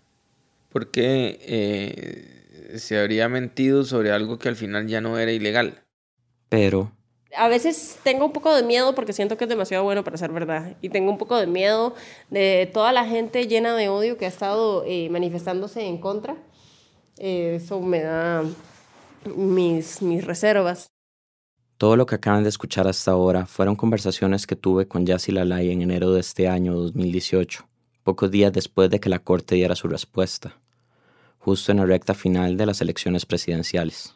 Porque 0.70 1.38
eh, 1.42 2.78
se 2.78 2.98
habría 2.98 3.28
mentido 3.28 3.84
sobre 3.84 4.12
algo 4.12 4.38
que 4.38 4.48
al 4.48 4.56
final 4.56 4.86
ya 4.86 5.00
no 5.00 5.18
era 5.18 5.32
ilegal. 5.32 5.82
Pero 6.48 6.92
a 7.36 7.48
veces 7.48 7.98
tengo 8.02 8.24
un 8.24 8.32
poco 8.32 8.54
de 8.54 8.62
miedo 8.62 8.94
porque 8.94 9.12
siento 9.12 9.36
que 9.36 9.44
es 9.44 9.50
demasiado 9.50 9.84
bueno 9.84 10.04
para 10.04 10.16
ser 10.16 10.32
verdad. 10.32 10.76
Y 10.80 10.88
tengo 10.88 11.10
un 11.10 11.18
poco 11.18 11.36
de 11.36 11.46
miedo 11.46 11.94
de 12.30 12.68
toda 12.72 12.92
la 12.92 13.04
gente 13.06 13.46
llena 13.46 13.74
de 13.76 13.88
odio 13.88 14.16
que 14.16 14.24
ha 14.24 14.28
estado 14.28 14.84
eh, 14.86 15.08
manifestándose 15.10 15.86
en 15.86 15.98
contra. 15.98 16.36
Eh, 17.18 17.56
eso 17.56 17.80
me 17.80 18.02
da 18.02 18.44
mis, 19.36 20.02
mis 20.02 20.24
reservas. 20.24 20.88
Todo 21.80 21.96
lo 21.96 22.04
que 22.04 22.16
acaban 22.16 22.42
de 22.42 22.50
escuchar 22.50 22.86
hasta 22.86 23.12
ahora 23.12 23.46
fueron 23.46 23.74
conversaciones 23.74 24.46
que 24.46 24.54
tuve 24.54 24.86
con 24.86 25.06
Yassi 25.06 25.32
Lalay 25.32 25.70
en 25.70 25.80
enero 25.80 26.12
de 26.12 26.20
este 26.20 26.46
año 26.46 26.74
2018, 26.74 27.66
pocos 28.02 28.30
días 28.30 28.52
después 28.52 28.90
de 28.90 29.00
que 29.00 29.08
la 29.08 29.20
Corte 29.20 29.54
diera 29.54 29.74
su 29.74 29.88
respuesta, 29.88 30.58
justo 31.38 31.72
en 31.72 31.78
la 31.78 31.86
recta 31.86 32.12
final 32.12 32.58
de 32.58 32.66
las 32.66 32.82
elecciones 32.82 33.24
presidenciales. 33.24 34.14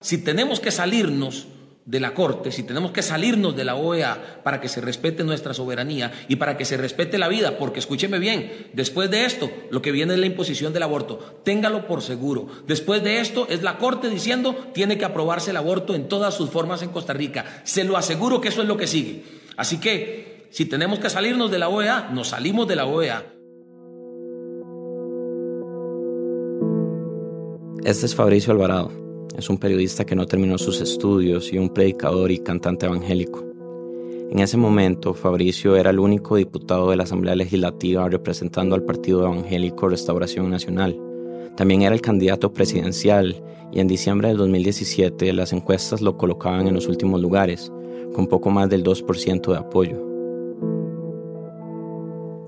Si 0.00 0.16
tenemos 0.16 0.58
que 0.58 0.70
salirnos 0.70 1.48
de 1.86 2.00
la 2.00 2.14
Corte, 2.14 2.50
si 2.50 2.64
tenemos 2.64 2.90
que 2.90 3.00
salirnos 3.00 3.54
de 3.56 3.64
la 3.64 3.76
OEA 3.76 4.40
para 4.42 4.60
que 4.60 4.68
se 4.68 4.80
respete 4.80 5.22
nuestra 5.22 5.54
soberanía 5.54 6.12
y 6.28 6.36
para 6.36 6.56
que 6.56 6.64
se 6.64 6.76
respete 6.76 7.16
la 7.16 7.28
vida, 7.28 7.58
porque 7.58 7.78
escúcheme 7.78 8.18
bien, 8.18 8.68
después 8.72 9.08
de 9.08 9.24
esto 9.24 9.48
lo 9.70 9.80
que 9.80 9.92
viene 9.92 10.14
es 10.14 10.18
la 10.18 10.26
imposición 10.26 10.72
del 10.72 10.82
aborto, 10.82 11.40
téngalo 11.44 11.86
por 11.86 12.02
seguro. 12.02 12.48
Después 12.66 13.04
de 13.04 13.20
esto 13.20 13.46
es 13.48 13.62
la 13.62 13.78
Corte 13.78 14.10
diciendo 14.10 14.56
tiene 14.74 14.98
que 14.98 15.04
aprobarse 15.04 15.52
el 15.52 15.56
aborto 15.56 15.94
en 15.94 16.08
todas 16.08 16.34
sus 16.34 16.50
formas 16.50 16.82
en 16.82 16.90
Costa 16.90 17.12
Rica. 17.12 17.62
Se 17.62 17.84
lo 17.84 17.96
aseguro 17.96 18.40
que 18.40 18.48
eso 18.48 18.62
es 18.62 18.68
lo 18.68 18.76
que 18.76 18.88
sigue. 18.88 19.22
Así 19.56 19.78
que 19.78 20.48
si 20.50 20.64
tenemos 20.64 20.98
que 20.98 21.08
salirnos 21.08 21.52
de 21.52 21.60
la 21.60 21.68
OEA, 21.68 22.10
nos 22.12 22.28
salimos 22.28 22.66
de 22.66 22.76
la 22.76 22.86
OEA. 22.86 23.32
Este 27.84 28.06
es 28.06 28.14
Fabricio 28.16 28.52
Alvarado 28.52 29.05
es 29.36 29.50
un 29.50 29.58
periodista 29.58 30.06
que 30.06 30.16
no 30.16 30.26
terminó 30.26 30.56
sus 30.56 30.80
estudios 30.80 31.52
y 31.52 31.58
un 31.58 31.68
predicador 31.68 32.30
y 32.30 32.38
cantante 32.38 32.86
evangélico. 32.86 33.44
En 34.30 34.38
ese 34.40 34.56
momento, 34.56 35.12
Fabricio 35.14 35.76
era 35.76 35.90
el 35.90 35.98
único 35.98 36.36
diputado 36.36 36.90
de 36.90 36.96
la 36.96 37.04
Asamblea 37.04 37.36
Legislativa 37.36 38.08
representando 38.08 38.74
al 38.74 38.82
Partido 38.82 39.20
Evangélico 39.26 39.88
Restauración 39.88 40.50
Nacional. 40.50 40.98
También 41.54 41.82
era 41.82 41.94
el 41.94 42.00
candidato 42.00 42.52
presidencial 42.52 43.42
y 43.72 43.80
en 43.80 43.88
diciembre 43.88 44.28
del 44.28 44.38
2017 44.38 45.32
las 45.32 45.52
encuestas 45.52 46.00
lo 46.00 46.16
colocaban 46.16 46.66
en 46.66 46.74
los 46.74 46.88
últimos 46.88 47.20
lugares, 47.20 47.70
con 48.14 48.26
poco 48.26 48.50
más 48.50 48.70
del 48.70 48.82
2% 48.82 49.52
de 49.52 49.58
apoyo. 49.58 50.02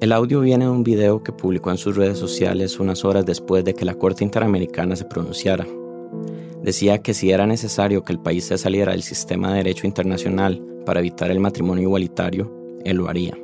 El 0.01 0.13
audio 0.13 0.41
viene 0.41 0.65
de 0.65 0.71
un 0.71 0.85
video 0.85 1.23
que 1.23 1.33
publicó 1.33 1.71
en 1.71 1.77
sus 1.77 1.97
redes 1.97 2.19
sociales 2.19 2.81
unas 2.81 3.05
horas 3.05 3.27
después 3.27 3.65
de 3.65 3.75
que 3.75 3.85
la 3.85 3.95
Corte 3.95 4.25
Interamericana 4.25 4.97
se 4.97 5.05
pronunciara 5.05 5.67
decía 6.69 6.99
que 6.99 7.15
si 7.15 7.31
era 7.31 7.47
necesario 7.47 8.05
que 8.05 8.13
el 8.13 8.21
país 8.21 8.45
se 8.45 8.59
saliera 8.59 8.93
del 8.93 9.03
sistema 9.03 9.49
de 9.49 9.57
derecho 9.57 9.87
internacional 9.87 10.63
para 10.85 11.01
evitar 11.01 11.31
el 11.31 11.41
matrimonio 11.41 11.85
igualitario, 11.85 12.53
él 12.85 12.99
lo 12.99 13.09
haría. 13.09 13.35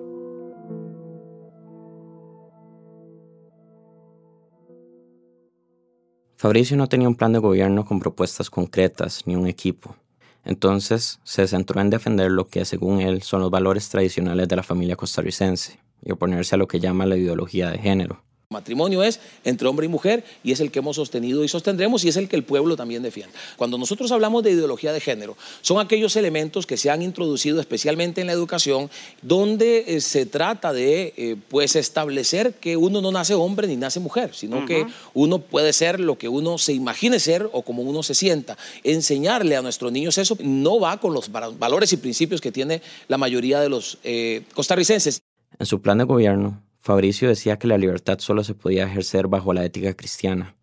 Fabricio 6.36 6.76
no 6.76 6.86
tenía 6.86 7.08
un 7.08 7.14
plan 7.14 7.32
de 7.32 7.38
gobierno 7.38 7.86
con 7.86 7.98
propuestas 7.98 8.50
concretas 8.50 9.22
ni 9.24 9.34
un 9.34 9.46
equipo. 9.46 9.96
Entonces 10.44 11.18
se 11.24 11.48
centró 11.48 11.80
en 11.80 11.88
defender 11.88 12.30
lo 12.30 12.46
que, 12.46 12.66
según 12.66 13.00
él, 13.00 13.22
son 13.22 13.40
los 13.40 13.50
valores 13.50 13.88
tradicionales 13.88 14.48
de 14.48 14.56
la 14.56 14.62
familia 14.62 14.96
costarricense 14.96 15.80
y 16.02 16.12
oponerse 16.12 16.56
a 16.56 16.58
lo 16.58 16.68
que 16.68 16.78
llama 16.78 17.06
la 17.06 17.16
ideología 17.16 17.70
de 17.70 17.78
género, 17.78 18.22
Matrimonio 18.54 19.02
es 19.02 19.20
entre 19.44 19.68
hombre 19.68 19.86
y 19.86 19.88
mujer 19.90 20.24
y 20.42 20.52
es 20.52 20.60
el 20.60 20.70
que 20.70 20.78
hemos 20.78 20.96
sostenido 20.96 21.44
y 21.44 21.48
sostendremos 21.48 22.04
y 22.04 22.08
es 22.08 22.16
el 22.16 22.28
que 22.28 22.36
el 22.36 22.44
pueblo 22.44 22.76
también 22.76 23.02
defiende. 23.02 23.34
Cuando 23.56 23.76
nosotros 23.76 24.10
hablamos 24.12 24.42
de 24.42 24.52
ideología 24.52 24.92
de 24.92 25.00
género, 25.00 25.36
son 25.60 25.78
aquellos 25.78 26.16
elementos 26.16 26.66
que 26.66 26.76
se 26.76 26.90
han 26.90 27.02
introducido 27.02 27.60
especialmente 27.60 28.20
en 28.20 28.28
la 28.28 28.32
educación 28.32 28.90
donde 29.20 29.84
eh, 29.86 30.00
se 30.00 30.24
trata 30.24 30.72
de 30.72 31.12
eh, 31.16 31.36
pues 31.48 31.76
establecer 31.76 32.54
que 32.54 32.76
uno 32.76 33.00
no 33.00 33.12
nace 33.12 33.34
hombre 33.34 33.66
ni 33.66 33.76
nace 33.76 34.00
mujer, 34.00 34.34
sino 34.34 34.64
que 34.64 34.86
uno 35.12 35.38
puede 35.40 35.72
ser 35.72 36.00
lo 36.00 36.16
que 36.16 36.28
uno 36.28 36.58
se 36.58 36.72
imagine 36.72 37.18
ser 37.20 37.48
o 37.52 37.62
como 37.62 37.82
uno 37.82 38.02
se 38.02 38.14
sienta. 38.14 38.56
Enseñarle 38.82 39.56
a 39.56 39.62
nuestros 39.62 39.92
niños 39.92 40.16
eso 40.18 40.36
no 40.40 40.80
va 40.80 40.98
con 40.98 41.12
los 41.12 41.30
valores 41.30 41.92
y 41.92 41.96
principios 41.96 42.40
que 42.40 42.52
tiene 42.52 42.82
la 43.08 43.18
mayoría 43.18 43.60
de 43.60 43.68
los 43.68 43.98
eh, 44.04 44.42
costarricenses. 44.54 45.20
En 45.58 45.66
su 45.66 45.80
plan 45.80 45.98
de 45.98 46.04
gobierno, 46.04 46.62
Fabricio 46.84 47.30
decía 47.30 47.58
que 47.58 47.66
la 47.66 47.78
libertad 47.78 48.18
solo 48.18 48.44
se 48.44 48.52
podía 48.52 48.84
ejercer 48.84 49.26
bajo 49.26 49.54
la 49.54 49.64
ética 49.64 49.94
cristiana 49.94 50.54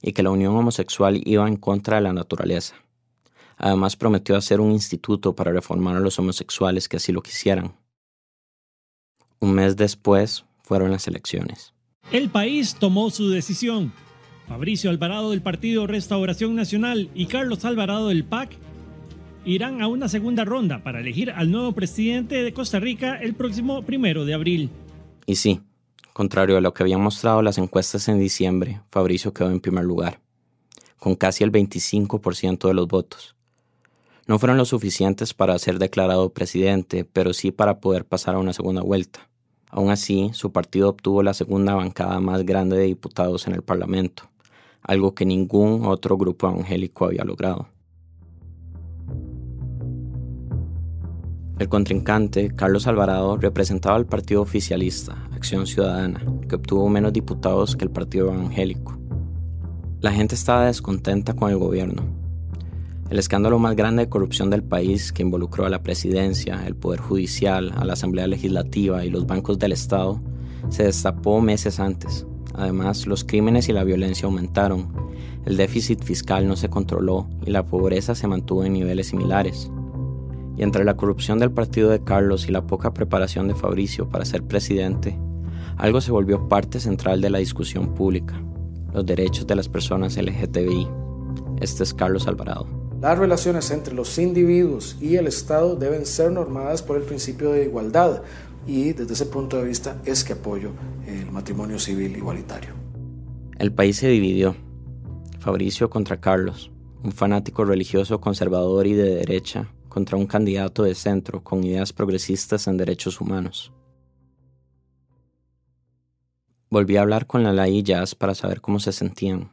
y 0.00 0.12
que 0.12 0.22
la 0.22 0.30
unión 0.30 0.56
homosexual 0.56 1.20
iba 1.26 1.46
en 1.46 1.56
contra 1.56 1.96
de 1.96 2.04
la 2.04 2.14
naturaleza. 2.14 2.76
Además 3.58 3.94
prometió 3.94 4.34
hacer 4.34 4.62
un 4.62 4.72
instituto 4.72 5.36
para 5.36 5.52
reformar 5.52 5.96
a 5.96 6.00
los 6.00 6.18
homosexuales 6.18 6.88
que 6.88 6.96
así 6.96 7.12
lo 7.12 7.20
quisieran. 7.20 7.74
Un 9.40 9.52
mes 9.52 9.76
después 9.76 10.46
fueron 10.62 10.90
las 10.90 11.06
elecciones. 11.06 11.74
El 12.12 12.30
país 12.30 12.76
tomó 12.76 13.10
su 13.10 13.28
decisión. 13.28 13.92
Fabricio 14.46 14.88
Alvarado 14.88 15.32
del 15.32 15.42
Partido 15.42 15.86
Restauración 15.86 16.54
Nacional 16.54 17.10
y 17.14 17.26
Carlos 17.26 17.66
Alvarado 17.66 18.08
del 18.08 18.24
PAC 18.24 18.56
irán 19.44 19.82
a 19.82 19.88
una 19.88 20.08
segunda 20.08 20.46
ronda 20.46 20.82
para 20.82 21.00
elegir 21.00 21.30
al 21.30 21.50
nuevo 21.50 21.72
presidente 21.72 22.42
de 22.42 22.54
Costa 22.54 22.80
Rica 22.80 23.16
el 23.16 23.34
próximo 23.34 23.82
primero 23.82 24.24
de 24.24 24.32
abril. 24.32 24.70
Y 25.28 25.36
sí, 25.36 25.60
contrario 26.14 26.56
a 26.56 26.62
lo 26.62 26.72
que 26.72 26.82
habían 26.82 27.02
mostrado 27.02 27.42
las 27.42 27.58
encuestas 27.58 28.08
en 28.08 28.18
diciembre, 28.18 28.80
Fabricio 28.90 29.34
quedó 29.34 29.50
en 29.50 29.60
primer 29.60 29.84
lugar, 29.84 30.20
con 30.98 31.16
casi 31.16 31.44
el 31.44 31.52
25% 31.52 32.66
de 32.66 32.72
los 32.72 32.88
votos. 32.88 33.36
No 34.26 34.38
fueron 34.38 34.56
lo 34.56 34.64
suficientes 34.64 35.34
para 35.34 35.58
ser 35.58 35.78
declarado 35.78 36.32
presidente, 36.32 37.04
pero 37.04 37.34
sí 37.34 37.50
para 37.50 37.78
poder 37.78 38.06
pasar 38.06 38.36
a 38.36 38.38
una 38.38 38.54
segunda 38.54 38.80
vuelta. 38.80 39.28
Aún 39.68 39.90
así, 39.90 40.30
su 40.32 40.50
partido 40.50 40.88
obtuvo 40.88 41.22
la 41.22 41.34
segunda 41.34 41.74
bancada 41.74 42.18
más 42.20 42.46
grande 42.46 42.78
de 42.78 42.84
diputados 42.84 43.46
en 43.48 43.52
el 43.52 43.60
Parlamento, 43.60 44.30
algo 44.80 45.14
que 45.14 45.26
ningún 45.26 45.84
otro 45.84 46.16
grupo 46.16 46.48
evangélico 46.48 47.04
había 47.04 47.24
logrado. 47.24 47.68
El 51.58 51.68
contrincante, 51.68 52.54
Carlos 52.54 52.86
Alvarado, 52.86 53.36
representaba 53.36 53.96
al 53.96 54.06
partido 54.06 54.42
oficialista, 54.42 55.16
Acción 55.34 55.66
Ciudadana, 55.66 56.24
que 56.48 56.54
obtuvo 56.54 56.88
menos 56.88 57.12
diputados 57.12 57.74
que 57.74 57.84
el 57.84 57.90
partido 57.90 58.32
evangélico. 58.32 58.96
La 60.00 60.12
gente 60.12 60.36
estaba 60.36 60.66
descontenta 60.66 61.34
con 61.34 61.50
el 61.50 61.58
gobierno. 61.58 62.04
El 63.10 63.18
escándalo 63.18 63.58
más 63.58 63.74
grande 63.74 64.04
de 64.04 64.08
corrupción 64.08 64.50
del 64.50 64.62
país, 64.62 65.12
que 65.12 65.22
involucró 65.22 65.66
a 65.66 65.68
la 65.68 65.82
presidencia, 65.82 66.64
el 66.64 66.76
Poder 66.76 67.00
Judicial, 67.00 67.72
a 67.76 67.84
la 67.84 67.94
Asamblea 67.94 68.28
Legislativa 68.28 69.04
y 69.04 69.10
los 69.10 69.26
bancos 69.26 69.58
del 69.58 69.72
Estado, 69.72 70.20
se 70.68 70.84
destapó 70.84 71.40
meses 71.40 71.80
antes. 71.80 72.24
Además, 72.54 73.08
los 73.08 73.24
crímenes 73.24 73.68
y 73.68 73.72
la 73.72 73.82
violencia 73.82 74.26
aumentaron, 74.26 74.92
el 75.44 75.56
déficit 75.56 76.04
fiscal 76.04 76.46
no 76.46 76.54
se 76.54 76.68
controló 76.68 77.28
y 77.44 77.50
la 77.50 77.66
pobreza 77.66 78.14
se 78.14 78.28
mantuvo 78.28 78.64
en 78.64 78.74
niveles 78.74 79.08
similares 79.08 79.72
y 80.58 80.64
entre 80.64 80.84
la 80.84 80.96
corrupción 80.96 81.38
del 81.38 81.52
partido 81.52 81.88
de 81.88 82.02
Carlos 82.02 82.48
y 82.48 82.52
la 82.52 82.66
poca 82.66 82.92
preparación 82.92 83.46
de 83.46 83.54
Fabricio 83.54 84.08
para 84.08 84.24
ser 84.24 84.42
presidente, 84.42 85.16
algo 85.76 86.00
se 86.00 86.10
volvió 86.10 86.48
parte 86.48 86.80
central 86.80 87.20
de 87.20 87.30
la 87.30 87.38
discusión 87.38 87.94
pública, 87.94 88.42
los 88.92 89.06
derechos 89.06 89.46
de 89.46 89.54
las 89.54 89.68
personas 89.68 90.16
LGTBI. 90.16 90.88
Este 91.60 91.84
es 91.84 91.94
Carlos 91.94 92.26
Alvarado. 92.26 92.66
Las 93.00 93.16
relaciones 93.16 93.70
entre 93.70 93.94
los 93.94 94.18
individuos 94.18 94.96
y 95.00 95.14
el 95.14 95.28
Estado 95.28 95.76
deben 95.76 96.04
ser 96.04 96.32
normadas 96.32 96.82
por 96.82 96.96
el 96.96 97.04
principio 97.04 97.52
de 97.52 97.64
igualdad 97.66 98.22
y 98.66 98.92
desde 98.92 99.12
ese 99.12 99.26
punto 99.26 99.58
de 99.58 99.64
vista 99.64 100.02
es 100.04 100.24
que 100.24 100.32
apoyo 100.32 100.72
el 101.06 101.30
matrimonio 101.30 101.78
civil 101.78 102.16
igualitario. 102.16 102.70
El 103.58 103.72
país 103.72 103.96
se 103.96 104.08
dividió. 104.08 104.56
Fabricio 105.38 105.88
contra 105.88 106.20
Carlos, 106.20 106.72
un 107.04 107.12
fanático 107.12 107.64
religioso 107.64 108.20
conservador 108.20 108.88
y 108.88 108.94
de 108.94 109.14
derecha 109.14 109.68
contra 109.88 110.16
un 110.16 110.26
candidato 110.26 110.82
de 110.82 110.94
centro 110.94 111.42
con 111.42 111.64
ideas 111.64 111.92
progresistas 111.92 112.66
en 112.66 112.76
derechos 112.76 113.20
humanos. 113.20 113.72
Volví 116.70 116.96
a 116.96 117.00
hablar 117.00 117.26
con 117.26 117.42
la 117.42 117.68
y 117.68 117.82
Jazz 117.82 118.14
para 118.14 118.34
saber 118.34 118.60
cómo 118.60 118.78
se 118.78 118.92
sentían. 118.92 119.50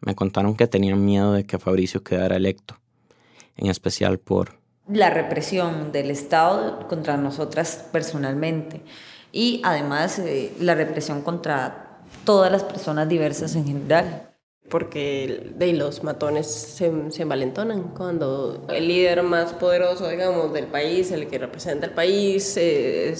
Me 0.00 0.14
contaron 0.14 0.56
que 0.56 0.66
tenían 0.66 1.04
miedo 1.04 1.32
de 1.32 1.44
que 1.44 1.58
Fabricio 1.58 2.02
quedara 2.02 2.36
electo 2.36 2.76
en 3.56 3.68
especial 3.68 4.18
por 4.18 4.58
la 4.88 5.10
represión 5.10 5.92
del 5.92 6.10
Estado 6.10 6.86
contra 6.88 7.16
nosotras 7.16 7.88
personalmente 7.90 8.82
y 9.32 9.62
además 9.64 10.18
eh, 10.18 10.52
la 10.60 10.74
represión 10.74 11.22
contra 11.22 12.00
todas 12.24 12.52
las 12.52 12.62
personas 12.62 13.08
diversas 13.08 13.56
en 13.56 13.66
general. 13.66 14.33
Porque 14.68 15.52
de 15.56 15.72
los 15.74 16.02
matones 16.02 16.46
se, 16.46 17.10
se 17.10 17.22
envalentonan 17.22 17.94
cuando 17.94 18.66
el 18.68 18.88
líder 18.88 19.22
más 19.22 19.52
poderoso, 19.52 20.08
digamos, 20.08 20.52
del 20.52 20.66
país, 20.66 21.10
el 21.12 21.26
que 21.26 21.38
representa 21.38 21.86
el 21.86 21.92
país, 21.92 22.56
eh, 22.56 23.14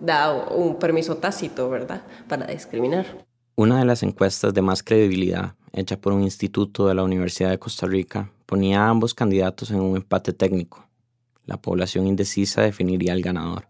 da 0.00 0.32
un 0.32 0.78
permiso 0.78 1.16
tácito, 1.16 1.68
¿verdad?, 1.68 2.02
para 2.28 2.46
discriminar. 2.46 3.26
Una 3.56 3.78
de 3.78 3.84
las 3.84 4.02
encuestas 4.02 4.54
de 4.54 4.62
más 4.62 4.82
credibilidad, 4.82 5.54
hecha 5.72 5.96
por 5.96 6.12
un 6.12 6.22
instituto 6.22 6.88
de 6.88 6.94
la 6.94 7.02
Universidad 7.02 7.50
de 7.50 7.58
Costa 7.58 7.86
Rica, 7.86 8.30
ponía 8.46 8.82
a 8.82 8.88
ambos 8.88 9.14
candidatos 9.14 9.70
en 9.70 9.80
un 9.80 9.96
empate 9.96 10.32
técnico. 10.32 10.86
La 11.46 11.60
población 11.60 12.06
indecisa 12.06 12.62
definiría 12.62 13.12
al 13.12 13.22
ganador. 13.22 13.68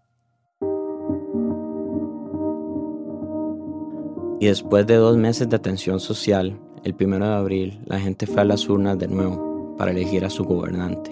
Y 4.40 4.46
después 4.46 4.86
de 4.86 4.96
dos 4.96 5.16
meses 5.16 5.48
de 5.48 5.56
atención 5.56 6.00
social, 6.00 6.60
el 6.84 6.94
primero 6.94 7.26
de 7.26 7.34
abril, 7.34 7.80
la 7.86 7.98
gente 7.98 8.26
fue 8.26 8.42
a 8.42 8.44
las 8.44 8.68
urnas 8.68 8.98
de 8.98 9.08
nuevo 9.08 9.74
para 9.78 9.90
elegir 9.90 10.24
a 10.24 10.30
su 10.30 10.44
gobernante. 10.44 11.10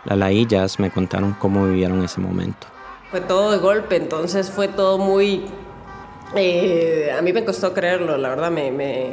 Lala 0.05 0.32
y 0.32 0.46
Jazz 0.46 0.78
me 0.78 0.90
contaron 0.90 1.34
cómo 1.34 1.66
vivieron 1.66 2.03
ese 2.05 2.20
momento. 2.20 2.66
Fue 3.11 3.20
todo 3.20 3.53
de 3.53 3.59
golpe, 3.59 3.96
entonces 3.96 4.50
fue 4.50 4.68
todo 4.68 4.98
muy... 4.98 5.44
Eh, 6.34 7.14
a 7.16 7.20
mí 7.22 7.32
me 7.32 7.44
costó 7.44 7.74
creerlo, 7.74 8.16
la 8.16 8.30
verdad 8.30 8.50
me, 8.50 8.72
me, 8.72 9.12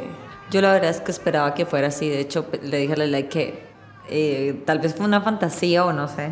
Yo 0.50 0.62
la 0.62 0.72
verdad 0.72 0.90
es 0.90 1.00
que 1.00 1.10
esperaba 1.10 1.54
que 1.54 1.66
fuera 1.66 1.88
así, 1.88 2.08
de 2.08 2.20
hecho 2.20 2.46
le 2.62 2.78
dije 2.78 2.94
a 2.94 2.96
Lala 2.96 3.22
que 3.28 3.62
eh, 4.08 4.62
tal 4.64 4.78
vez 4.78 4.94
fue 4.94 5.04
una 5.04 5.20
fantasía 5.20 5.84
o 5.84 5.92
no 5.92 6.08
sé, 6.08 6.30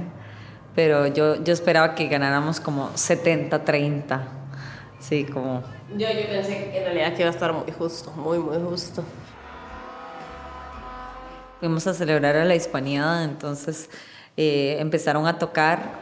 pero 0.74 1.06
yo, 1.06 1.42
yo 1.44 1.52
esperaba 1.52 1.94
que 1.94 2.08
ganáramos 2.08 2.58
como 2.58 2.90
70-30, 2.94 4.20
sí, 4.98 5.24
como... 5.24 5.62
Yo, 5.90 6.08
yo 6.08 6.26
pensé 6.28 6.70
que 6.72 6.78
en 6.78 6.84
realidad 6.84 7.14
que 7.14 7.20
iba 7.20 7.30
a 7.30 7.34
estar 7.34 7.52
muy 7.52 7.70
justo, 7.70 8.10
muy, 8.12 8.38
muy 8.38 8.58
justo. 8.58 9.04
Fuimos 11.60 11.86
a 11.86 11.94
celebrar 11.94 12.36
a 12.36 12.44
la 12.44 12.54
hispanidad, 12.54 13.24
entonces 13.24 13.90
eh, 14.38 14.76
empezaron 14.78 15.26
a 15.26 15.36
tocar. 15.36 15.98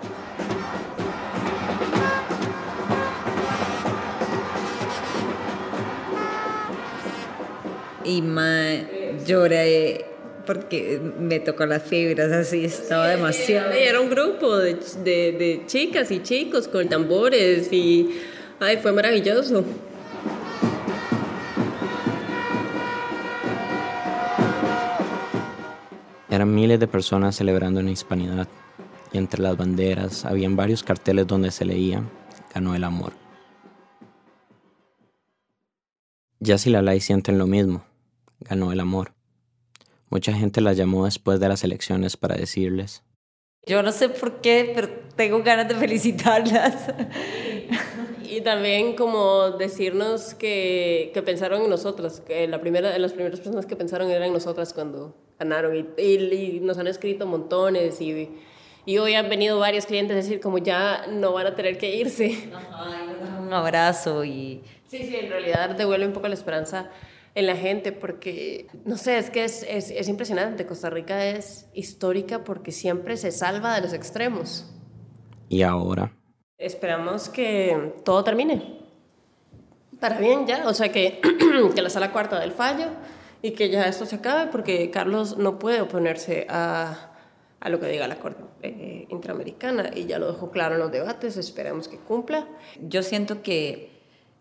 Y 8.04 8.22
lloré 9.26 10.04
porque 10.44 11.00
me 11.18 11.40
tocó 11.40 11.64
las 11.64 11.82
fibras, 11.82 12.30
así 12.30 12.66
estaba 12.66 13.08
demasiado. 13.08 13.72
Era 13.72 14.00
un 14.00 14.10
grupo 14.10 14.58
de, 14.58 14.74
de, 15.02 15.32
de 15.32 15.62
chicas 15.66 16.10
y 16.10 16.22
chicos 16.22 16.68
con 16.68 16.88
tambores 16.90 17.72
y 17.72 18.20
ay, 18.60 18.76
fue 18.76 18.92
maravilloso. 18.92 19.64
Eran 26.36 26.54
miles 26.54 26.78
de 26.78 26.86
personas 26.86 27.34
celebrando 27.34 27.80
en 27.80 27.88
hispanidad 27.88 28.46
y 29.10 29.16
entre 29.16 29.42
las 29.42 29.56
banderas 29.56 30.26
habían 30.26 30.54
varios 30.54 30.82
carteles 30.82 31.26
donde 31.26 31.50
se 31.50 31.64
leía 31.64 32.02
ganó 32.52 32.74
el 32.74 32.84
amor. 32.84 33.14
Ya 36.38 36.58
si 36.58 36.68
la 36.68 36.82
ley 36.82 37.00
sienten 37.00 37.38
lo 37.38 37.46
mismo, 37.46 37.86
ganó 38.40 38.70
el 38.70 38.80
amor. 38.80 39.14
Mucha 40.10 40.34
gente 40.34 40.60
la 40.60 40.74
llamó 40.74 41.06
después 41.06 41.40
de 41.40 41.48
las 41.48 41.64
elecciones 41.64 42.18
para 42.18 42.36
decirles. 42.36 43.02
Yo 43.66 43.82
no 43.82 43.90
sé 43.90 44.10
por 44.10 44.42
qué, 44.42 44.72
pero 44.74 44.90
tengo 45.16 45.42
ganas 45.42 45.68
de 45.68 45.74
felicitarlas. 45.74 46.92
Y 48.28 48.40
también 48.40 48.96
como 48.96 49.52
decirnos 49.52 50.34
que, 50.34 51.12
que 51.14 51.22
pensaron 51.22 51.62
en 51.62 51.70
nosotras, 51.70 52.20
que 52.20 52.48
la 52.48 52.60
primera, 52.60 52.98
las 52.98 53.12
primeras 53.12 53.38
personas 53.38 53.66
que 53.66 53.76
pensaron 53.76 54.10
eran 54.10 54.32
nosotras 54.32 54.74
cuando 54.74 55.14
ganaron 55.38 55.76
y, 55.76 56.02
y, 56.02 56.60
nos 56.60 56.78
han 56.78 56.86
escrito 56.86 57.26
montones 57.26 58.00
y, 58.00 58.30
y, 58.84 58.98
hoy 58.98 59.14
han 59.14 59.28
venido 59.28 59.58
varios 59.58 59.86
clientes 59.86 60.14
a 60.14 60.16
decir 60.16 60.40
como 60.40 60.58
ya 60.58 61.06
no 61.08 61.32
van 61.32 61.46
a 61.46 61.54
tener 61.54 61.78
que 61.78 61.94
irse. 61.94 62.50
un 63.40 63.52
abrazo 63.52 64.24
y... 64.24 64.62
Sí, 64.86 64.98
sí, 64.98 65.16
en 65.16 65.28
realidad 65.28 65.70
devuelve 65.70 66.06
un 66.06 66.12
poco 66.12 66.28
la 66.28 66.34
esperanza 66.34 66.90
en 67.34 67.46
la 67.46 67.56
gente 67.56 67.92
porque, 67.92 68.66
no 68.84 68.96
sé, 68.96 69.18
es 69.18 69.30
que 69.30 69.44
es, 69.44 69.64
es, 69.68 69.90
es 69.90 70.08
impresionante. 70.08 70.64
Costa 70.64 70.90
Rica 70.90 71.26
es 71.26 71.68
histórica 71.74 72.44
porque 72.44 72.72
siempre 72.72 73.16
se 73.16 73.32
salva 73.32 73.74
de 73.74 73.82
los 73.82 73.92
extremos. 73.92 74.72
¿Y 75.48 75.62
ahora? 75.62 76.12
Esperamos 76.56 77.28
que 77.28 77.94
todo 78.04 78.24
termine. 78.24 78.80
Para 80.00 80.18
bien 80.18 80.46
ya, 80.46 80.66
o 80.66 80.74
sea 80.74 80.90
que, 80.90 81.20
que 81.74 81.82
la 81.82 81.90
sala 81.90 82.12
cuarta 82.12 82.40
del 82.40 82.52
fallo 82.52 82.86
y 83.46 83.52
que 83.52 83.70
ya 83.70 83.86
esto 83.86 84.06
se 84.06 84.16
acabe 84.16 84.50
porque 84.50 84.90
Carlos 84.90 85.38
no 85.38 85.58
puede 85.58 85.80
oponerse 85.80 86.46
a, 86.48 87.12
a 87.60 87.68
lo 87.68 87.78
que 87.78 87.86
diga 87.86 88.08
la 88.08 88.18
Corte 88.18 88.42
eh, 88.62 89.06
Interamericana 89.08 89.90
y 89.94 90.06
ya 90.06 90.18
lo 90.18 90.32
dejó 90.32 90.50
claro 90.50 90.74
en 90.74 90.80
los 90.80 90.90
debates, 90.90 91.36
esperamos 91.36 91.86
que 91.86 91.96
cumpla. 91.96 92.48
Yo 92.80 93.04
siento 93.04 93.42
que 93.42 93.90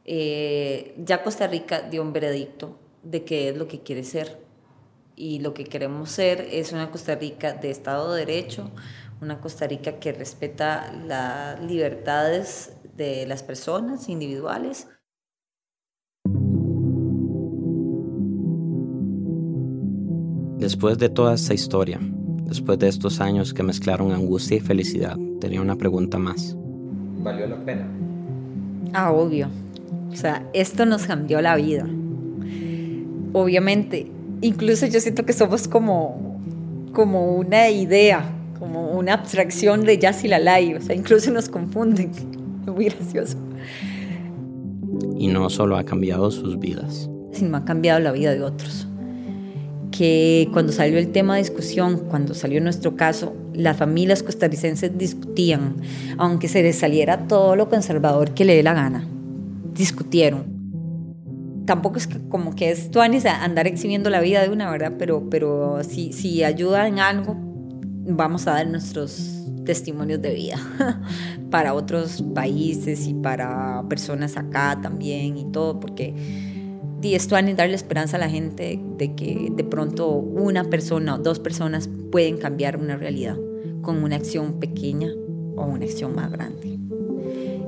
eh, 0.05 0.95
ya 0.97 1.21
Costa 1.21 1.45
Rica 1.45 1.81
dio 1.81 2.01
un 2.01 2.13
veredicto 2.13 2.79
de 3.03 3.23
qué 3.23 3.49
es 3.49 3.57
lo 3.57 3.67
que 3.67 3.81
quiere 3.81 4.03
ser 4.03 4.39
y 5.15 5.39
lo 5.39 5.53
que 5.53 5.65
queremos 5.65 6.09
ser 6.09 6.41
es 6.51 6.71
una 6.71 6.89
Costa 6.89 7.13
Rica 7.15 7.53
de 7.53 7.69
Estado 7.69 8.11
de 8.11 8.25
Derecho, 8.25 8.71
una 9.21 9.39
Costa 9.39 9.67
Rica 9.67 9.99
que 9.99 10.13
respeta 10.13 10.91
las 11.05 11.61
libertades 11.61 12.73
de 12.95 13.27
las 13.27 13.43
personas 13.43 14.09
individuales 14.09 14.87
Después 20.65 20.97
de 20.97 21.09
toda 21.09 21.35
esta 21.35 21.53
historia, 21.53 21.99
después 22.47 22.79
de 22.79 22.87
estos 22.87 23.21
años 23.21 23.53
que 23.53 23.61
mezclaron 23.61 24.11
angustia 24.11 24.57
y 24.57 24.59
felicidad, 24.59 25.15
tenía 25.39 25.61
una 25.61 25.75
pregunta 25.75 26.17
más. 26.17 26.57
¿Valió 27.19 27.45
la 27.45 27.63
pena? 27.63 27.87
Ah, 28.91 29.11
obvio. 29.11 29.47
O 30.11 30.15
sea, 30.15 30.43
esto 30.53 30.87
nos 30.87 31.05
cambió 31.05 31.39
la 31.39 31.55
vida. 31.55 31.85
Obviamente, 33.33 34.07
incluso 34.41 34.87
yo 34.87 34.99
siento 34.99 35.23
que 35.23 35.33
somos 35.33 35.67
como, 35.67 36.41
como 36.93 37.35
una 37.35 37.69
idea, 37.69 38.27
como 38.57 38.89
una 38.89 39.13
abstracción 39.13 39.83
de 39.83 39.99
Jazz 39.99 40.23
y 40.23 40.29
la 40.29 40.39
Lai. 40.39 40.73
O 40.73 40.81
sea, 40.81 40.95
incluso 40.95 41.29
nos 41.29 41.47
confunden. 41.47 42.09
Muy 42.65 42.85
gracioso. 42.85 43.37
Y 45.15 45.27
no 45.27 45.47
solo 45.51 45.77
ha 45.77 45.83
cambiado 45.83 46.31
sus 46.31 46.57
vidas, 46.57 47.07
sino 47.33 47.55
ha 47.55 47.65
cambiado 47.65 47.99
la 47.99 48.11
vida 48.11 48.31
de 48.31 48.41
otros 48.41 48.87
que 49.95 50.49
cuando 50.51 50.71
salió 50.71 50.97
el 50.97 51.11
tema 51.11 51.35
de 51.35 51.41
discusión, 51.41 52.05
cuando 52.09 52.33
salió 52.33 52.59
nuestro 52.61 52.95
caso, 52.95 53.35
las 53.53 53.77
familias 53.77 54.23
costarricenses 54.23 54.97
discutían, 54.97 55.77
aunque 56.17 56.47
se 56.47 56.63
les 56.63 56.77
saliera 56.77 57.27
todo 57.27 57.55
lo 57.55 57.69
conservador 57.69 58.33
que 58.33 58.45
le 58.45 58.55
dé 58.55 58.63
la 58.63 58.73
gana, 58.73 59.07
discutieron. 59.73 60.53
Tampoco 61.65 61.97
es 61.97 62.07
que, 62.07 62.19
como 62.29 62.55
que 62.55 62.71
es 62.71 62.91
tuanis 62.91 63.25
andar 63.25 63.67
exhibiendo 63.67 64.09
la 64.09 64.21
vida 64.21 64.41
de 64.41 64.49
una, 64.49 64.69
¿verdad? 64.69 64.93
Pero, 64.99 65.29
pero 65.29 65.83
si, 65.83 66.13
si 66.13 66.43
ayuda 66.43 66.87
en 66.87 66.99
algo, 66.99 67.35
vamos 67.37 68.47
a 68.47 68.51
dar 68.51 68.67
nuestros, 68.67 69.45
testimonios 69.65 70.21
de 70.21 70.33
vida 70.33 70.57
para 71.49 71.73
otros 71.73 72.23
países 72.33 73.07
y 73.07 73.13
para 73.13 73.83
personas 73.89 74.37
acá 74.37 74.79
también 74.81 75.37
y 75.37 75.51
todo, 75.51 75.79
porque 75.79 76.44
y 77.05 77.13
esto 77.13 77.37
es 77.37 77.55
darle 77.55 77.75
esperanza 77.75 78.17
a 78.17 78.19
la 78.19 78.29
gente 78.29 78.79
de 78.97 79.13
que 79.13 79.49
de 79.51 79.63
pronto 79.63 80.09
una 80.09 80.63
persona 80.63 81.15
o 81.15 81.17
dos 81.19 81.39
personas 81.39 81.87
pueden 82.11 82.37
cambiar 82.37 82.77
una 82.77 82.97
realidad 82.97 83.37
con 83.83 84.03
una 84.03 84.15
acción 84.15 84.59
pequeña 84.59 85.09
o 85.55 85.65
una 85.65 85.85
acción 85.85 86.15
más 86.15 86.31
grande. 86.31 86.79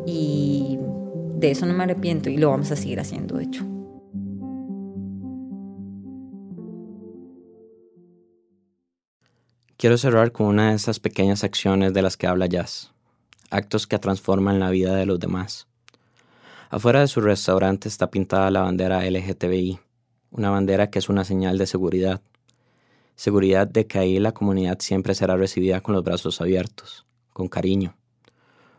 Y 0.08 0.80
de 1.36 1.52
eso 1.52 1.68
no 1.68 1.74
me 1.74 1.84
arrepiento 1.84 2.32
y 2.32 2.38
lo 2.38 2.50
vamos 2.50 2.72
a 2.72 2.76
seguir 2.76 3.00
haciendo, 3.00 3.38
de 3.38 3.44
hecho. 3.44 3.64
Quiero 9.78 10.00
cerrar 10.00 10.32
con 10.32 10.48
una 10.48 10.72
de 10.72 10.76
esas 10.76 11.00
pequeñas 11.00 11.44
acciones 11.44 11.94
de 11.94 12.02
las 12.02 12.18
que 12.18 12.26
habla 12.26 12.48
Jazz, 12.48 12.92
actos 13.52 13.86
que 13.86 14.00
transforman 14.00 14.60
la 14.60 14.72
vida 14.72 14.96
de 14.96 15.06
los 15.06 15.20
demás. 15.20 15.68
Afuera 16.70 17.00
de 17.00 17.08
su 17.08 17.22
restaurante 17.22 17.88
está 17.88 18.12
pintada 18.12 18.52
la 18.52 18.62
bandera 18.62 19.10
LGTBI, 19.10 19.80
una 20.32 20.50
bandera 20.50 20.90
que 20.90 21.00
es 21.00 21.08
una 21.08 21.24
señal 21.24 21.58
de 21.58 21.66
seguridad. 21.66 22.22
Seguridad 23.16 23.68
de 23.68 23.88
que 23.88 24.00
ahí 24.00 24.20
la 24.20 24.34
comunidad 24.34 24.80
siempre 24.80 25.16
será 25.16 25.38
recibida 25.38 25.80
con 25.80 25.96
los 25.96 26.04
brazos 26.04 26.42
abiertos, 26.42 27.06
con 27.32 27.48
cariño. 27.48 27.96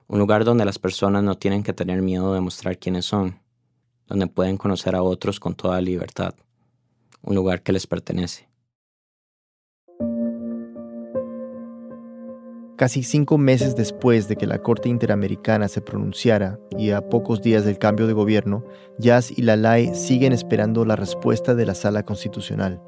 Un 0.07 0.19
lugar 0.19 0.45
donde 0.45 0.67
las 0.67 0.79
personas 0.79 1.23
no 1.23 1.39
tienen 1.39 1.63
que 1.63 1.73
tener 1.73 2.03
miedo 2.03 2.35
de 2.35 2.43
mostrar 2.43 2.79
quiénes 2.79 3.07
son, 3.07 3.41
donde 4.07 4.27
pueden 4.27 4.59
conocer 4.59 4.95
a 4.95 5.03
otros 5.03 5.41
con 5.41 5.55
toda 5.55 5.81
libertad. 5.81 6.35
Un 7.23 7.37
lugar 7.37 7.63
que 7.63 7.73
les 7.73 7.87
pertenece. 7.87 8.48
Casi 12.79 13.03
cinco 13.03 13.39
meses 13.39 13.75
después 13.75 14.29
de 14.29 14.37
que 14.37 14.47
la 14.47 14.59
Corte 14.59 14.89
Interamericana 14.89 15.67
se 15.67 15.81
pronunciara 15.81 16.61
y 16.79 16.91
a 16.91 17.01
pocos 17.01 17.43
días 17.43 17.65
del 17.65 17.77
cambio 17.77 18.07
de 18.07 18.13
gobierno, 18.13 18.65
Jazz 19.01 19.37
y 19.37 19.43
Lalai 19.43 19.97
siguen 19.97 20.33
esperando 20.33 20.85
la 20.85 20.95
respuesta 20.95 21.57
de 21.57 21.67
la 21.67 21.75
Sala 21.75 22.05
Constitucional. 22.05 22.81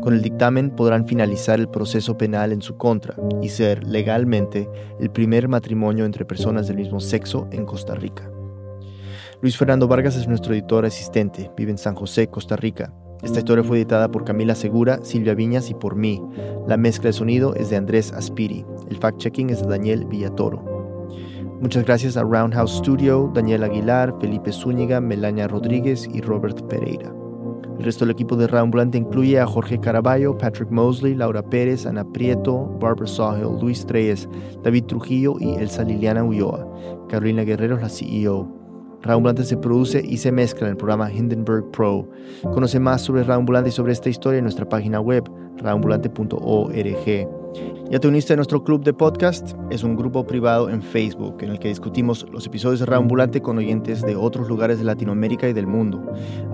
Con 0.00 0.14
el 0.14 0.22
dictamen 0.22 0.70
podrán 0.70 1.06
finalizar 1.06 1.60
el 1.60 1.68
proceso 1.68 2.16
penal 2.16 2.52
en 2.52 2.62
su 2.62 2.78
contra 2.78 3.16
y 3.42 3.50
ser 3.50 3.84
legalmente 3.84 4.66
el 4.98 5.10
primer 5.10 5.46
matrimonio 5.46 6.06
entre 6.06 6.24
personas 6.24 6.66
del 6.66 6.78
mismo 6.78 6.98
sexo 6.98 7.46
en 7.52 7.66
Costa 7.66 7.94
Rica. 7.94 8.30
Luis 9.42 9.58
Fernando 9.58 9.86
Vargas 9.86 10.16
es 10.16 10.26
nuestro 10.26 10.54
editor 10.54 10.86
asistente, 10.86 11.50
vive 11.54 11.70
en 11.70 11.76
San 11.76 11.94
José, 11.94 12.28
Costa 12.28 12.56
Rica, 12.56 12.94
esta 13.24 13.38
historia 13.38 13.64
fue 13.64 13.78
editada 13.78 14.10
por 14.10 14.24
Camila 14.24 14.54
Segura, 14.54 15.00
Silvia 15.02 15.34
Viñas 15.34 15.70
y 15.70 15.74
por 15.74 15.96
mí. 15.96 16.22
La 16.68 16.76
mezcla 16.76 17.08
de 17.08 17.14
sonido 17.14 17.54
es 17.54 17.70
de 17.70 17.76
Andrés 17.76 18.12
Aspiri. 18.12 18.66
El 18.90 19.00
fact-checking 19.00 19.50
es 19.50 19.62
de 19.62 19.68
Daniel 19.68 20.04
Villatoro. 20.04 20.62
Muchas 21.60 21.84
gracias 21.84 22.18
a 22.18 22.22
Roundhouse 22.22 22.76
Studio, 22.76 23.30
Daniel 23.34 23.64
Aguilar, 23.64 24.14
Felipe 24.20 24.52
Zúñiga, 24.52 25.00
Melania 25.00 25.48
Rodríguez 25.48 26.06
y 26.12 26.20
Robert 26.20 26.60
Pereira. 26.68 27.14
El 27.78 27.84
resto 27.84 28.04
del 28.04 28.12
equipo 28.12 28.36
de 28.36 28.46
Round 28.46 28.94
incluye 28.94 29.40
a 29.40 29.46
Jorge 29.46 29.80
Caraballo, 29.80 30.36
Patrick 30.36 30.70
Mosley, 30.70 31.14
Laura 31.14 31.42
Pérez, 31.42 31.86
Ana 31.86 32.04
Prieto, 32.04 32.66
Barbara 32.78 33.06
Sawhill, 33.06 33.58
Luis 33.60 33.84
Treyes, 33.86 34.28
David 34.62 34.84
Trujillo 34.84 35.36
y 35.40 35.54
Elsa 35.54 35.82
Liliana 35.82 36.22
Ulloa. 36.22 36.68
Carolina 37.08 37.42
Guerrero 37.42 37.78
la 37.78 37.88
CEO. 37.88 38.63
Raambulante 39.04 39.44
se 39.44 39.58
produce 39.58 40.02
y 40.02 40.16
se 40.16 40.32
mezcla 40.32 40.66
en 40.66 40.72
el 40.72 40.76
programa 40.78 41.12
Hindenburg 41.12 41.70
Pro. 41.70 42.08
Conoce 42.54 42.80
más 42.80 43.02
sobre 43.02 43.22
Raambulante 43.22 43.68
y 43.68 43.72
sobre 43.72 43.92
esta 43.92 44.08
historia 44.08 44.38
en 44.38 44.44
nuestra 44.44 44.66
página 44.66 44.98
web, 44.98 45.30
raambulante.org. 45.58 47.28
Ya 47.90 48.00
te 48.00 48.08
uniste 48.08 48.32
a 48.32 48.36
nuestro 48.36 48.64
club 48.64 48.82
de 48.82 48.94
podcast. 48.94 49.52
Es 49.70 49.84
un 49.84 49.94
grupo 49.94 50.26
privado 50.26 50.70
en 50.70 50.82
Facebook 50.82 51.36
en 51.42 51.50
el 51.50 51.58
que 51.58 51.68
discutimos 51.68 52.26
los 52.32 52.46
episodios 52.46 52.80
de 52.80 52.86
Raambulante 52.86 53.42
con 53.42 53.58
oyentes 53.58 54.00
de 54.00 54.16
otros 54.16 54.48
lugares 54.48 54.78
de 54.78 54.84
Latinoamérica 54.84 55.48
y 55.48 55.52
del 55.52 55.66
mundo. 55.66 56.02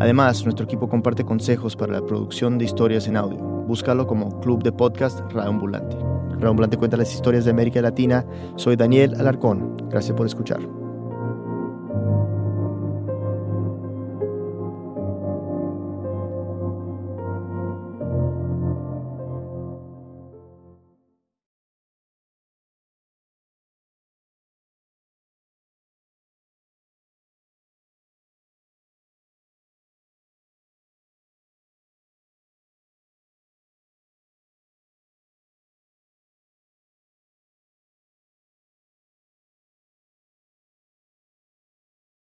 Además, 0.01 0.43
nuestro 0.45 0.65
equipo 0.65 0.89
comparte 0.89 1.25
consejos 1.25 1.77
para 1.77 1.93
la 1.93 2.05
producción 2.05 2.59
de 2.59 2.65
historias 2.65 3.07
en 3.07 3.17
audio. 3.17 3.39
Búscalo 3.39 4.09
como 4.09 4.41
Club 4.41 4.65
de 4.65 4.73
Podcast 4.73 5.21
Raambulante. 5.33 5.97
Raambulante 6.41 6.77
cuenta 6.77 6.97
las 6.97 7.15
historias 7.15 7.45
de 7.45 7.53
América 7.53 7.81
Latina. 7.81 8.27
Soy 8.57 8.75
Daniel 8.75 9.15
Alarcón. 9.15 9.77
Gracias 9.89 10.17
por 10.17 10.27
escuchar. 10.27 10.80